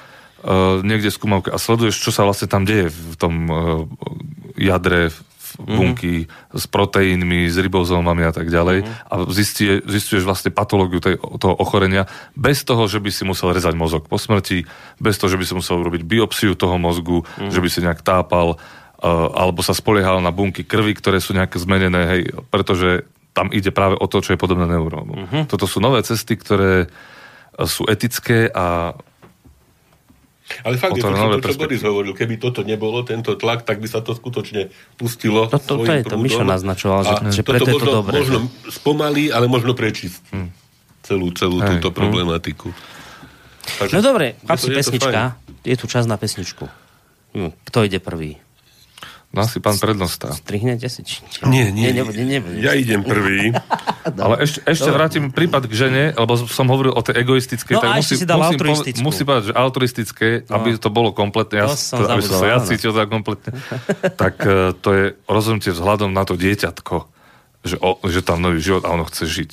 niekde 0.87 1.11
skúmavke 1.11 1.51
a 1.51 1.59
sleduješ, 1.59 1.99
čo 1.99 2.15
sa 2.15 2.23
vlastne 2.23 2.47
tam 2.47 2.63
deje 2.63 2.95
v 2.95 3.15
tom 3.19 3.35
uh, 3.51 3.57
jadre, 4.55 5.11
mhm. 5.59 5.77
bunky 5.77 6.17
mm-hmm. 6.27 6.59
s 6.59 6.65
proteínmi, 6.71 7.51
s 7.51 7.57
ribozómami 7.59 8.23
a 8.23 8.33
tak 8.35 8.47
ďalej 8.47 8.87
mm-hmm. 8.87 9.11
a 9.11 9.15
zistie, 9.35 9.83
zistuješ 9.83 10.23
vlastne 10.23 10.55
patológiu 10.55 11.03
tej, 11.03 11.19
toho 11.19 11.55
ochorenia 11.59 12.07
bez 12.39 12.63
toho, 12.63 12.87
že 12.87 13.03
by 13.03 13.11
si 13.11 13.27
musel 13.27 13.51
rezať 13.51 13.75
mozog 13.75 14.07
po 14.07 14.19
smrti, 14.19 14.67
bez 15.03 15.19
toho, 15.19 15.31
že 15.33 15.39
by 15.41 15.45
si 15.47 15.55
musel 15.59 15.83
urobiť 15.83 16.07
biopsiu 16.07 16.55
toho 16.55 16.79
mozgu, 16.79 17.27
mm-hmm. 17.27 17.51
že 17.51 17.59
by 17.59 17.69
si 17.71 17.81
nejak 17.83 18.07
tápal 18.07 18.55
uh, 18.55 19.29
alebo 19.35 19.63
sa 19.67 19.75
spoliehal 19.75 20.23
na 20.23 20.31
bunky 20.31 20.63
krvi, 20.63 20.95
ktoré 20.95 21.19
sú 21.19 21.35
nejaké 21.35 21.59
zmenené, 21.59 22.01
hej, 22.07 22.23
pretože 22.55 23.07
tam 23.35 23.55
ide 23.55 23.71
práve 23.71 23.95
o 23.95 24.07
to, 24.11 24.19
čo 24.19 24.35
je 24.35 24.41
podobné 24.41 24.67
neurónu. 24.67 25.15
Mm-hmm. 25.15 25.43
Toto 25.47 25.71
sú 25.71 25.79
nové 25.79 26.03
cesty, 26.03 26.35
ktoré 26.35 26.91
sú 27.67 27.87
etické 27.91 28.47
a 28.51 28.95
ale 30.65 30.75
fakt 30.81 30.97
je 30.97 31.03
to, 31.05 31.13
to 31.39 31.53
čo 31.53 31.61
Boris 31.61 31.83
hovoril, 31.85 32.13
keby 32.17 32.41
toto 32.41 32.65
nebolo, 32.65 33.05
tento 33.05 33.37
tlak, 33.37 33.69
tak 33.69 33.79
by 33.79 33.89
sa 33.89 34.01
to 34.01 34.17
skutočne 34.17 34.73
pustilo. 34.97 35.47
To, 35.53 35.61
to, 35.61 35.75
to 35.85 35.93
je 35.93 36.05
to, 36.09 36.17
Mišo 36.17 36.45
naznačoval, 36.45 37.01
že, 37.05 37.41
že 37.41 37.43
preto 37.45 37.69
je 37.69 37.75
to 37.77 37.87
dobré. 38.03 38.25
Možno 38.25 38.49
spomalí, 38.73 39.29
ale 39.29 39.47
možno 39.47 39.77
prečistí 39.77 40.25
hmm. 40.33 40.51
celú, 41.05 41.31
celú 41.37 41.61
Hej. 41.61 41.79
túto 41.79 41.93
hm. 41.93 41.97
problematiku. 41.97 42.69
Takže, 43.69 43.93
no 43.93 44.01
dobre, 44.01 44.41
chlapci, 44.49 44.69
pesnička. 44.73 45.37
Je 45.61 45.77
tu 45.77 45.85
čas 45.85 46.09
na 46.09 46.17
pesničku. 46.17 46.65
Hm, 47.37 47.53
kto 47.69 47.85
ide 47.85 48.01
prvý? 48.01 48.41
No 49.29 49.45
asi 49.45 49.61
pán 49.61 49.77
prednosta. 49.77 50.33
Strihnete 50.33 50.89
si? 50.89 51.05
Či. 51.05 51.21
Nie, 51.45 51.69
nie, 51.69 51.93
nie, 51.93 52.01
nie, 52.01 52.41
nie, 52.41 52.65
Ja 52.65 52.73
idem 52.73 53.05
prvý. 53.05 53.53
Ale 54.25 54.41
ešte, 54.41 54.65
ešte 54.65 54.89
vrátim 54.89 55.29
prípad 55.29 55.69
k 55.69 55.73
žene, 55.77 56.05
lebo 56.17 56.33
som 56.49 56.65
hovoril 56.73 56.97
o 56.97 57.05
tej 57.05 57.21
egoistickej. 57.21 57.77
No 57.77 57.85
tak 57.85 58.01
musí, 58.01 58.17
si 58.17 58.25
dal 58.25 58.41
musím, 58.41 58.57
altruistickú. 58.57 59.05
musím 59.05 59.25
povedať, 59.29 59.45
že 59.45 59.55
altruistické, 59.55 60.29
no. 60.49 60.53
aby 60.57 60.69
to 60.81 60.89
bolo 60.89 61.13
kompletne, 61.13 61.61
ja, 61.61 61.69
to 61.69 61.77
som 61.77 62.09
aby 62.09 62.25
som 62.25 62.41
sa 62.41 62.47
ja 62.49 62.59
cítil 62.65 62.97
tak 62.99 63.13
kompletne, 63.13 63.53
tak 64.17 64.41
uh, 64.49 64.73
to 64.81 64.89
je 64.97 65.05
rozhodnutie 65.29 65.77
vzhľadom 65.77 66.09
na 66.09 66.25
to 66.25 66.33
dieťatko, 66.33 66.97
že, 67.69 67.77
o, 67.85 68.01
že 68.09 68.25
tam 68.25 68.41
nový 68.41 68.65
život 68.65 68.89
a 68.89 68.97
ono 68.97 69.05
chce 69.05 69.29
žiť. 69.29 69.53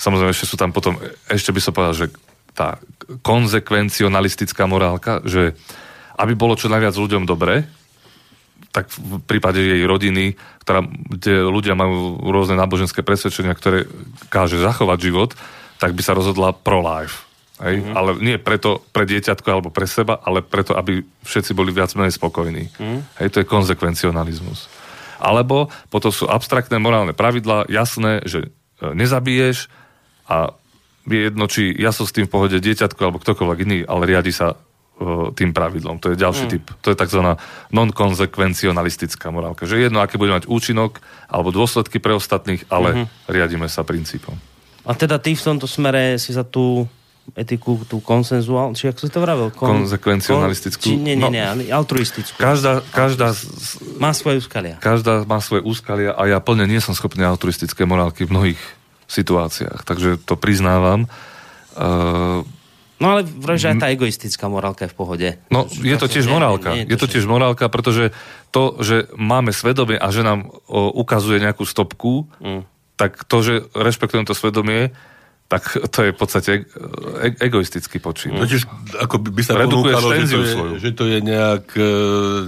Samozrejme, 0.00 0.32
ešte 0.32 0.48
sú 0.48 0.56
tam 0.56 0.72
potom, 0.72 0.96
ešte 1.28 1.52
by 1.52 1.60
som 1.60 1.76
povedal, 1.76 1.92
že 1.92 2.06
tá 2.56 2.80
konzekvencionalistická 3.20 4.64
morálka, 4.64 5.20
že 5.28 5.52
aby 6.16 6.32
bolo 6.32 6.56
čo 6.56 6.72
najviac 6.72 6.96
ľuďom 6.96 7.28
dobre, 7.28 7.68
tak 8.74 8.90
v 8.90 9.22
prípade 9.22 9.62
jej 9.62 9.86
rodiny, 9.86 10.34
ktorá, 10.66 10.82
kde 10.82 11.46
ľudia 11.46 11.78
majú 11.78 12.18
rôzne 12.26 12.58
náboženské 12.58 13.06
presvedčenia, 13.06 13.54
ktoré 13.54 13.86
káže 14.34 14.58
zachovať 14.58 14.98
život, 14.98 15.30
tak 15.78 15.94
by 15.94 16.02
sa 16.02 16.18
rozhodla 16.18 16.50
pro-life. 16.50 17.22
Hej? 17.62 17.86
Mm-hmm. 17.86 17.94
Ale 17.94 18.10
nie 18.18 18.36
preto 18.42 18.82
pre 18.90 19.06
dieťatko 19.06 19.46
alebo 19.46 19.70
pre 19.70 19.86
seba, 19.86 20.18
ale 20.18 20.42
preto, 20.42 20.74
aby 20.74 21.06
všetci 21.22 21.54
boli 21.54 21.70
viac 21.70 21.94
menej 21.94 22.18
spokojní. 22.18 22.74
Mm-hmm. 22.74 23.00
Hej, 23.22 23.28
to 23.30 23.38
je 23.38 23.46
konzekvencionalizmus. 23.46 24.66
Alebo 25.22 25.70
potom 25.94 26.10
sú 26.10 26.26
abstraktné 26.26 26.82
morálne 26.82 27.14
pravidlá, 27.14 27.70
jasné, 27.70 28.26
že 28.26 28.50
e, 28.82 28.90
nezabiješ 28.90 29.70
a 30.26 30.50
je 31.06 31.30
jedno, 31.30 31.46
či 31.46 31.70
ja 31.78 31.94
som 31.94 32.08
s 32.08 32.16
tým 32.16 32.26
v 32.26 32.32
pohode 32.32 32.58
dieťatko 32.58 33.00
alebo 33.06 33.22
ktokoľvek 33.22 33.58
iný, 33.62 33.78
ale 33.86 34.08
riadi 34.10 34.34
sa 34.34 34.58
tým 35.34 35.50
pravidlom. 35.50 35.98
To 35.98 36.14
je 36.14 36.16
ďalší 36.16 36.44
mm. 36.46 36.52
typ. 36.54 36.64
To 36.86 36.88
je 36.94 36.96
tzv. 36.96 37.20
non-konzekvencionalistická 37.74 39.34
morálka. 39.34 39.66
Že 39.66 39.90
jedno, 39.90 39.98
aké 39.98 40.16
bude 40.16 40.30
mať 40.30 40.46
účinok 40.46 41.02
alebo 41.26 41.50
dôsledky 41.50 41.98
pre 41.98 42.14
ostatných, 42.14 42.62
ale 42.70 42.88
mm-hmm. 42.94 43.26
riadíme 43.26 43.66
sa 43.66 43.82
princípom. 43.82 44.38
A 44.86 44.92
teda 44.94 45.18
ty 45.18 45.34
v 45.34 45.42
tomto 45.42 45.66
smere 45.66 46.14
si 46.22 46.30
za 46.30 46.46
tú 46.46 46.86
etiku, 47.32 47.80
tú 47.88 48.04
konsenzuál, 48.04 48.76
či 48.76 48.92
ako 48.92 49.00
si 49.00 49.10
to 49.10 49.20
vravel? 49.24 49.48
Kon, 49.48 49.82
Konzekvencionalistickú? 49.82 50.84
Kon, 50.84 50.92
či, 50.92 51.00
nie, 51.00 51.16
nie, 51.16 51.30
nie, 51.32 51.40
no, 51.42 51.62
altruistickú. 51.72 52.36
Každá, 52.36 52.84
každá 52.92 53.32
má 53.96 54.12
svoje 54.12 54.44
úskalia. 54.44 54.76
Každá 54.78 55.24
má 55.24 55.40
svoje 55.40 55.64
úskalia 55.64 56.12
a 56.12 56.28
ja 56.28 56.38
plne 56.38 56.68
nie 56.68 56.84
som 56.84 56.92
schopný 56.92 57.24
altruistické 57.24 57.88
morálky 57.88 58.28
v 58.28 58.36
mnohých 58.36 58.60
situáciách, 59.08 59.88
takže 59.88 60.20
to 60.20 60.36
priznávam. 60.36 61.08
Uh, 61.74 62.44
No 63.02 63.10
ale 63.10 63.26
vraj, 63.26 63.58
že 63.58 63.74
aj 63.74 63.82
tá 63.82 63.88
egoistická 63.90 64.46
morálka 64.46 64.86
je 64.86 64.92
v 64.94 64.96
pohode. 64.96 65.28
No, 65.50 65.66
je 65.66 65.96
to 65.98 66.06
tiež 66.06 66.30
morálka. 66.30 66.78
Nie, 66.78 66.86
nie, 66.86 66.94
je 66.94 66.98
to 66.98 67.10
tiež 67.10 67.26
morálka, 67.26 67.66
pretože 67.66 68.14
to, 68.54 68.78
že 68.78 69.10
máme 69.18 69.50
svedomie 69.50 69.98
a 69.98 70.08
že 70.14 70.22
nám 70.22 70.46
o, 70.70 70.94
ukazuje 70.94 71.42
nejakú 71.42 71.66
stopku, 71.66 72.30
mm. 72.38 72.62
tak 72.94 73.26
to, 73.26 73.36
že 73.42 73.54
rešpektujem 73.74 74.24
to 74.24 74.34
svedomie, 74.38 74.94
tak 75.54 75.86
to 75.86 75.98
je 76.02 76.10
v 76.10 76.18
podstate 76.18 76.52
e- 77.22 77.38
egoistický 77.38 78.02
počin. 78.02 78.34
Totiž 78.34 78.66
ako 78.98 79.22
by 79.22 79.42
sa 79.46 79.54
ponúkalo, 79.54 80.10
že 80.18 80.26
to, 80.26 80.38
je, 80.42 80.54
že 80.82 80.90
to 80.90 81.04
je 81.06 81.18
nejak, 81.22 81.66
e, 81.78 81.90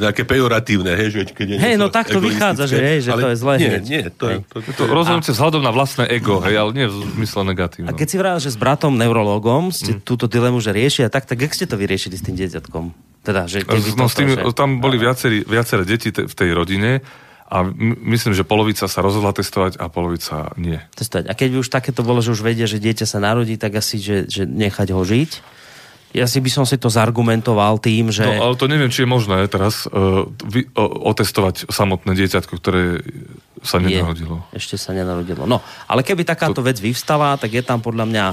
nejaké 0.02 0.26
pejoratívne, 0.26 0.90
hej, 0.98 1.08
že 1.14 1.20
keď 1.30 1.46
je 1.54 1.56
Hej, 1.62 1.74
no 1.78 1.86
tak 1.86 2.10
to 2.10 2.18
vychádza, 2.18 2.66
že, 2.66 2.76
hej, 2.82 2.98
že 3.06 3.10
ale 3.14 3.20
to 3.22 3.28
je 3.30 3.36
zlé. 3.38 3.54
Nie, 3.62 3.78
nie, 3.78 4.02
to, 4.10 4.26
je, 4.26 4.36
to, 4.50 4.58
to, 4.58 4.70
to, 4.74 4.82
to 4.82 4.82
rozhodnúce 4.90 5.30
vzhľadom 5.30 5.62
na 5.62 5.70
vlastné 5.70 6.10
ego, 6.10 6.42
hej, 6.42 6.58
ale 6.58 6.70
nie 6.74 6.86
v 6.90 6.96
zmysle 7.14 7.46
negatívne. 7.46 7.86
A 7.86 7.94
keď 7.94 8.06
si 8.10 8.16
vrál, 8.18 8.38
že 8.42 8.50
s 8.50 8.58
bratom 8.58 8.98
neurologom 8.98 9.70
ste 9.70 9.94
mm. 9.94 10.02
túto 10.02 10.26
dilemu, 10.26 10.58
že 10.58 10.74
riešia, 10.74 11.06
tak, 11.06 11.30
tak 11.30 11.38
jak 11.38 11.54
ste 11.54 11.70
to 11.70 11.78
vyriešili 11.78 12.18
s 12.18 12.26
tým 12.26 12.34
dieťatkom? 12.34 12.84
Teda, 13.22 13.46
že 13.46 13.62
no, 13.94 14.06
s 14.06 14.14
tým, 14.18 14.34
že... 14.34 14.42
Tam 14.54 14.82
boli 14.82 14.98
viacerí, 14.98 15.46
viaceré 15.46 15.86
deti 15.86 16.10
te, 16.10 16.26
v 16.26 16.34
tej 16.34 16.50
rodine 16.54 17.02
a 17.46 17.62
myslím, 18.02 18.34
že 18.34 18.42
polovica 18.42 18.90
sa 18.90 18.98
rozhodla 18.98 19.30
testovať 19.30 19.78
a 19.78 19.86
polovica 19.86 20.50
nie. 20.58 20.82
Testovať. 20.98 21.30
A 21.30 21.32
keď 21.38 21.62
už 21.62 21.70
takéto 21.70 22.02
bolo, 22.02 22.18
že 22.18 22.34
už 22.34 22.42
vedia, 22.42 22.66
že 22.66 22.82
dieťa 22.82 23.06
sa 23.06 23.22
narodí, 23.22 23.54
tak 23.54 23.78
asi, 23.78 24.02
že, 24.02 24.26
že 24.26 24.42
nechať 24.50 24.90
ho 24.90 25.02
žiť. 25.06 25.30
ja 26.10 26.26
si 26.26 26.42
by 26.42 26.50
som 26.50 26.64
si 26.66 26.74
to 26.74 26.90
zargumentoval 26.90 27.78
tým, 27.78 28.10
že... 28.10 28.26
No, 28.26 28.50
ale 28.50 28.58
to 28.58 28.66
neviem, 28.66 28.90
či 28.90 29.06
je 29.06 29.10
možné 29.10 29.46
teraz 29.46 29.86
uh, 29.86 30.26
vy, 30.42 30.66
uh, 30.74 30.82
otestovať 31.14 31.70
samotné 31.70 32.18
dieťatko, 32.18 32.52
ktoré 32.58 32.98
sa 33.62 33.78
nenarodilo. 33.78 34.42
Je, 34.50 34.58
ešte 34.58 34.74
sa 34.74 34.90
nenarodilo. 34.90 35.46
No, 35.46 35.62
ale 35.86 36.02
keby 36.02 36.26
takáto 36.26 36.60
to... 36.62 36.66
vec 36.66 36.82
vyvstala, 36.82 37.38
tak 37.38 37.54
je 37.54 37.62
tam 37.62 37.78
podľa 37.78 38.06
mňa 38.10 38.26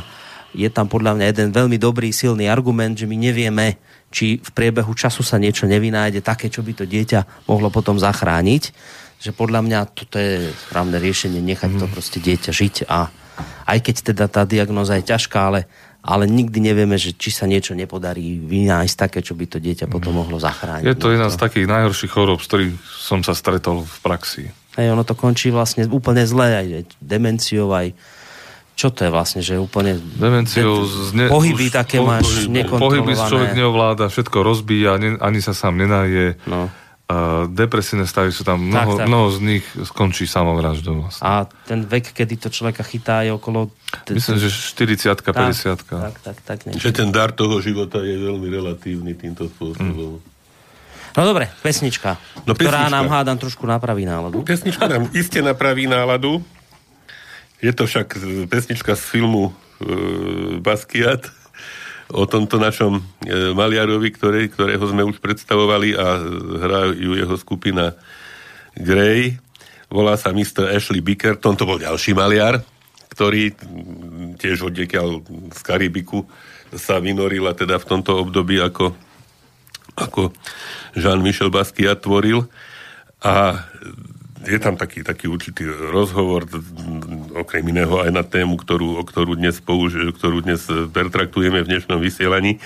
je 0.54 0.70
tam 0.70 0.86
podľa 0.86 1.18
mňa 1.18 1.26
jeden 1.34 1.50
veľmi 1.50 1.82
dobrý, 1.82 2.14
silný 2.14 2.46
argument, 2.46 2.94
že 2.94 3.10
my 3.10 3.18
nevieme, 3.18 3.82
či 4.14 4.38
v 4.38 4.50
priebehu 4.54 4.94
času 4.94 5.26
sa 5.26 5.42
niečo 5.42 5.66
nevynájde 5.66 6.22
také, 6.22 6.54
čo 6.54 6.62
by 6.62 6.78
to 6.78 6.86
dieťa 6.86 7.50
mohlo 7.50 7.74
potom 7.74 7.98
zachrániť. 7.98 8.70
Že 9.22 9.32
podľa 9.36 9.62
mňa 9.66 9.80
toto 9.94 10.18
je 10.18 10.50
správne 10.70 10.98
riešenie, 10.98 11.44
nechať 11.44 11.70
mm. 11.76 11.80
to 11.80 11.86
mhm. 11.90 11.94
proste 11.94 12.18
dieťa 12.24 12.52
žiť 12.54 12.76
a 12.88 13.10
aj 13.64 13.80
keď 13.82 13.96
teda 14.14 14.26
tá 14.30 14.46
diagnoza 14.46 15.00
je 15.02 15.10
ťažká, 15.10 15.40
ale 15.40 15.66
ale 16.04 16.28
nikdy 16.28 16.60
nevieme, 16.60 17.00
že 17.00 17.16
či 17.16 17.32
sa 17.32 17.48
niečo 17.48 17.72
nepodarí 17.72 18.36
vynájsť 18.36 18.96
také, 19.08 19.20
čo 19.24 19.40
by 19.40 19.48
to 19.48 19.64
dieťa 19.64 19.88
potom 19.88 20.20
mohlo 20.20 20.36
zachrániť. 20.36 20.84
Je 20.84 21.00
to 21.00 21.16
jedna 21.16 21.32
z 21.32 21.40
takých 21.40 21.64
najhorších 21.72 22.12
chorób, 22.12 22.44
s 22.44 22.48
ktorých 22.52 22.76
som 22.84 23.24
sa 23.24 23.32
stretol 23.32 23.88
v 23.88 23.98
praxi. 24.04 24.52
Hej, 24.76 24.92
ono 24.92 25.08
to 25.08 25.16
končí 25.16 25.48
vlastne 25.48 25.88
úplne 25.88 26.28
zle, 26.28 26.60
aj 26.60 26.92
demenciou, 27.00 27.72
aj 27.72 27.96
čo 28.76 28.92
to 28.92 29.08
je 29.08 29.12
vlastne, 29.16 29.40
že 29.40 29.56
úplne... 29.56 29.96
Demenciou... 29.96 30.84
Zne, 30.84 31.32
pohyby 31.32 31.72
také 31.72 32.04
po, 32.04 32.12
máš 32.12 32.52
nekontrolované. 32.52 32.84
Pohyby 32.84 33.14
človek 33.16 33.52
neovláda, 33.56 34.12
všetko 34.12 34.44
rozbíja, 34.44 35.00
ani 35.00 35.40
sa 35.40 35.56
sám 35.56 35.80
nenaje. 35.80 36.36
No 36.44 36.68
Uh, 37.14 37.46
depresívne 37.46 38.10
stavy 38.10 38.34
sú 38.34 38.42
tam, 38.42 38.58
mnoho, 38.58 38.98
tak, 38.98 39.06
tak. 39.06 39.08
mnoho 39.12 39.28
z 39.30 39.40
nich 39.46 39.66
skončí 39.86 40.26
samovraždou. 40.26 41.06
Vlastne. 41.06 41.22
A 41.22 41.46
ten 41.46 41.86
vek, 41.86 42.10
kedy 42.10 42.42
to 42.42 42.50
človeka 42.50 42.82
chytá, 42.82 43.22
je 43.22 43.30
okolo... 43.30 43.70
Myslím, 44.10 44.42
že 44.42 44.50
40 44.50 45.22
50 45.22 45.22
Tak, 45.22 46.18
tak, 46.26 46.38
tak. 46.42 46.58
tak 46.66 46.74
že 46.74 46.90
ten 46.90 47.14
dar 47.14 47.30
toho 47.30 47.62
života 47.62 48.02
je 48.02 48.18
veľmi 48.18 48.50
relatívny 48.50 49.14
týmto 49.14 49.46
spôsobom. 49.46 50.18
Mm. 50.18 50.32
No 51.14 51.22
dobre, 51.22 51.54
pesnička, 51.62 52.18
no, 52.50 52.58
pesnička, 52.58 52.74
ktorá 52.74 52.90
nám 52.90 53.06
hádam 53.06 53.38
trošku 53.38 53.70
napraví 53.70 54.02
náladu. 54.02 54.42
Pesnička 54.42 54.90
nám 54.90 55.14
iste 55.14 55.46
napraví 55.46 55.86
náladu. 55.86 56.42
Je 57.62 57.70
to 57.70 57.86
však 57.86 58.18
pesnička 58.50 58.98
z 58.98 59.04
filmu 59.06 59.54
uh, 59.54 60.58
Basquiat 60.58 61.43
o 62.12 62.28
tomto 62.28 62.60
našom 62.60 63.00
e, 63.00 63.02
maliarovi, 63.56 64.10
ktoré, 64.12 64.52
ktorého 64.52 64.84
sme 64.90 65.08
už 65.08 65.24
predstavovali 65.24 65.96
a 65.96 66.20
hrajú 66.60 67.16
jeho 67.16 67.36
skupina 67.40 67.96
Grey. 68.76 69.38
Volá 69.88 70.18
sa 70.18 70.34
Mr. 70.34 70.74
Ashley 70.74 71.00
Bickerton, 71.00 71.54
to 71.56 71.70
bol 71.70 71.78
ďalší 71.78 72.18
maliar, 72.18 72.66
ktorý 73.14 73.54
tiež 74.42 74.74
oddekiaľ 74.74 75.22
z 75.54 75.62
Karibiku 75.62 76.26
sa 76.74 76.98
vynoril 76.98 77.46
a 77.46 77.54
teda 77.54 77.78
v 77.78 77.86
tomto 77.86 78.18
období 78.26 78.58
ako, 78.58 78.98
ako 79.94 80.34
Jean-Michel 80.98 81.54
Basquiat 81.54 82.02
tvoril. 82.02 82.50
A 83.24 83.64
je 84.44 84.60
tam 84.60 84.76
taký, 84.76 85.04
taký 85.04 85.32
určitý 85.32 85.64
rozhovor, 85.68 86.44
okrem 87.32 87.64
iného 87.64 87.96
aj 88.04 88.12
na 88.12 88.24
tému, 88.28 88.60
ktorú, 88.60 89.00
o 89.00 89.04
ktorú 89.04 89.40
dnes, 89.40 89.64
použ- 89.64 89.96
ktorú 89.96 90.44
dnes 90.44 90.68
pertraktujeme 90.68 91.64
v 91.64 91.70
dnešnom 91.72 92.00
vysielaní. 92.04 92.60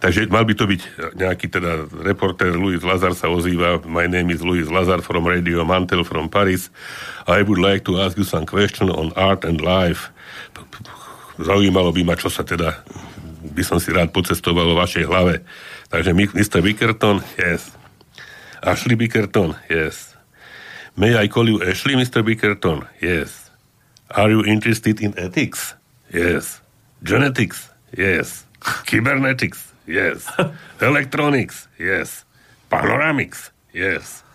Takže 0.00 0.30
mal 0.32 0.48
by 0.48 0.54
to 0.56 0.64
byť 0.64 0.80
nejaký 1.20 1.46
teda 1.52 1.84
reporter 2.00 2.56
Louis 2.56 2.80
Lazar 2.80 3.12
sa 3.12 3.28
ozýva. 3.28 3.84
My 3.84 4.08
name 4.08 4.32
is 4.32 4.40
Louis 4.40 4.66
Lazar 4.68 5.04
from 5.04 5.28
Radio 5.28 5.66
Mantel 5.68 6.02
from 6.02 6.32
Paris. 6.32 6.72
I 7.28 7.44
would 7.44 7.60
like 7.60 7.84
to 7.84 8.00
ask 8.00 8.16
you 8.16 8.24
some 8.24 8.48
question 8.48 8.88
on 8.88 9.12
art 9.12 9.44
and 9.44 9.60
life. 9.60 10.08
Zaujímalo 11.38 11.92
by 11.92 12.02
ma, 12.02 12.14
čo 12.16 12.32
sa 12.32 12.42
teda 12.42 12.82
by 13.54 13.62
som 13.62 13.78
si 13.78 13.92
rád 13.92 14.10
pocestoval 14.10 14.70
o 14.72 14.78
vašej 14.78 15.04
hlave. 15.06 15.44
Takže 15.92 16.10
Mr. 16.14 16.60
Bickerton, 16.64 17.20
yes. 17.36 17.72
Ashley 18.60 18.98
Bickerton, 18.98 19.54
yes. 19.70 20.07
May 20.98 21.14
I 21.14 21.28
call 21.30 21.46
you 21.46 21.62
Ashley, 21.62 21.94
Mr. 21.94 22.26
Bickerton? 22.26 22.82
Yes. 22.98 23.54
Are 24.10 24.34
you 24.34 24.42
interested 24.42 24.98
in 24.98 25.14
ethics? 25.14 25.78
Yes. 26.10 26.58
Genetics? 27.06 27.70
Yes. 27.94 28.42
Kybernetics? 28.58 29.70
Yes. 29.86 30.26
Electronics? 30.82 31.70
Yes. 31.78 32.26
Panoramics? 32.66 33.54
Yes. 33.70 34.26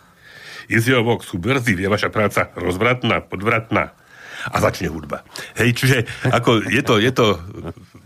Is 0.72 0.88
your 0.88 1.03
work 1.03 1.28
subversive? 1.28 1.84
Je 1.84 1.91
vaša 1.91 2.07
práca 2.07 2.47
rozvratná, 2.55 3.20
podvratná? 3.28 3.91
A 4.47 4.55
začne 4.64 4.88
hudba. 4.88 5.28
Hej, 5.59 5.76
čiže 5.76 6.07
ako 6.32 6.64
je 6.64 6.80
to, 6.80 6.95
je 6.95 7.11
to 7.11 7.43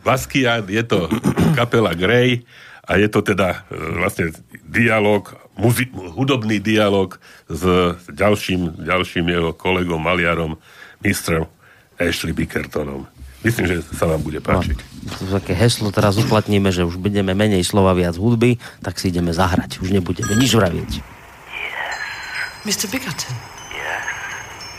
Basquiat, 0.01 0.65
je 0.65 0.81
to 0.81 1.05
kapela 1.53 1.93
Grey 1.93 2.41
a 2.87 2.91
je 2.95 3.07
to 3.11 3.19
teda 3.19 3.67
e, 3.67 3.75
vlastne 3.99 4.31
dialog 4.63 5.35
muzi- 5.59 5.91
hudobný 5.91 6.63
dialog 6.63 7.19
s 7.51 7.63
ďalším, 8.07 8.79
ďalším 8.87 9.27
jeho 9.27 9.51
kolegom, 9.51 9.99
maliarom, 9.99 10.55
mistrom 11.03 11.51
Ashley 11.99 12.31
Bickertonom. 12.31 13.05
Myslím, 13.45 13.69
že 13.69 13.75
sa 13.93 14.09
vám 14.09 14.23
bude 14.25 14.41
páčiť. 14.41 14.77
No, 15.21 15.37
také 15.37 15.53
heslo 15.53 15.93
teraz 15.93 16.17
uplatníme, 16.17 16.73
že 16.73 16.83
už 16.83 16.97
budeme 16.97 17.37
menej 17.37 17.61
slova, 17.61 17.93
viac 17.93 18.17
hudby, 18.17 18.57
tak 18.81 18.97
si 18.97 19.13
ideme 19.13 19.29
zahrať. 19.29 19.77
Už 19.79 19.93
nebudeme 19.93 20.33
nič 20.35 20.57
vravieť. 20.57 20.99
Mr. 22.65 22.89
Bickerton. 22.91 23.35
Yes. 23.71 24.03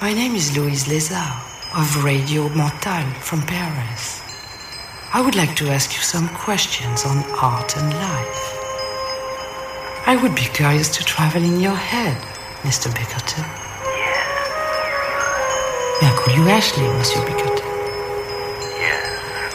My 0.02 0.12
name 0.12 0.34
is 0.36 0.52
Louise 0.58 0.90
Lézard 0.90 1.32
of 1.72 1.86
Radio 2.04 2.50
Montal 2.52 3.06
from 3.22 3.40
Paris. 3.46 4.27
I 5.10 5.22
would 5.22 5.34
like 5.34 5.56
to 5.56 5.68
ask 5.70 5.96
you 5.96 6.02
some 6.02 6.28
questions 6.28 7.06
on 7.06 7.24
art 7.40 7.76
and 7.78 7.92
life. 7.94 8.44
I 10.06 10.18
would 10.22 10.34
be 10.34 10.42
curious 10.42 10.88
to 10.98 11.04
travel 11.04 11.42
in 11.42 11.60
your 11.60 11.74
head, 11.74 12.20
Mr. 12.62 12.90
Bickerton. 12.92 13.44
Yes. 13.96 14.26
May 16.02 16.08
I 16.08 16.14
call 16.14 16.34
you 16.36 16.42
Ashley, 16.50 16.84
Monsieur 16.88 17.22
Bickerton? 17.24 17.64
Yes. 18.84 19.54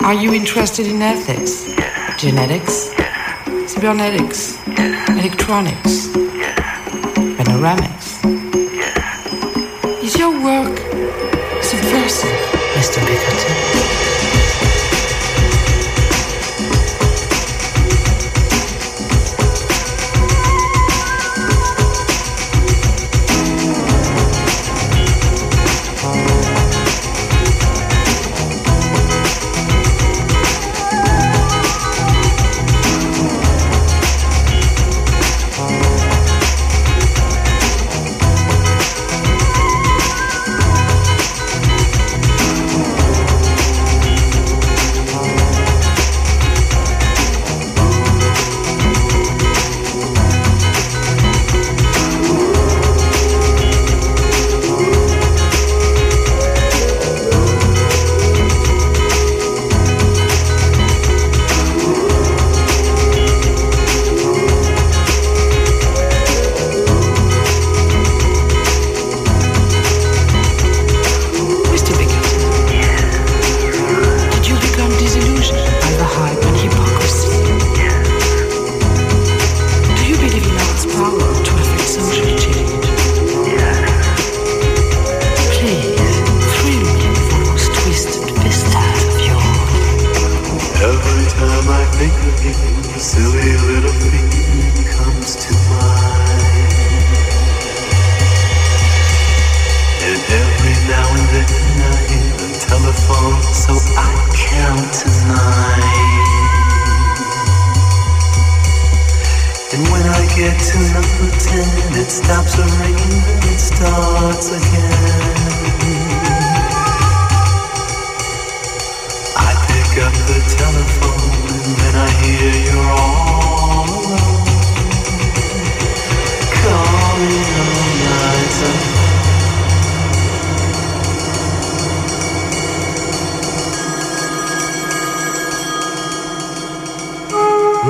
Are 0.00 0.14
you 0.14 0.32
interested 0.32 0.86
in 0.86 1.02
ethics? 1.02 1.68
Yes. 1.68 2.20
Genetics? 2.20 2.88
Yes. 2.98 3.72
Cybernetics? 3.74 4.56
Yes. 4.68 5.08
Electronics? 5.10 6.08
Yes. 6.16 6.58
Panoramics? 7.36 8.08
Yes. 8.74 10.02
Is 10.02 10.16
your 10.18 10.32
work 10.42 10.78
subversive, 11.62 12.38
Mr. 12.72 13.00
Bickerton? 13.04 13.67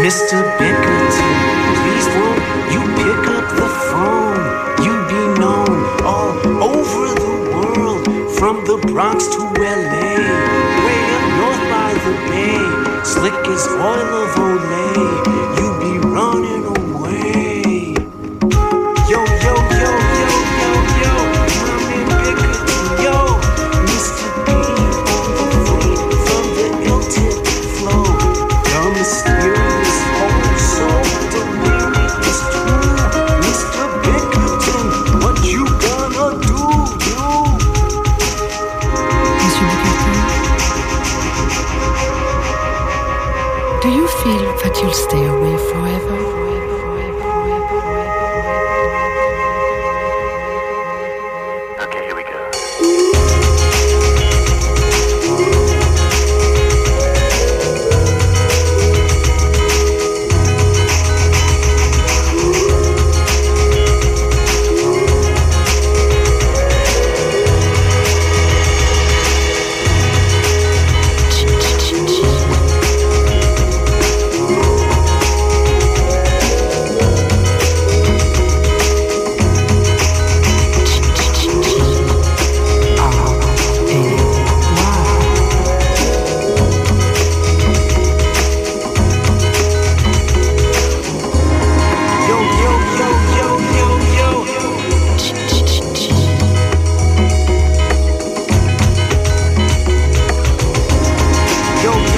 Mr. 0.08 0.40
Bickerton, 0.56 1.28
please 1.80 2.06
won't 2.16 2.40
you 2.72 2.80
pick 2.96 3.22
up 3.36 3.46
the 3.60 3.68
phone? 3.90 4.40
You'd 4.82 5.06
be 5.12 5.22
known 5.38 5.76
all 6.02 6.32
over 6.64 7.04
the 7.24 7.34
world, 7.52 8.04
from 8.38 8.64
the 8.64 8.78
Bronx 8.90 9.26
to 9.26 9.38
LA, 9.38 10.16
way 10.86 11.00
up 11.16 11.24
north 11.40 11.64
by 11.68 11.92
the 12.06 12.14
bay, 12.30 13.04
slick 13.04 13.34
as 13.52 13.66
oil 13.68 14.10
of 14.24 14.30
Olay. 14.36 14.57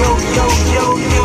Yo, 0.01 0.17
yo, 0.35 0.47
yo, 0.73 0.99
yo, 1.15 1.20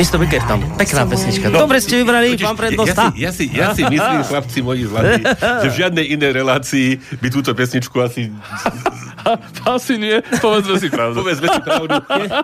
Mr. 0.00 0.16
Bickerton, 0.16 0.64
pekná 0.80 1.04
pesnička. 1.04 1.52
Dobre 1.52 1.76
ste 1.76 2.00
vybrali, 2.00 2.32
pán 2.40 2.56
prednosta. 2.56 3.12
Ja 3.20 3.36
si, 3.36 3.52
ja, 3.52 3.76
si, 3.76 3.76
ja 3.76 3.76
si 3.76 3.84
myslím, 3.84 4.24
chlapci 4.24 4.64
moji 4.64 4.88
zlatí, 4.88 5.20
že 5.36 5.68
v 5.68 5.76
žiadnej 5.76 6.06
inej 6.16 6.32
relácii 6.40 6.88
by 7.20 7.28
túto 7.28 7.52
pesničku 7.52 8.00
asi... 8.00 8.32
Asi 9.68 10.00
nie, 10.00 10.24
povedzme 10.40 10.80
si 10.80 10.88
pravdu. 10.88 11.20
Povedzme 11.20 11.52
si 11.52 11.60
pravdu. 11.60 11.92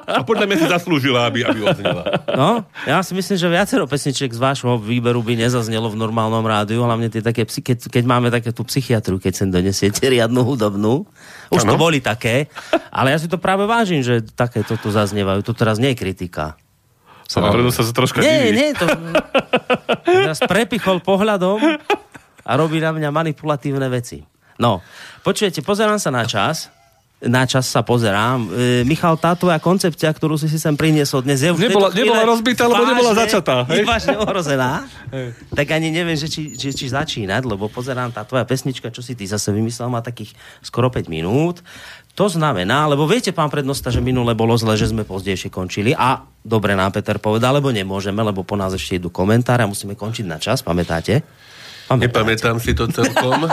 A 0.04 0.20
podľa 0.20 0.44
mňa 0.44 0.56
si 0.60 0.66
zaslúžila, 0.68 1.24
aby, 1.24 1.40
aby 1.48 1.64
odznela. 1.64 2.04
No, 2.36 2.68
ja 2.84 3.00
si 3.00 3.16
myslím, 3.16 3.40
že 3.40 3.48
viacero 3.48 3.88
pesničiek 3.88 4.28
z 4.28 4.36
vášho 4.36 4.76
výberu 4.76 5.24
by 5.24 5.40
nezaznelo 5.40 5.88
v 5.88 5.96
normálnom 5.96 6.44
rádiu, 6.44 6.84
hlavne 6.84 7.08
tie 7.08 7.24
také, 7.24 7.48
keď, 7.48 7.88
keď 7.88 8.04
máme 8.04 8.28
také 8.28 8.52
tú 8.52 8.60
psychiatru, 8.68 9.16
keď 9.16 9.32
sem 9.32 9.48
donesiete 9.48 10.04
riadnu 10.12 10.44
hudobnú. 10.44 11.08
Už 11.48 11.64
to 11.64 11.74
Áno. 11.74 11.80
boli 11.80 12.04
také, 12.04 12.52
ale 12.92 13.16
ja 13.16 13.18
si 13.24 13.24
to 13.24 13.40
práve 13.40 13.64
vážim, 13.64 14.04
že 14.04 14.20
takéto 14.20 14.76
tu 14.76 14.92
zaznievajú. 14.92 15.40
To 15.48 15.56
teraz 15.56 15.80
nie 15.80 15.96
je 15.96 16.04
kritika. 16.04 16.60
Som 17.26 17.42
predo 17.44 17.68
sa 17.68 17.82
troška 17.84 18.18
Nie, 18.18 18.48
diví. 18.48 18.54
nie, 18.54 18.68
to... 18.72 18.86
Teraz 20.06 20.38
prepichol 20.40 21.02
pohľadom 21.02 21.58
a 22.40 22.52
robí 22.54 22.78
na 22.78 22.90
mňa 22.90 23.10
manipulatívne 23.10 23.86
veci. 23.86 24.22
No, 24.56 24.80
počujete, 25.20 25.60
pozerám 25.60 25.98
sa 25.98 26.08
na 26.08 26.22
čas. 26.22 26.70
Na 27.16 27.48
čas 27.48 27.64
sa 27.64 27.80
pozerám. 27.80 28.44
E, 28.46 28.48
Michal, 28.84 29.16
tá 29.16 29.32
tvoja 29.32 29.56
koncepcia, 29.56 30.12
ktorú 30.12 30.36
si 30.36 30.46
si 30.46 30.60
sem 30.60 30.76
priniesol 30.76 31.24
dnes, 31.24 31.40
je 31.40 31.48
už 31.48 31.56
Nebola- 31.58 31.88
nebola 31.88 32.28
rozbitá, 32.28 32.68
lebo 32.68 32.84
nebola 32.84 33.16
začatá, 33.16 33.64
hej? 33.66 33.88
Vážne 33.88 34.20
ohrozená. 34.20 34.84
tak 35.50 35.66
ani 35.72 35.88
neviem, 35.88 36.12
že 36.12 36.28
či, 36.28 36.52
či, 36.52 36.76
či 36.76 36.86
začínať, 36.86 37.40
lebo 37.42 37.66
pozerám, 37.66 38.12
tá 38.12 38.20
tvoja 38.20 38.44
pesnička, 38.44 38.92
čo 38.92 39.00
si 39.00 39.16
ty 39.16 39.24
zase 39.24 39.48
vymyslel, 39.48 39.88
má 39.88 40.04
takých 40.04 40.36
skoro 40.60 40.92
5 40.92 41.08
minút. 41.08 41.64
To 42.16 42.26
znamená, 42.26 42.88
lebo 42.88 43.04
viete, 43.04 43.28
pán 43.28 43.52
prednosta, 43.52 43.92
že 43.92 44.00
minule 44.00 44.32
bolo 44.32 44.56
zle, 44.56 44.72
že 44.72 44.88
sme 44.88 45.04
pozdejšie 45.04 45.52
končili 45.52 45.92
a 45.92 46.24
dobre 46.40 46.72
nám 46.72 46.90
Peter 46.90 47.20
povedal, 47.20 47.60
lebo 47.60 47.68
nemôžeme, 47.68 48.18
lebo 48.18 48.40
po 48.40 48.56
nás 48.56 48.72
ešte 48.72 48.96
idú 48.96 49.12
komentáre 49.12 49.62
a 49.62 49.68
musíme 49.68 49.92
končiť 49.92 50.24
na 50.24 50.40
čas, 50.40 50.64
pamätáte? 50.64 51.20
Nepamätám 51.86 52.56
si 52.56 52.72
to 52.72 52.88
celkom. 52.88 53.46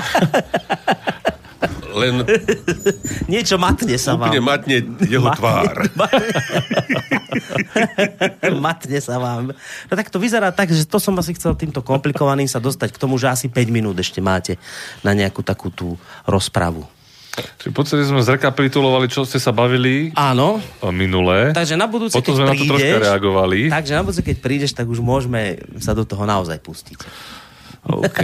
Len 1.93 2.23
Niečo 3.31 3.59
matne 3.59 3.99
sa 3.99 4.15
vám. 4.15 4.31
úplne 4.31 4.41
matne 4.41 4.77
jeho 5.05 5.27
Matne. 5.27 5.37
tvár. 5.37 5.75
matne 8.65 8.97
sa 8.97 9.15
vám. 9.21 9.53
No 9.87 9.93
tak 9.93 10.09
to 10.09 10.17
vyzerá 10.17 10.49
tak, 10.49 10.71
že 10.71 10.87
to 10.87 10.97
som 10.97 11.13
asi 11.19 11.35
chcel 11.37 11.53
týmto 11.53 11.85
komplikovaným 11.85 12.47
sa 12.47 12.57
dostať 12.57 12.95
k 12.95 12.97
tomu, 12.97 13.19
že 13.21 13.29
asi 13.29 13.45
5 13.45 13.69
minút 13.69 13.99
ešte 13.99 14.23
máte 14.23 14.57
na 15.05 15.13
nejakú 15.13 15.45
takú 15.45 15.69
tú 15.69 15.99
rozpravu. 16.25 16.87
Čiže 17.33 17.69
v 17.69 17.75
podstate 17.75 18.03
sme 18.05 18.21
zrekapitulovali, 18.21 19.09
čo 19.09 19.25
ste 19.25 19.41
sa 19.41 19.49
bavili 19.49 20.13
Áno, 20.13 20.61
minulé. 20.93 21.49
takže 21.49 21.73
na 21.73 21.89
budúce, 21.89 22.13
Potom 22.13 22.37
sme 22.37 22.45
na 22.45 22.53
to 22.53 22.69
troška 22.69 23.01
reagovali. 23.01 23.73
Takže 23.73 23.93
na 23.97 24.01
budúce, 24.05 24.21
keď 24.21 24.37
prídeš, 24.37 24.77
tak 24.77 24.85
už 24.85 25.01
môžeme 25.01 25.57
sa 25.81 25.97
do 25.97 26.05
toho 26.05 26.29
naozaj 26.29 26.61
pustiť. 26.61 26.97
OK. 27.89 28.19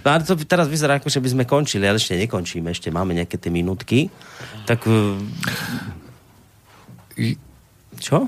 No 0.00 0.16
ale 0.16 0.24
to 0.24 0.32
teraz 0.48 0.64
vyzerá, 0.64 0.96
ako 0.96 1.12
že 1.12 1.20
by 1.20 1.28
sme 1.28 1.44
končili, 1.44 1.84
ale 1.84 2.00
ešte 2.00 2.16
nekončíme, 2.16 2.72
ešte 2.72 2.88
máme 2.88 3.12
nejaké 3.12 3.36
tie 3.36 3.52
minútky. 3.52 4.08
Tak... 4.64 4.88
eh, 4.88 5.20
I- 7.20 7.36
Čo? 8.00 8.24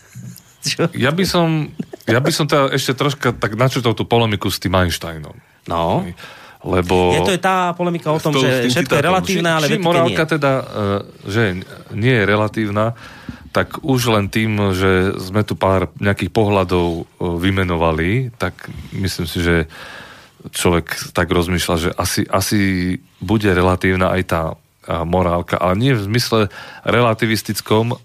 Čo? 0.72 0.88
Ja 0.96 1.12
by 1.12 1.24
som, 1.28 1.68
ja 2.08 2.16
by 2.16 2.32
som 2.32 2.48
teda 2.48 2.72
ešte 2.72 2.96
troška 2.96 3.36
tak 3.36 3.60
načrtol 3.60 3.92
tú 3.92 4.08
polemiku 4.08 4.48
s 4.48 4.56
tým 4.56 4.72
Einsteinom. 4.72 5.36
No. 5.68 6.00
Lebo... 6.62 7.10
Je 7.10 7.20
to 7.26 7.34
je 7.34 7.42
tá 7.42 7.74
polemika 7.74 8.14
o 8.14 8.22
tom, 8.22 8.38
s 8.38 8.42
že 8.42 8.70
všetko 8.70 8.94
je 8.94 9.02
relatívne, 9.02 9.50
ale 9.50 9.66
či 9.66 9.78
nie. 9.78 9.82
morálka 9.82 10.22
teda, 10.30 10.52
e, 10.62 10.64
že 11.26 11.42
nie 11.90 12.14
je 12.14 12.24
relatívna, 12.24 12.94
tak 13.50 13.82
už 13.82 14.14
len 14.14 14.30
tým, 14.30 14.72
že 14.72 15.12
sme 15.18 15.42
tu 15.42 15.58
pár 15.58 15.90
nejakých 15.98 16.30
pohľadov 16.30 16.88
e, 16.88 17.02
vymenovali, 17.18 18.30
tak 18.38 18.70
myslím 18.94 19.26
si, 19.26 19.42
že 19.42 19.56
človek 20.54 21.14
tak 21.14 21.26
rozmýšľa, 21.30 21.76
že 21.78 21.90
asi, 21.94 22.22
asi 22.30 22.60
bude 23.18 23.50
relatívna 23.50 24.14
aj 24.14 24.22
tá 24.26 24.42
a, 24.86 25.02
morálka, 25.02 25.58
ale 25.58 25.74
nie 25.78 25.92
v 25.98 26.06
zmysle 26.14 26.40
relativistickom, 26.86 27.98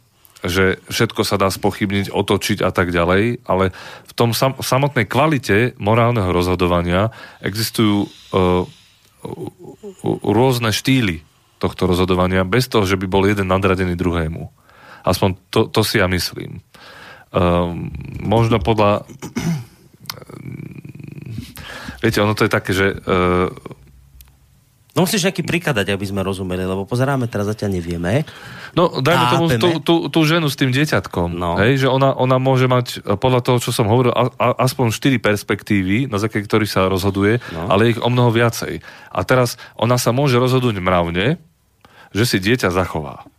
že 0.45 0.77
všetko 0.89 1.21
sa 1.25 1.41
dá 1.41 1.49
spochybniť, 1.49 2.13
otočiť 2.13 2.61
a 2.61 2.69
tak 2.69 2.93
ďalej, 2.93 3.41
ale 3.49 3.73
v 4.05 4.13
tom 4.13 4.37
sam, 4.37 4.53
samotnej 4.61 5.09
kvalite 5.09 5.73
morálneho 5.81 6.29
rozhodovania 6.29 7.09
existujú 7.41 8.05
uh, 8.05 8.69
rôzne 10.21 10.69
štýly 10.69 11.25
tohto 11.57 11.89
rozhodovania, 11.89 12.45
bez 12.45 12.69
toho, 12.69 12.85
že 12.85 13.01
by 13.01 13.09
bol 13.09 13.25
jeden 13.25 13.49
nadradený 13.49 13.97
druhému. 13.97 14.53
Aspoň 15.01 15.41
to, 15.49 15.65
to 15.73 15.81
si 15.81 15.97
ja 15.97 16.05
myslím. 16.05 16.61
Um, 17.33 17.89
možno 18.21 18.61
podľa... 18.61 19.09
Viete, 22.05 22.21
ono 22.21 22.37
to 22.37 22.45
je 22.45 22.51
také, 22.53 22.77
že 22.77 22.93
uh, 22.93 23.49
No 24.97 25.05
musíš 25.05 25.29
nejaký 25.29 25.45
príklad 25.45 25.77
dať, 25.77 25.93
aby 25.93 26.09
sme 26.09 26.25
rozumeli, 26.25 26.65
lebo 26.65 26.81
pozeráme 26.89 27.29
teraz 27.29 27.45
zatiaľ 27.45 27.77
nevieme. 27.77 28.25
No, 28.73 28.97
dajme 28.97 29.25
tomu 29.29 29.45
tú, 29.61 29.69
tú, 29.77 29.95
tú 30.09 30.19
ženu 30.25 30.49
s 30.49 30.57
tým 30.57 30.73
dieťatkom. 30.73 31.37
No. 31.37 31.53
Hej, 31.61 31.85
že 31.85 31.87
ona, 31.93 32.17
ona 32.17 32.41
môže 32.41 32.65
mať, 32.65 33.05
e, 33.05 33.13
podľa 33.13 33.45
toho, 33.45 33.61
čo 33.61 33.69
som 33.69 33.85
hovoril, 33.85 34.09
a, 34.09 34.33
a, 34.33 34.47
aspoň 34.65 34.89
4 34.89 35.21
perspektívy, 35.21 36.09
na 36.09 36.17
základe 36.17 36.49
ktorých 36.49 36.73
sa 36.73 36.89
rozhoduje, 36.89 37.37
No. 37.53 37.69
ale 37.69 37.93
ich 37.93 38.01
o 38.01 38.09
mnoho 38.09 38.33
viacej. 38.33 38.81
A 39.13 39.21
teraz 39.21 39.61
ona 39.77 40.01
sa 40.01 40.09
môže 40.09 40.41
rozhodnúť 40.41 40.81
mravne, 40.81 41.37
že 42.17 42.23
si 42.25 42.41
dieťa 42.41 42.73
zachová. 42.73 43.29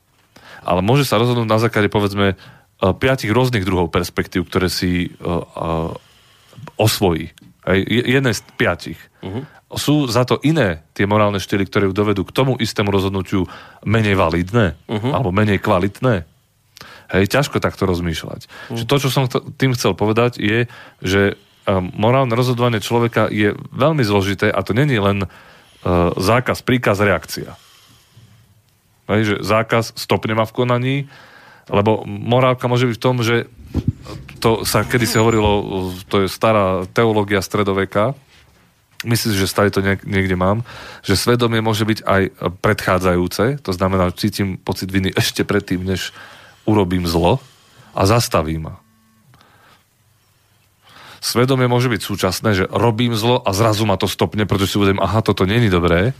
Ale 0.62 0.78
môže 0.78 1.02
sa 1.02 1.18
rozhodnúť 1.18 1.48
na 1.50 1.58
základe, 1.58 1.90
povedzme, 1.90 2.34
e, 2.34 2.36
piatich 2.78 3.34
rôznych 3.34 3.66
druhov 3.66 3.90
perspektív, 3.90 4.46
ktoré 4.46 4.70
si 4.70 5.10
uh, 5.18 5.42
uh, 5.42 5.90
osvojí. 6.78 7.34
Hej, 7.68 7.84
je- 7.84 8.06
jedné 8.16 8.32
z 8.32 8.40
piatich. 8.56 9.00
Uh-huh. 9.20 9.44
Sú 9.76 10.08
za 10.08 10.24
to 10.24 10.40
iné 10.40 10.80
tie 10.96 11.04
morálne 11.04 11.36
štýly, 11.36 11.68
ktoré 11.68 11.84
ju 11.86 11.92
dovedú 11.92 12.24
k 12.24 12.32
tomu 12.32 12.56
istému 12.56 12.88
rozhodnutiu 12.88 13.44
menej 13.84 14.16
validné 14.16 14.80
uh-huh. 14.88 15.12
alebo 15.12 15.28
menej 15.28 15.60
kvalitné. 15.60 16.24
Hej, 17.12 17.24
ťažko 17.28 17.60
takto 17.60 17.84
rozmýšľať. 17.84 18.48
Uh-huh. 18.48 18.88
To, 18.88 18.94
čo 18.96 19.12
som 19.12 19.28
tým 19.60 19.76
chcel 19.76 19.92
povedať, 19.92 20.40
je, 20.40 20.64
že 21.04 21.36
um, 21.68 21.92
morálne 21.92 22.32
rozhodovanie 22.32 22.80
človeka 22.80 23.28
je 23.28 23.52
veľmi 23.76 24.00
zložité 24.00 24.48
a 24.48 24.64
to 24.64 24.72
není 24.72 24.96
len 24.96 25.28
uh, 25.28 25.28
zákaz, 26.16 26.64
príkaz, 26.64 27.04
reakcia. 27.04 27.52
Hej, 29.08 29.20
že 29.24 29.34
zákaz 29.44 29.96
stopne 29.96 30.32
ma 30.36 30.48
v 30.48 30.56
konaní, 30.56 30.96
lebo 31.68 32.04
morálka 32.08 32.64
môže 32.68 32.88
byť 32.88 32.96
v 32.96 33.04
tom, 33.04 33.20
že 33.20 33.48
to 34.38 34.62
sa 34.62 34.86
kedy 34.86 35.06
hovorilo, 35.18 35.50
to 36.06 36.24
je 36.24 36.28
stará 36.30 36.86
teológia 36.90 37.42
stredoveka, 37.42 38.14
myslím, 39.06 39.34
že 39.34 39.50
stále 39.50 39.70
to 39.70 39.82
niek- 39.82 40.02
niekde 40.02 40.34
mám, 40.34 40.66
že 41.06 41.18
svedomie 41.18 41.62
môže 41.62 41.86
byť 41.86 42.02
aj 42.02 42.22
predchádzajúce, 42.62 43.62
to 43.62 43.72
znamená, 43.74 44.10
cítim 44.14 44.58
pocit 44.58 44.90
viny 44.90 45.14
ešte 45.14 45.46
predtým, 45.46 45.82
než 45.86 46.10
urobím 46.66 47.06
zlo 47.06 47.38
a 47.94 48.02
zastaví 48.06 48.58
ma. 48.58 48.78
Svedomie 51.18 51.66
môže 51.66 51.90
byť 51.90 52.00
súčasné, 52.02 52.50
že 52.54 52.64
robím 52.70 53.18
zlo 53.18 53.42
a 53.42 53.50
zrazu 53.50 53.82
ma 53.82 53.98
to 53.98 54.06
stopne, 54.06 54.46
pretože 54.46 54.74
si 54.74 54.78
uvedem, 54.78 55.02
aha, 55.02 55.18
toto 55.22 55.46
není 55.46 55.66
dobré, 55.66 56.14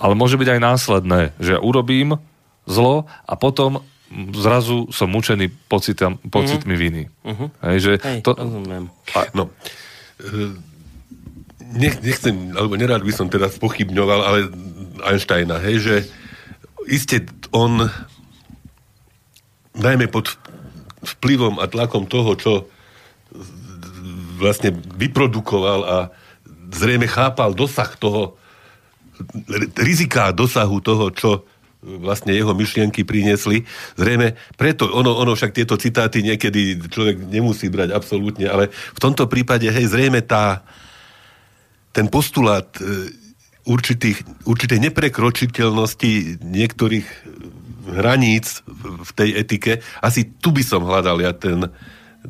ale 0.00 0.16
môže 0.16 0.40
byť 0.40 0.48
aj 0.48 0.60
následné, 0.60 1.20
že 1.36 1.60
urobím 1.60 2.16
zlo 2.64 3.04
a 3.28 3.36
potom 3.36 3.84
zrazu 4.34 4.88
som 4.94 5.10
mučený 5.10 5.50
pocitam, 5.66 6.16
pocitmi 6.30 6.74
viny. 6.78 7.02
Uh-huh. 7.26 7.48
Hej, 7.66 7.78
že 7.80 7.92
Hej, 8.00 8.20
to, 8.22 8.32
rozumiem. 8.38 8.88
No, 9.34 9.50
e, 10.22 10.54
nech, 11.74 11.98
nechcem, 12.00 12.54
alebo 12.54 12.78
nerád 12.78 13.02
by 13.02 13.12
som 13.12 13.26
teraz 13.26 13.58
pochybňoval, 13.58 14.20
ale 14.22 14.38
Einsteina, 15.04 15.58
hej, 15.60 15.76
že 15.82 15.94
iste 16.86 17.26
on 17.50 17.90
najmä 19.74 20.06
pod 20.06 20.38
vplyvom 21.04 21.58
a 21.58 21.66
tlakom 21.66 22.06
toho, 22.06 22.38
čo 22.38 22.52
vlastne 24.38 24.74
vyprodukoval 24.74 25.80
a 25.84 25.96
zrejme 26.70 27.06
chápal 27.06 27.54
dosah 27.54 27.90
toho, 27.98 28.38
riziká 29.78 30.34
dosahu 30.34 30.82
toho, 30.82 31.10
čo 31.14 31.30
vlastne 31.84 32.32
jeho 32.32 32.56
myšlienky 32.56 33.04
priniesli. 33.04 33.68
Zrejme 34.00 34.34
preto, 34.56 34.88
ono, 34.88 35.12
ono 35.20 35.36
však 35.36 35.52
tieto 35.52 35.76
citáty 35.76 36.24
niekedy 36.24 36.80
človek 36.88 37.20
nemusí 37.28 37.68
brať 37.68 37.92
absolútne, 37.92 38.48
ale 38.48 38.72
v 38.72 39.00
tomto 39.00 39.28
prípade, 39.28 39.68
hej, 39.68 39.92
zrejme 39.92 40.24
tá, 40.24 40.64
ten 41.92 42.08
postulát 42.08 42.66
e, 42.80 43.12
určitých, 43.68 44.24
určitej 44.48 44.80
neprekročiteľnosti 44.90 46.40
niektorých 46.40 47.06
hraníc 47.84 48.64
v 49.04 49.10
tej 49.12 49.30
etike, 49.36 49.72
asi 50.00 50.24
tu 50.40 50.56
by 50.56 50.64
som 50.64 50.88
hľadal 50.88 51.20
ja 51.20 51.36
ten, 51.36 51.68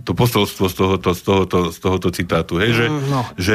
to 0.03 0.11
posolstvo 0.11 0.67
z 0.67 0.75
tohoto, 0.75 1.11
z 1.15 1.23
tohoto, 1.23 1.59
z 1.71 1.79
tohoto 1.79 2.09
citátu, 2.11 2.59
hej, 2.59 2.75
že, 2.75 2.87
no. 2.91 3.23
že 3.39 3.55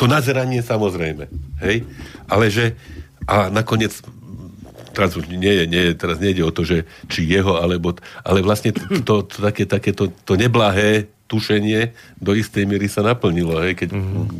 to 0.00 0.08
nazeranie 0.08 0.64
samozrejme, 0.64 1.28
hej, 1.60 1.84
ale 2.24 2.48
že 2.48 2.72
a 3.28 3.52
nakoniec 3.52 3.92
teraz 4.98 5.14
už 5.14 5.30
nie 5.30 5.62
je, 5.62 5.64
nie 5.70 5.82
teraz 5.94 6.18
nejde 6.18 6.42
o 6.42 6.50
to, 6.50 6.66
že 6.66 6.82
či 7.06 7.22
jeho, 7.22 7.62
alebo, 7.62 7.94
ale 8.26 8.42
vlastne 8.42 8.74
to, 8.74 8.82
to, 9.06 9.14
to 9.30 9.36
také, 9.38 9.62
také 9.62 9.94
to, 9.94 10.10
to 10.26 10.34
neblahé 10.34 11.06
tušenie 11.28 11.92
do 12.18 12.32
istej 12.32 12.64
miery 12.64 12.88
sa 12.88 13.04
naplnilo, 13.04 13.60
hej, 13.60 13.76
keď 13.76 13.88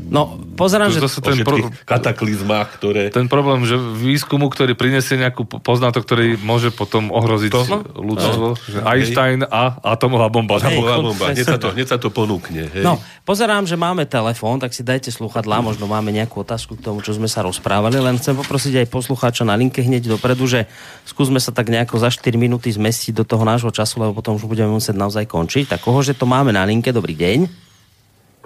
No, 0.09 0.41
pozerám, 0.57 0.89
že... 0.89 1.05
Zase 1.05 1.21
ten, 1.21 1.45
pro, 1.45 1.69
kataklizmách, 1.85 2.69
ktoré... 2.81 3.03
ten 3.13 3.29
problém, 3.29 3.69
že 3.69 3.77
výskumu, 3.77 4.49
ktorý 4.49 4.73
prinesie 4.73 5.21
nejakú 5.21 5.45
po- 5.45 5.61
poznatok, 5.61 6.09
ktorý 6.09 6.41
môže 6.41 6.73
potom 6.73 7.13
ohroziť 7.13 7.53
To? 7.53 7.63
ľudstvo, 7.93 8.47
že 8.65 8.79
Einstein 8.81 9.45
a 9.45 9.77
atomová 9.85 10.33
bomba. 10.33 10.57
Hej. 10.65 10.81
Bola 10.81 10.97
bomba. 11.05 11.29
Hneď 11.37 11.45
sa, 11.45 11.59
to, 11.61 11.77
hneď 11.77 11.87
sa 11.93 11.99
to 12.01 12.09
ponúkne. 12.09 12.73
Hej. 12.73 12.81
No, 12.81 12.97
pozerám, 13.29 13.69
že 13.69 13.77
máme 13.77 14.09
telefón, 14.09 14.63
tak 14.63 14.73
si 14.73 14.81
dajte 14.81 15.13
sluchadlá, 15.13 15.61
možno 15.61 15.85
máme 15.85 16.09
nejakú 16.09 16.41
otázku 16.41 16.81
k 16.81 16.85
tomu, 16.89 17.05
čo 17.05 17.13
sme 17.13 17.29
sa 17.29 17.45
rozprávali, 17.45 18.01
len 18.01 18.17
chcem 18.17 18.33
poprosiť 18.33 18.81
aj 18.81 18.87
poslucháča 18.89 19.45
na 19.45 19.59
linke 19.59 19.85
hneď 19.85 20.09
dopredu, 20.09 20.49
že 20.49 20.65
skúsme 21.05 21.37
sa 21.43 21.53
tak 21.53 21.69
nejako 21.69 22.01
za 22.01 22.09
4 22.09 22.33
minúty 22.41 22.73
zmestiť 22.73 23.13
do 23.13 23.25
toho 23.29 23.45
nášho 23.45 23.69
času, 23.69 24.01
lebo 24.01 24.17
potom 24.17 24.39
už 24.39 24.47
budeme 24.47 24.73
musieť 24.73 24.97
naozaj 24.97 25.27
končiť. 25.27 25.77
Tak 25.77 25.85
koho, 25.85 26.01
že 26.01 26.15
to 26.15 26.25
máme 26.25 26.55
na 26.55 26.63
linke, 26.63 26.78
dobrý 26.81 27.15
deň. 27.19 27.39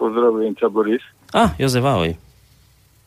Pozdravujem 0.00 0.52
ťa, 0.56 0.66
Boris. 0.72 1.04
A, 1.36 1.52
Jozef, 1.60 1.84
ahoj. 1.84 2.16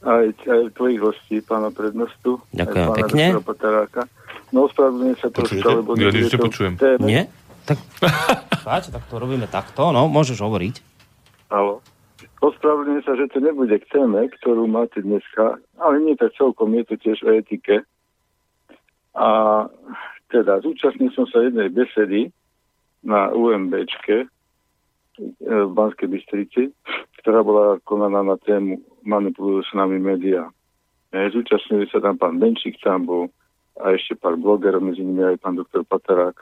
Aj, 0.05 0.25
aj 0.29 0.63
tvojich 0.77 1.01
hostí, 1.01 1.41
pána 1.41 1.73
prednostu. 1.73 2.37
Ďakujem 2.53 2.85
pána 2.85 2.97
pekne. 3.01 3.25
No, 4.53 4.69
ospravedlňujem 4.69 5.17
sa 5.17 5.27
trošku, 5.33 5.65
lebo... 5.65 5.97
Ja 5.97 6.13
to 6.13 6.37
nepočujem. 6.37 6.73
téme. 6.77 7.03
Nie? 7.03 7.21
Tak, 7.65 7.81
páč, 8.67 8.93
tak 8.93 9.03
to 9.09 9.17
robíme 9.17 9.49
takto, 9.49 9.89
no, 9.89 10.05
môžeš 10.05 10.37
hovoriť. 10.45 10.75
Halo. 11.49 11.81
Ospravedlňujem 12.45 13.03
sa, 13.03 13.17
že 13.17 13.25
to 13.33 13.41
nebude 13.41 13.73
k 13.81 13.89
téme, 13.89 14.29
ktorú 14.37 14.69
máte 14.69 15.01
dneska, 15.01 15.57
ale 15.81 15.95
nie 16.05 16.13
tak 16.13 16.37
celkom, 16.37 16.77
je 16.77 16.85
to 16.85 16.95
tiež 17.01 17.17
o 17.25 17.33
etike. 17.33 17.81
A 19.17 19.27
teda 20.29 20.61
zúčastnil 20.61 21.09
som 21.17 21.25
sa 21.25 21.41
jednej 21.41 21.73
besedy 21.73 22.29
na 23.01 23.33
UMBčke 23.33 24.29
v 25.19 25.71
Banskej 25.71 26.11
Bystrici, 26.11 26.71
ktorá 27.23 27.41
bola 27.41 27.79
konaná 27.87 28.21
na 28.21 28.37
tému 28.41 28.79
manipulujú 29.05 29.63
s 29.63 29.71
nami 29.73 29.97
médiá. 29.97 30.49
E, 31.09 31.31
Zúčastnili 31.31 31.87
sa 31.89 32.03
tam 32.03 32.19
pán 32.19 32.37
Benčík, 32.37 32.75
tam 32.83 33.07
bol 33.07 33.23
a 33.75 33.91
ešte 33.91 34.15
pár 34.15 34.39
blogerov, 34.39 34.79
medzi 34.79 35.03
nimi 35.03 35.19
aj 35.19 35.43
pán 35.43 35.59
doktor 35.59 35.83
Paterák. 35.83 36.39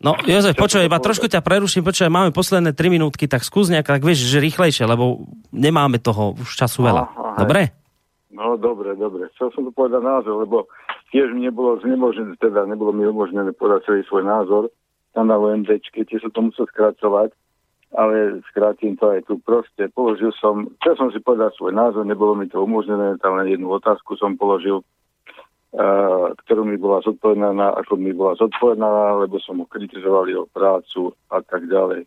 No, 0.00 0.16
Jozef, 0.24 0.56
počuj, 0.56 0.88
iba 0.88 0.96
trošku 0.96 1.28
ťa 1.28 1.44
preruším, 1.44 1.84
počuj, 1.84 2.08
máme 2.08 2.32
posledné 2.32 2.72
3 2.72 2.88
minútky, 2.88 3.28
tak 3.28 3.44
skús 3.44 3.68
nejak, 3.68 3.84
tak 3.84 4.02
vieš, 4.02 4.26
že 4.26 4.40
rýchlejšie, 4.40 4.88
lebo 4.88 5.28
nemáme 5.52 6.00
toho 6.00 6.40
už 6.40 6.56
času 6.56 6.88
veľa. 6.88 7.04
Aha. 7.04 7.38
Dobre? 7.44 7.76
No 8.32 8.56
dobre, 8.56 8.96
dobre. 8.96 9.28
Chcel 9.36 9.52
som 9.52 9.68
to 9.68 9.70
povedať 9.76 10.00
názor, 10.00 10.40
lebo 10.40 10.72
tiež 11.12 11.36
mi 11.36 11.44
nebolo 11.44 11.76
znemožnené, 11.84 12.32
teda 12.40 12.64
nebolo 12.64 12.96
mi 12.96 13.04
umožnené 13.04 13.52
povedať 13.52 13.92
celý 13.92 14.00
svoj 14.08 14.24
názor 14.24 14.72
tam 15.14 15.28
na 15.28 15.36
OMDčke, 15.38 16.06
tiež 16.06 16.26
som 16.26 16.32
to 16.32 16.40
musel 16.50 16.66
skracovať, 16.70 17.34
ale 17.90 18.38
skrátim 18.50 18.94
to 18.94 19.10
aj 19.10 19.26
tu 19.26 19.42
proste. 19.42 19.90
Položil 19.90 20.30
som, 20.38 20.70
chcel 20.82 20.94
som 20.94 21.08
si 21.10 21.18
povedať 21.18 21.58
svoj 21.58 21.74
názor, 21.74 22.06
nebolo 22.06 22.38
mi 22.38 22.46
to 22.46 22.62
umožnené, 22.62 23.18
tam 23.18 23.34
len 23.42 23.50
jednu 23.50 23.66
otázku 23.66 24.14
som 24.14 24.38
položil, 24.38 24.78
uh, 24.82 26.30
ktorú 26.46 26.62
mi 26.62 26.78
bola 26.78 27.02
zodpovedaná, 27.02 27.74
ako 27.82 27.98
mi 27.98 28.14
bola 28.14 28.38
zodpovedaná, 28.38 29.26
lebo 29.26 29.42
som 29.42 29.58
ho 29.58 29.66
kritizoval 29.66 30.30
jeho 30.30 30.46
prácu 30.54 31.10
a 31.34 31.42
tak 31.42 31.66
ďalej. 31.66 32.06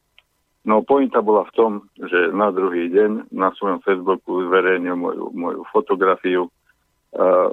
No 0.63 0.79
pointa 0.79 1.19
bola 1.19 1.43
v 1.51 1.55
tom, 1.59 1.71
že 1.99 2.31
na 2.31 2.47
druhý 2.47 2.87
deň 2.87 3.35
na 3.35 3.51
svojom 3.51 3.83
Facebooku 3.83 4.47
zverejnil 4.47 4.95
moju, 4.95 5.35
moju 5.35 5.67
fotografiu, 5.75 6.47
uh, 6.47 7.51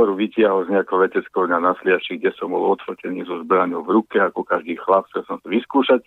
ktorú 0.00 0.16
vytiahol 0.16 0.64
z 0.64 0.72
nejakého 0.72 0.96
veteckého 0.96 1.44
dňa 1.44 1.60
na 1.60 1.76
Sliači, 1.76 2.16
kde 2.16 2.32
som 2.40 2.56
bol 2.56 2.72
odfotený 2.72 3.28
so 3.28 3.44
zbraňou 3.44 3.84
v 3.84 4.00
ruke, 4.00 4.16
ako 4.16 4.48
každý 4.48 4.80
chlap, 4.80 5.04
chcel 5.12 5.28
som 5.28 5.36
to 5.44 5.52
vyskúšať, 5.52 6.00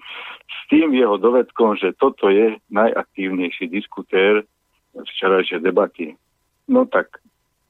s 0.49 0.61
tým 0.73 0.97
jeho 0.97 1.21
dovedkom, 1.21 1.77
že 1.77 1.93
toto 2.01 2.25
je 2.33 2.57
najaktívnejší 2.73 3.69
diskutér 3.69 4.49
včerajšej 4.97 5.61
debaty. 5.61 6.17
No 6.65 6.89
tak 6.89 7.21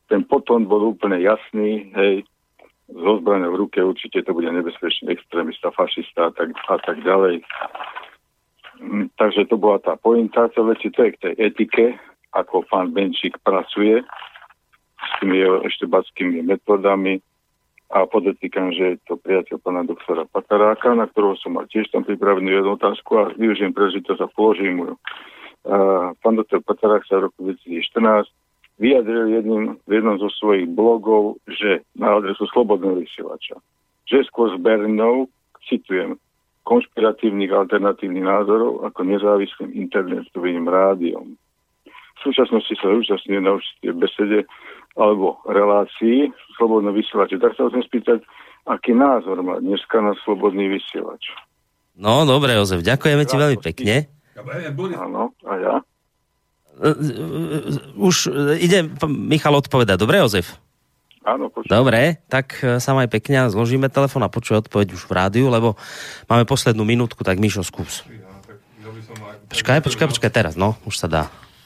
ten 0.08 0.24
potom 0.24 0.64
bol 0.64 0.96
úplne 0.96 1.20
jasný, 1.20 1.92
hej, 1.92 2.24
so 2.88 3.20
zbraňou 3.20 3.52
v 3.52 3.60
ruke 3.68 3.84
určite 3.84 4.24
to 4.24 4.32
bude 4.32 4.48
nebezpečný 4.48 5.12
extrémista, 5.12 5.76
fašista 5.76 6.32
a 6.32 6.32
tak, 6.32 6.56
a 6.56 6.80
tak 6.88 7.04
ďalej. 7.04 7.44
Mm, 8.80 9.12
Takže 9.20 9.52
to 9.52 9.60
bola 9.60 9.84
tá 9.84 10.00
pointa 10.00 10.48
celé, 10.56 10.80
to 10.80 10.88
je 11.04 11.12
k 11.20 11.20
tej 11.20 11.34
etike, 11.52 12.00
ako 12.32 12.64
pán 12.72 12.96
Benčík 12.96 13.36
pracuje 13.44 14.00
s 15.14 15.22
tými 15.22 15.38
jeho 15.38 15.62
eštebackými 15.62 16.42
metodami 16.42 17.22
a 17.94 18.10
podotýkam, 18.10 18.74
že 18.74 18.98
je 18.98 18.98
to 19.06 19.22
priateľ 19.22 19.62
pána 19.62 19.86
doktora 19.86 20.26
Pataráka, 20.26 20.98
na 20.98 21.06
ktorého 21.06 21.38
som 21.38 21.54
mal 21.54 21.70
tiež 21.70 21.94
tam 21.94 22.02
pripravenú 22.02 22.50
jednu 22.50 22.74
otázku 22.74 23.12
a 23.22 23.30
využijem 23.38 23.70
príležitosť 23.70 24.20
a 24.26 24.34
položím 24.34 24.82
ju. 24.82 24.94
Pán 26.18 26.36
doktor 26.36 26.66
Patarák 26.66 27.06
sa 27.06 27.22
v 27.22 27.30
roku 27.30 27.46
2014 27.46 28.26
vyjadril 28.82 29.38
jedným, 29.38 29.78
v 29.86 29.92
jednom 29.94 30.18
zo 30.18 30.34
svojich 30.34 30.66
blogov, 30.74 31.38
že 31.46 31.86
na 31.94 32.18
adresu 32.18 32.50
Slobodného 32.50 33.06
vysielača, 33.06 33.62
že 34.10 34.26
skôr 34.26 34.50
zbernou, 34.58 35.30
citujem, 35.70 36.18
konšpiratívnych 36.66 37.54
alternatívnych 37.54 38.26
názorov 38.26 38.90
ako 38.90 39.00
nezávislým 39.06 39.72
internetovým 39.78 40.66
rádiom. 40.66 41.38
V 42.24 42.32
súčasnosti 42.32 42.72
sa 42.80 42.88
zúčastňuje 42.88 43.40
na 43.44 43.60
určitej 43.60 43.92
besede 44.00 44.40
alebo 44.96 45.44
relácii 45.44 46.32
Slobodného 46.56 46.96
vysielača. 46.96 47.36
Tak 47.36 47.52
sa 47.60 47.68
chcem 47.68 47.84
spýtať, 47.84 48.20
aký 48.64 48.96
názor 48.96 49.44
má 49.44 49.60
dneska 49.60 50.00
na 50.00 50.16
Slobodný 50.24 50.72
vysielač. 50.72 51.36
No, 52.00 52.24
dobre, 52.24 52.56
Jozef, 52.56 52.80
ďakujeme 52.80 53.28
ti 53.28 53.36
veľmi 53.36 53.60
pekne. 53.60 54.08
Áno, 54.96 55.36
a 55.44 55.54
ja? 55.60 55.76
E, 56.80 56.90
e, 56.90 57.20
Už 58.00 58.32
e, 58.32 58.58
ide 58.64 58.88
p- 58.88 59.12
Michal 59.12 59.60
odpovedať. 59.60 60.00
Dobre, 60.00 60.24
Jozef? 60.24 60.56
Áno, 61.28 61.52
počujem. 61.52 61.70
Dobre, 61.70 62.24
tak 62.32 62.56
sa 62.80 62.92
maj 62.96 63.12
pekne 63.12 63.46
a 63.46 63.52
zložíme 63.52 63.92
telefon 63.92 64.24
a 64.24 64.32
počuje 64.32 64.64
odpoveď 64.64 64.96
už 64.96 65.06
v 65.06 65.12
rádiu, 65.12 65.52
lebo 65.52 65.76
máme 66.32 66.48
poslednú 66.48 66.88
minútku, 66.88 67.28
tak 67.28 67.44
Mišo, 67.44 67.68
skús. 67.68 68.08
Počkaj, 69.52 69.84
počkaj, 69.84 70.08
počkaj, 70.08 70.32
teraz, 70.32 70.54
no, 70.56 70.80
už 70.88 70.96
sa 70.98 71.12
dá. 71.12 71.24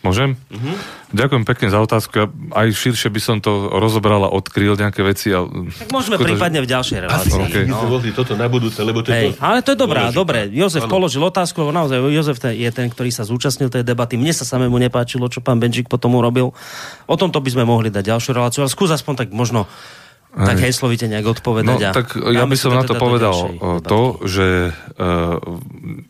Môžem? 0.07 0.39
Mhm. 0.47 0.71
Ďakujem 1.07 1.43
pekne 1.47 1.67
za 1.71 1.79
otázku. 1.79 2.27
Aj 2.51 2.67
širšie 2.67 3.07
by 3.07 3.21
som 3.23 3.37
to 3.39 3.71
rozobral 3.71 4.27
a 4.27 4.29
odkryl 4.31 4.75
nejaké 4.75 5.07
veci. 5.07 5.31
A... 5.31 5.43
Tak 5.47 5.87
môžeme 5.91 6.19
Škoda, 6.19 6.23
že- 6.23 6.35
prípadne 6.35 6.59
v 6.63 6.67
ďalšej 6.67 6.97
relácii. 6.99 7.31
Okay. 7.47 7.63
No. 7.63 7.79
toto 8.11 8.35
na 8.35 8.47
budúce, 8.51 8.79
lebo 8.83 8.99
to 9.03 9.11
je 9.11 9.15
Hej, 9.15 9.29
to... 9.35 9.39
ale 9.39 9.63
to 9.63 9.71
je 9.71 9.79
dobrá, 9.79 10.11
dôležité. 10.11 10.19
dobre. 10.19 10.39
Jozef 10.51 10.83
Áno. 10.83 10.91
položil 10.91 11.23
otázku, 11.23 11.63
lebo 11.63 11.71
naozaj 11.71 11.99
Jozef 12.11 12.37
je 12.43 12.69
ten, 12.75 12.87
ktorý 12.91 13.11
sa 13.11 13.23
zúčastnil 13.23 13.71
tej 13.71 13.87
debaty. 13.87 14.19
Mne 14.19 14.35
sa 14.35 14.43
samému 14.43 14.75
nepáčilo, 14.79 15.31
čo 15.31 15.39
pán 15.39 15.63
Benčík 15.63 15.87
potom 15.87 16.15
urobil. 16.19 16.51
O 17.07 17.15
tomto 17.15 17.39
by 17.39 17.49
sme 17.55 17.63
mohli 17.63 17.87
dať 17.87 18.03
ďalšiu 18.03 18.31
reláciu, 18.35 18.67
ale 18.67 18.71
skús 18.71 18.91
aspoň 18.91 19.23
tak 19.23 19.29
možno 19.31 19.63
tak 20.37 20.61
heslovite 20.61 21.09
nejak 21.09 21.25
No, 21.25 21.33
odpovedať. 21.33 21.81
a 21.81 21.91
tak 21.97 22.13
ja 22.13 22.45
by 22.45 22.55
som 22.57 22.77
na 22.77 22.85
to 22.85 22.93
teda 22.93 23.01
povedal 23.01 23.35
debatky. 23.57 23.89
to, 23.89 24.01
že 24.29 24.47
uh, 24.69 25.41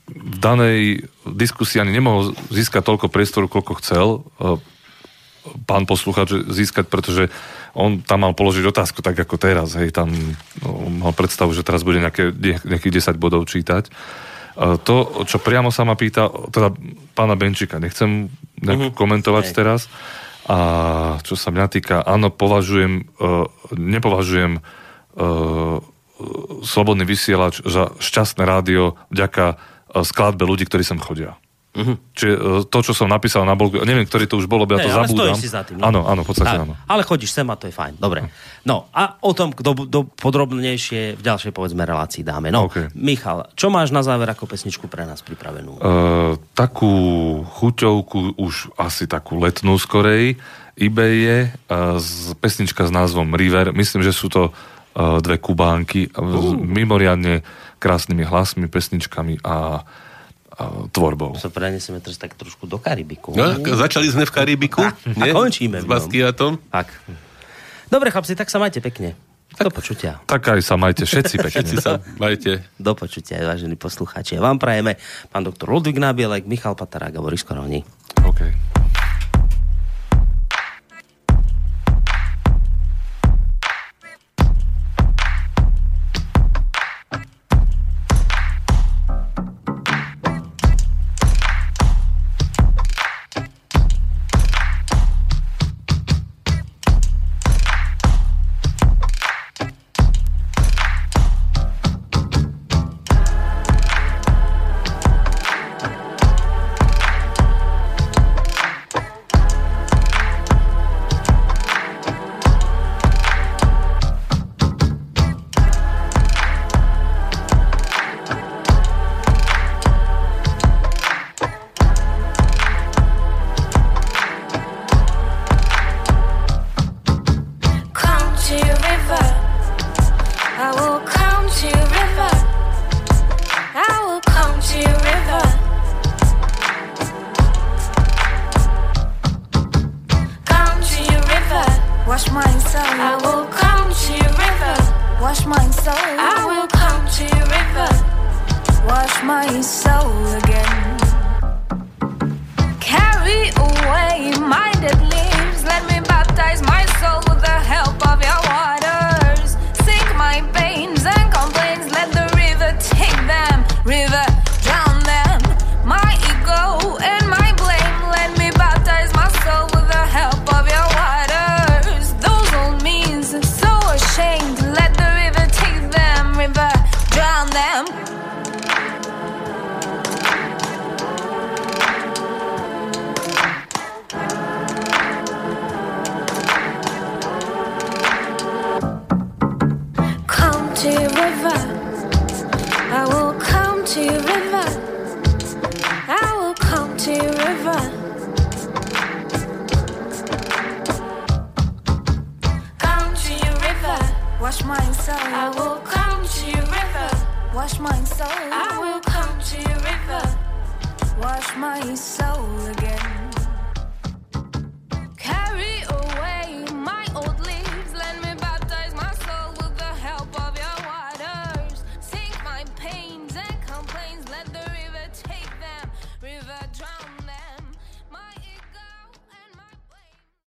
v 0.07 0.38
danej 0.43 1.07
diskusii 1.23 1.80
ani 1.80 1.95
nemohol 1.95 2.36
získať 2.51 2.84
toľko 2.84 3.07
priestoru, 3.07 3.47
koľko 3.47 3.73
chcel 3.80 4.07
uh, 4.43 4.59
pán 5.63 5.88
posluchač 5.88 6.43
získať, 6.51 6.91
pretože 6.91 7.32
on 7.71 8.03
tam 8.03 8.28
mal 8.28 8.34
položiť 8.36 8.67
otázku 8.67 8.99
tak 8.99 9.15
ako 9.15 9.39
teraz, 9.39 9.78
hej, 9.80 9.95
tam 9.95 10.11
no, 10.59 10.69
mal 10.91 11.13
predstavu, 11.15 11.53
že 11.55 11.63
teraz 11.63 11.86
bude 11.88 12.03
nejaké, 12.03 12.34
nejakých 12.67 13.13
10 13.15 13.21
bodov 13.21 13.47
čítať. 13.47 13.88
To, 14.57 14.95
čo 15.30 15.38
priamo 15.38 15.69
sa 15.69 15.86
ma 15.86 15.93
pýta, 15.93 16.34
teda 16.49 16.73
pána 17.13 17.38
Benčika, 17.38 17.78
nechcem 17.78 18.34
nejak 18.57 18.97
komentovať 18.97 19.45
Hej. 19.45 19.53
teraz, 19.53 19.80
a 20.47 20.57
čo 21.27 21.35
sa 21.35 21.51
mňa 21.51 21.67
týka, 21.67 21.95
áno, 22.03 22.31
považujem, 22.31 23.11
uh, 23.19 23.51
nepovažujem 23.75 24.59
uh, 24.59 25.83
slobodný 26.65 27.05
vysielač 27.05 27.61
za 27.61 27.93
šťastné 28.01 28.41
rádio 28.41 28.97
vďaka 29.13 29.61
skladbe 30.01 30.43
ľudí, 30.49 30.65
ktorí 30.65 30.81
sem 30.81 30.97
chodia. 30.97 31.37
Uh-huh. 31.78 31.93
Čiže 32.18 32.34
uh, 32.34 32.65
to, 32.65 32.80
čo 32.82 32.93
som 32.97 33.05
napísal 33.05 33.45
na 33.45 33.53
blogu, 33.53 33.78
neviem, 33.86 34.01
ktorý 34.01 34.26
to 34.26 34.41
už 34.41 34.49
bolo, 34.49 34.65
ja 34.65 34.82
Hej, 34.82 34.89
to 34.89 34.89
ale 34.89 34.97
zabúdam. 35.05 35.38
si 35.38 35.49
za 35.51 35.61
tým. 35.61 35.78
Áno, 35.78 36.09
áno, 36.09 36.26
v 36.26 36.28
podstate 36.34 36.57
tak, 36.57 36.65
áno. 36.65 36.74
Ale 36.89 37.05
chodíš 37.05 37.38
sem 37.38 37.45
a 37.45 37.53
to 37.53 37.70
je 37.70 37.74
fajn. 37.76 38.01
Dobre. 38.01 38.26
No 38.65 38.89
a 38.89 39.22
o 39.22 39.32
tom 39.38 39.53
do, 39.53 39.86
do 39.86 40.01
podrobnejšie 40.09 41.20
v 41.20 41.22
ďalšej 41.22 41.53
povedzme 41.53 41.86
relácii 41.86 42.26
dáme. 42.26 42.49
No, 42.49 42.65
OK. 42.65 42.89
Michal, 42.97 43.53
čo 43.53 43.70
máš 43.70 43.93
na 43.93 44.01
záver 44.01 44.26
ako 44.26 44.49
pesničku 44.49 44.89
pre 44.89 45.05
nás 45.05 45.22
pripravenú? 45.22 45.78
Uh, 45.78 46.41
takú 46.57 46.89
chuťovku, 47.45 48.41
už 48.41 48.74
asi 48.82 49.05
takú 49.05 49.38
letnú 49.38 49.78
skorej, 49.78 50.41
eBay 50.74 51.13
je 51.13 51.39
uh, 51.45 52.01
z, 52.01 52.34
pesnička 52.41 52.89
s 52.89 52.91
názvom 52.93 53.38
River. 53.38 53.70
Myslím, 53.78 54.01
že 54.01 54.18
sú 54.18 54.34
to 54.34 54.49
uh, 54.49 55.22
dve 55.22 55.38
kubánky 55.38 56.09
uh. 56.09 56.26
s 56.26 56.47
mimoriadne 56.57 57.45
krásnymi 57.78 58.26
hlasmi, 58.26 58.65
pesničkami 58.65 59.45
a 59.45 59.86
tvorbou. 60.89 61.37
Sa 61.37 61.53
prenesieme 61.53 62.01
teraz 62.01 62.17
tak 62.17 62.33
trošku 62.33 62.65
do 62.65 62.81
Karibiku. 62.81 63.33
No, 63.37 63.57
začali 63.61 64.09
sme 64.09 64.25
v 64.25 64.31
Karibiku, 64.33 64.81
A 65.21 65.25
končíme 65.29 65.81
S. 65.81 65.85
Baskiatom. 65.85 66.57
Tak. 66.73 66.89
Dobre, 67.87 68.09
chlapci, 68.11 68.33
tak 68.33 68.49
sa 68.49 68.57
majte 68.57 68.81
pekne. 68.81 69.13
Do 69.57 69.71
počutia. 69.73 70.21
Tak 70.29 70.53
aj 70.53 70.61
sa 70.61 70.77
majte 70.77 71.07
všetci 71.07 71.35
pekne. 71.39 71.65
Všetci 71.65 71.75
sa 71.81 71.97
majte. 72.21 72.61
Do 72.77 72.93
počutia, 72.93 73.41
vážení 73.41 73.73
poslucháči. 73.73 74.37
A 74.37 74.43
vám 74.43 74.61
prajeme 74.61 75.01
pán 75.33 75.41
doktor 75.41 75.71
Ludvík 75.73 75.97
Nábielek, 75.97 76.45
Michal 76.45 76.77
Patarák 76.77 77.15
a 77.17 77.21
Boris 77.23 77.41
Koroni. 77.41 77.81
Okay. 78.21 78.76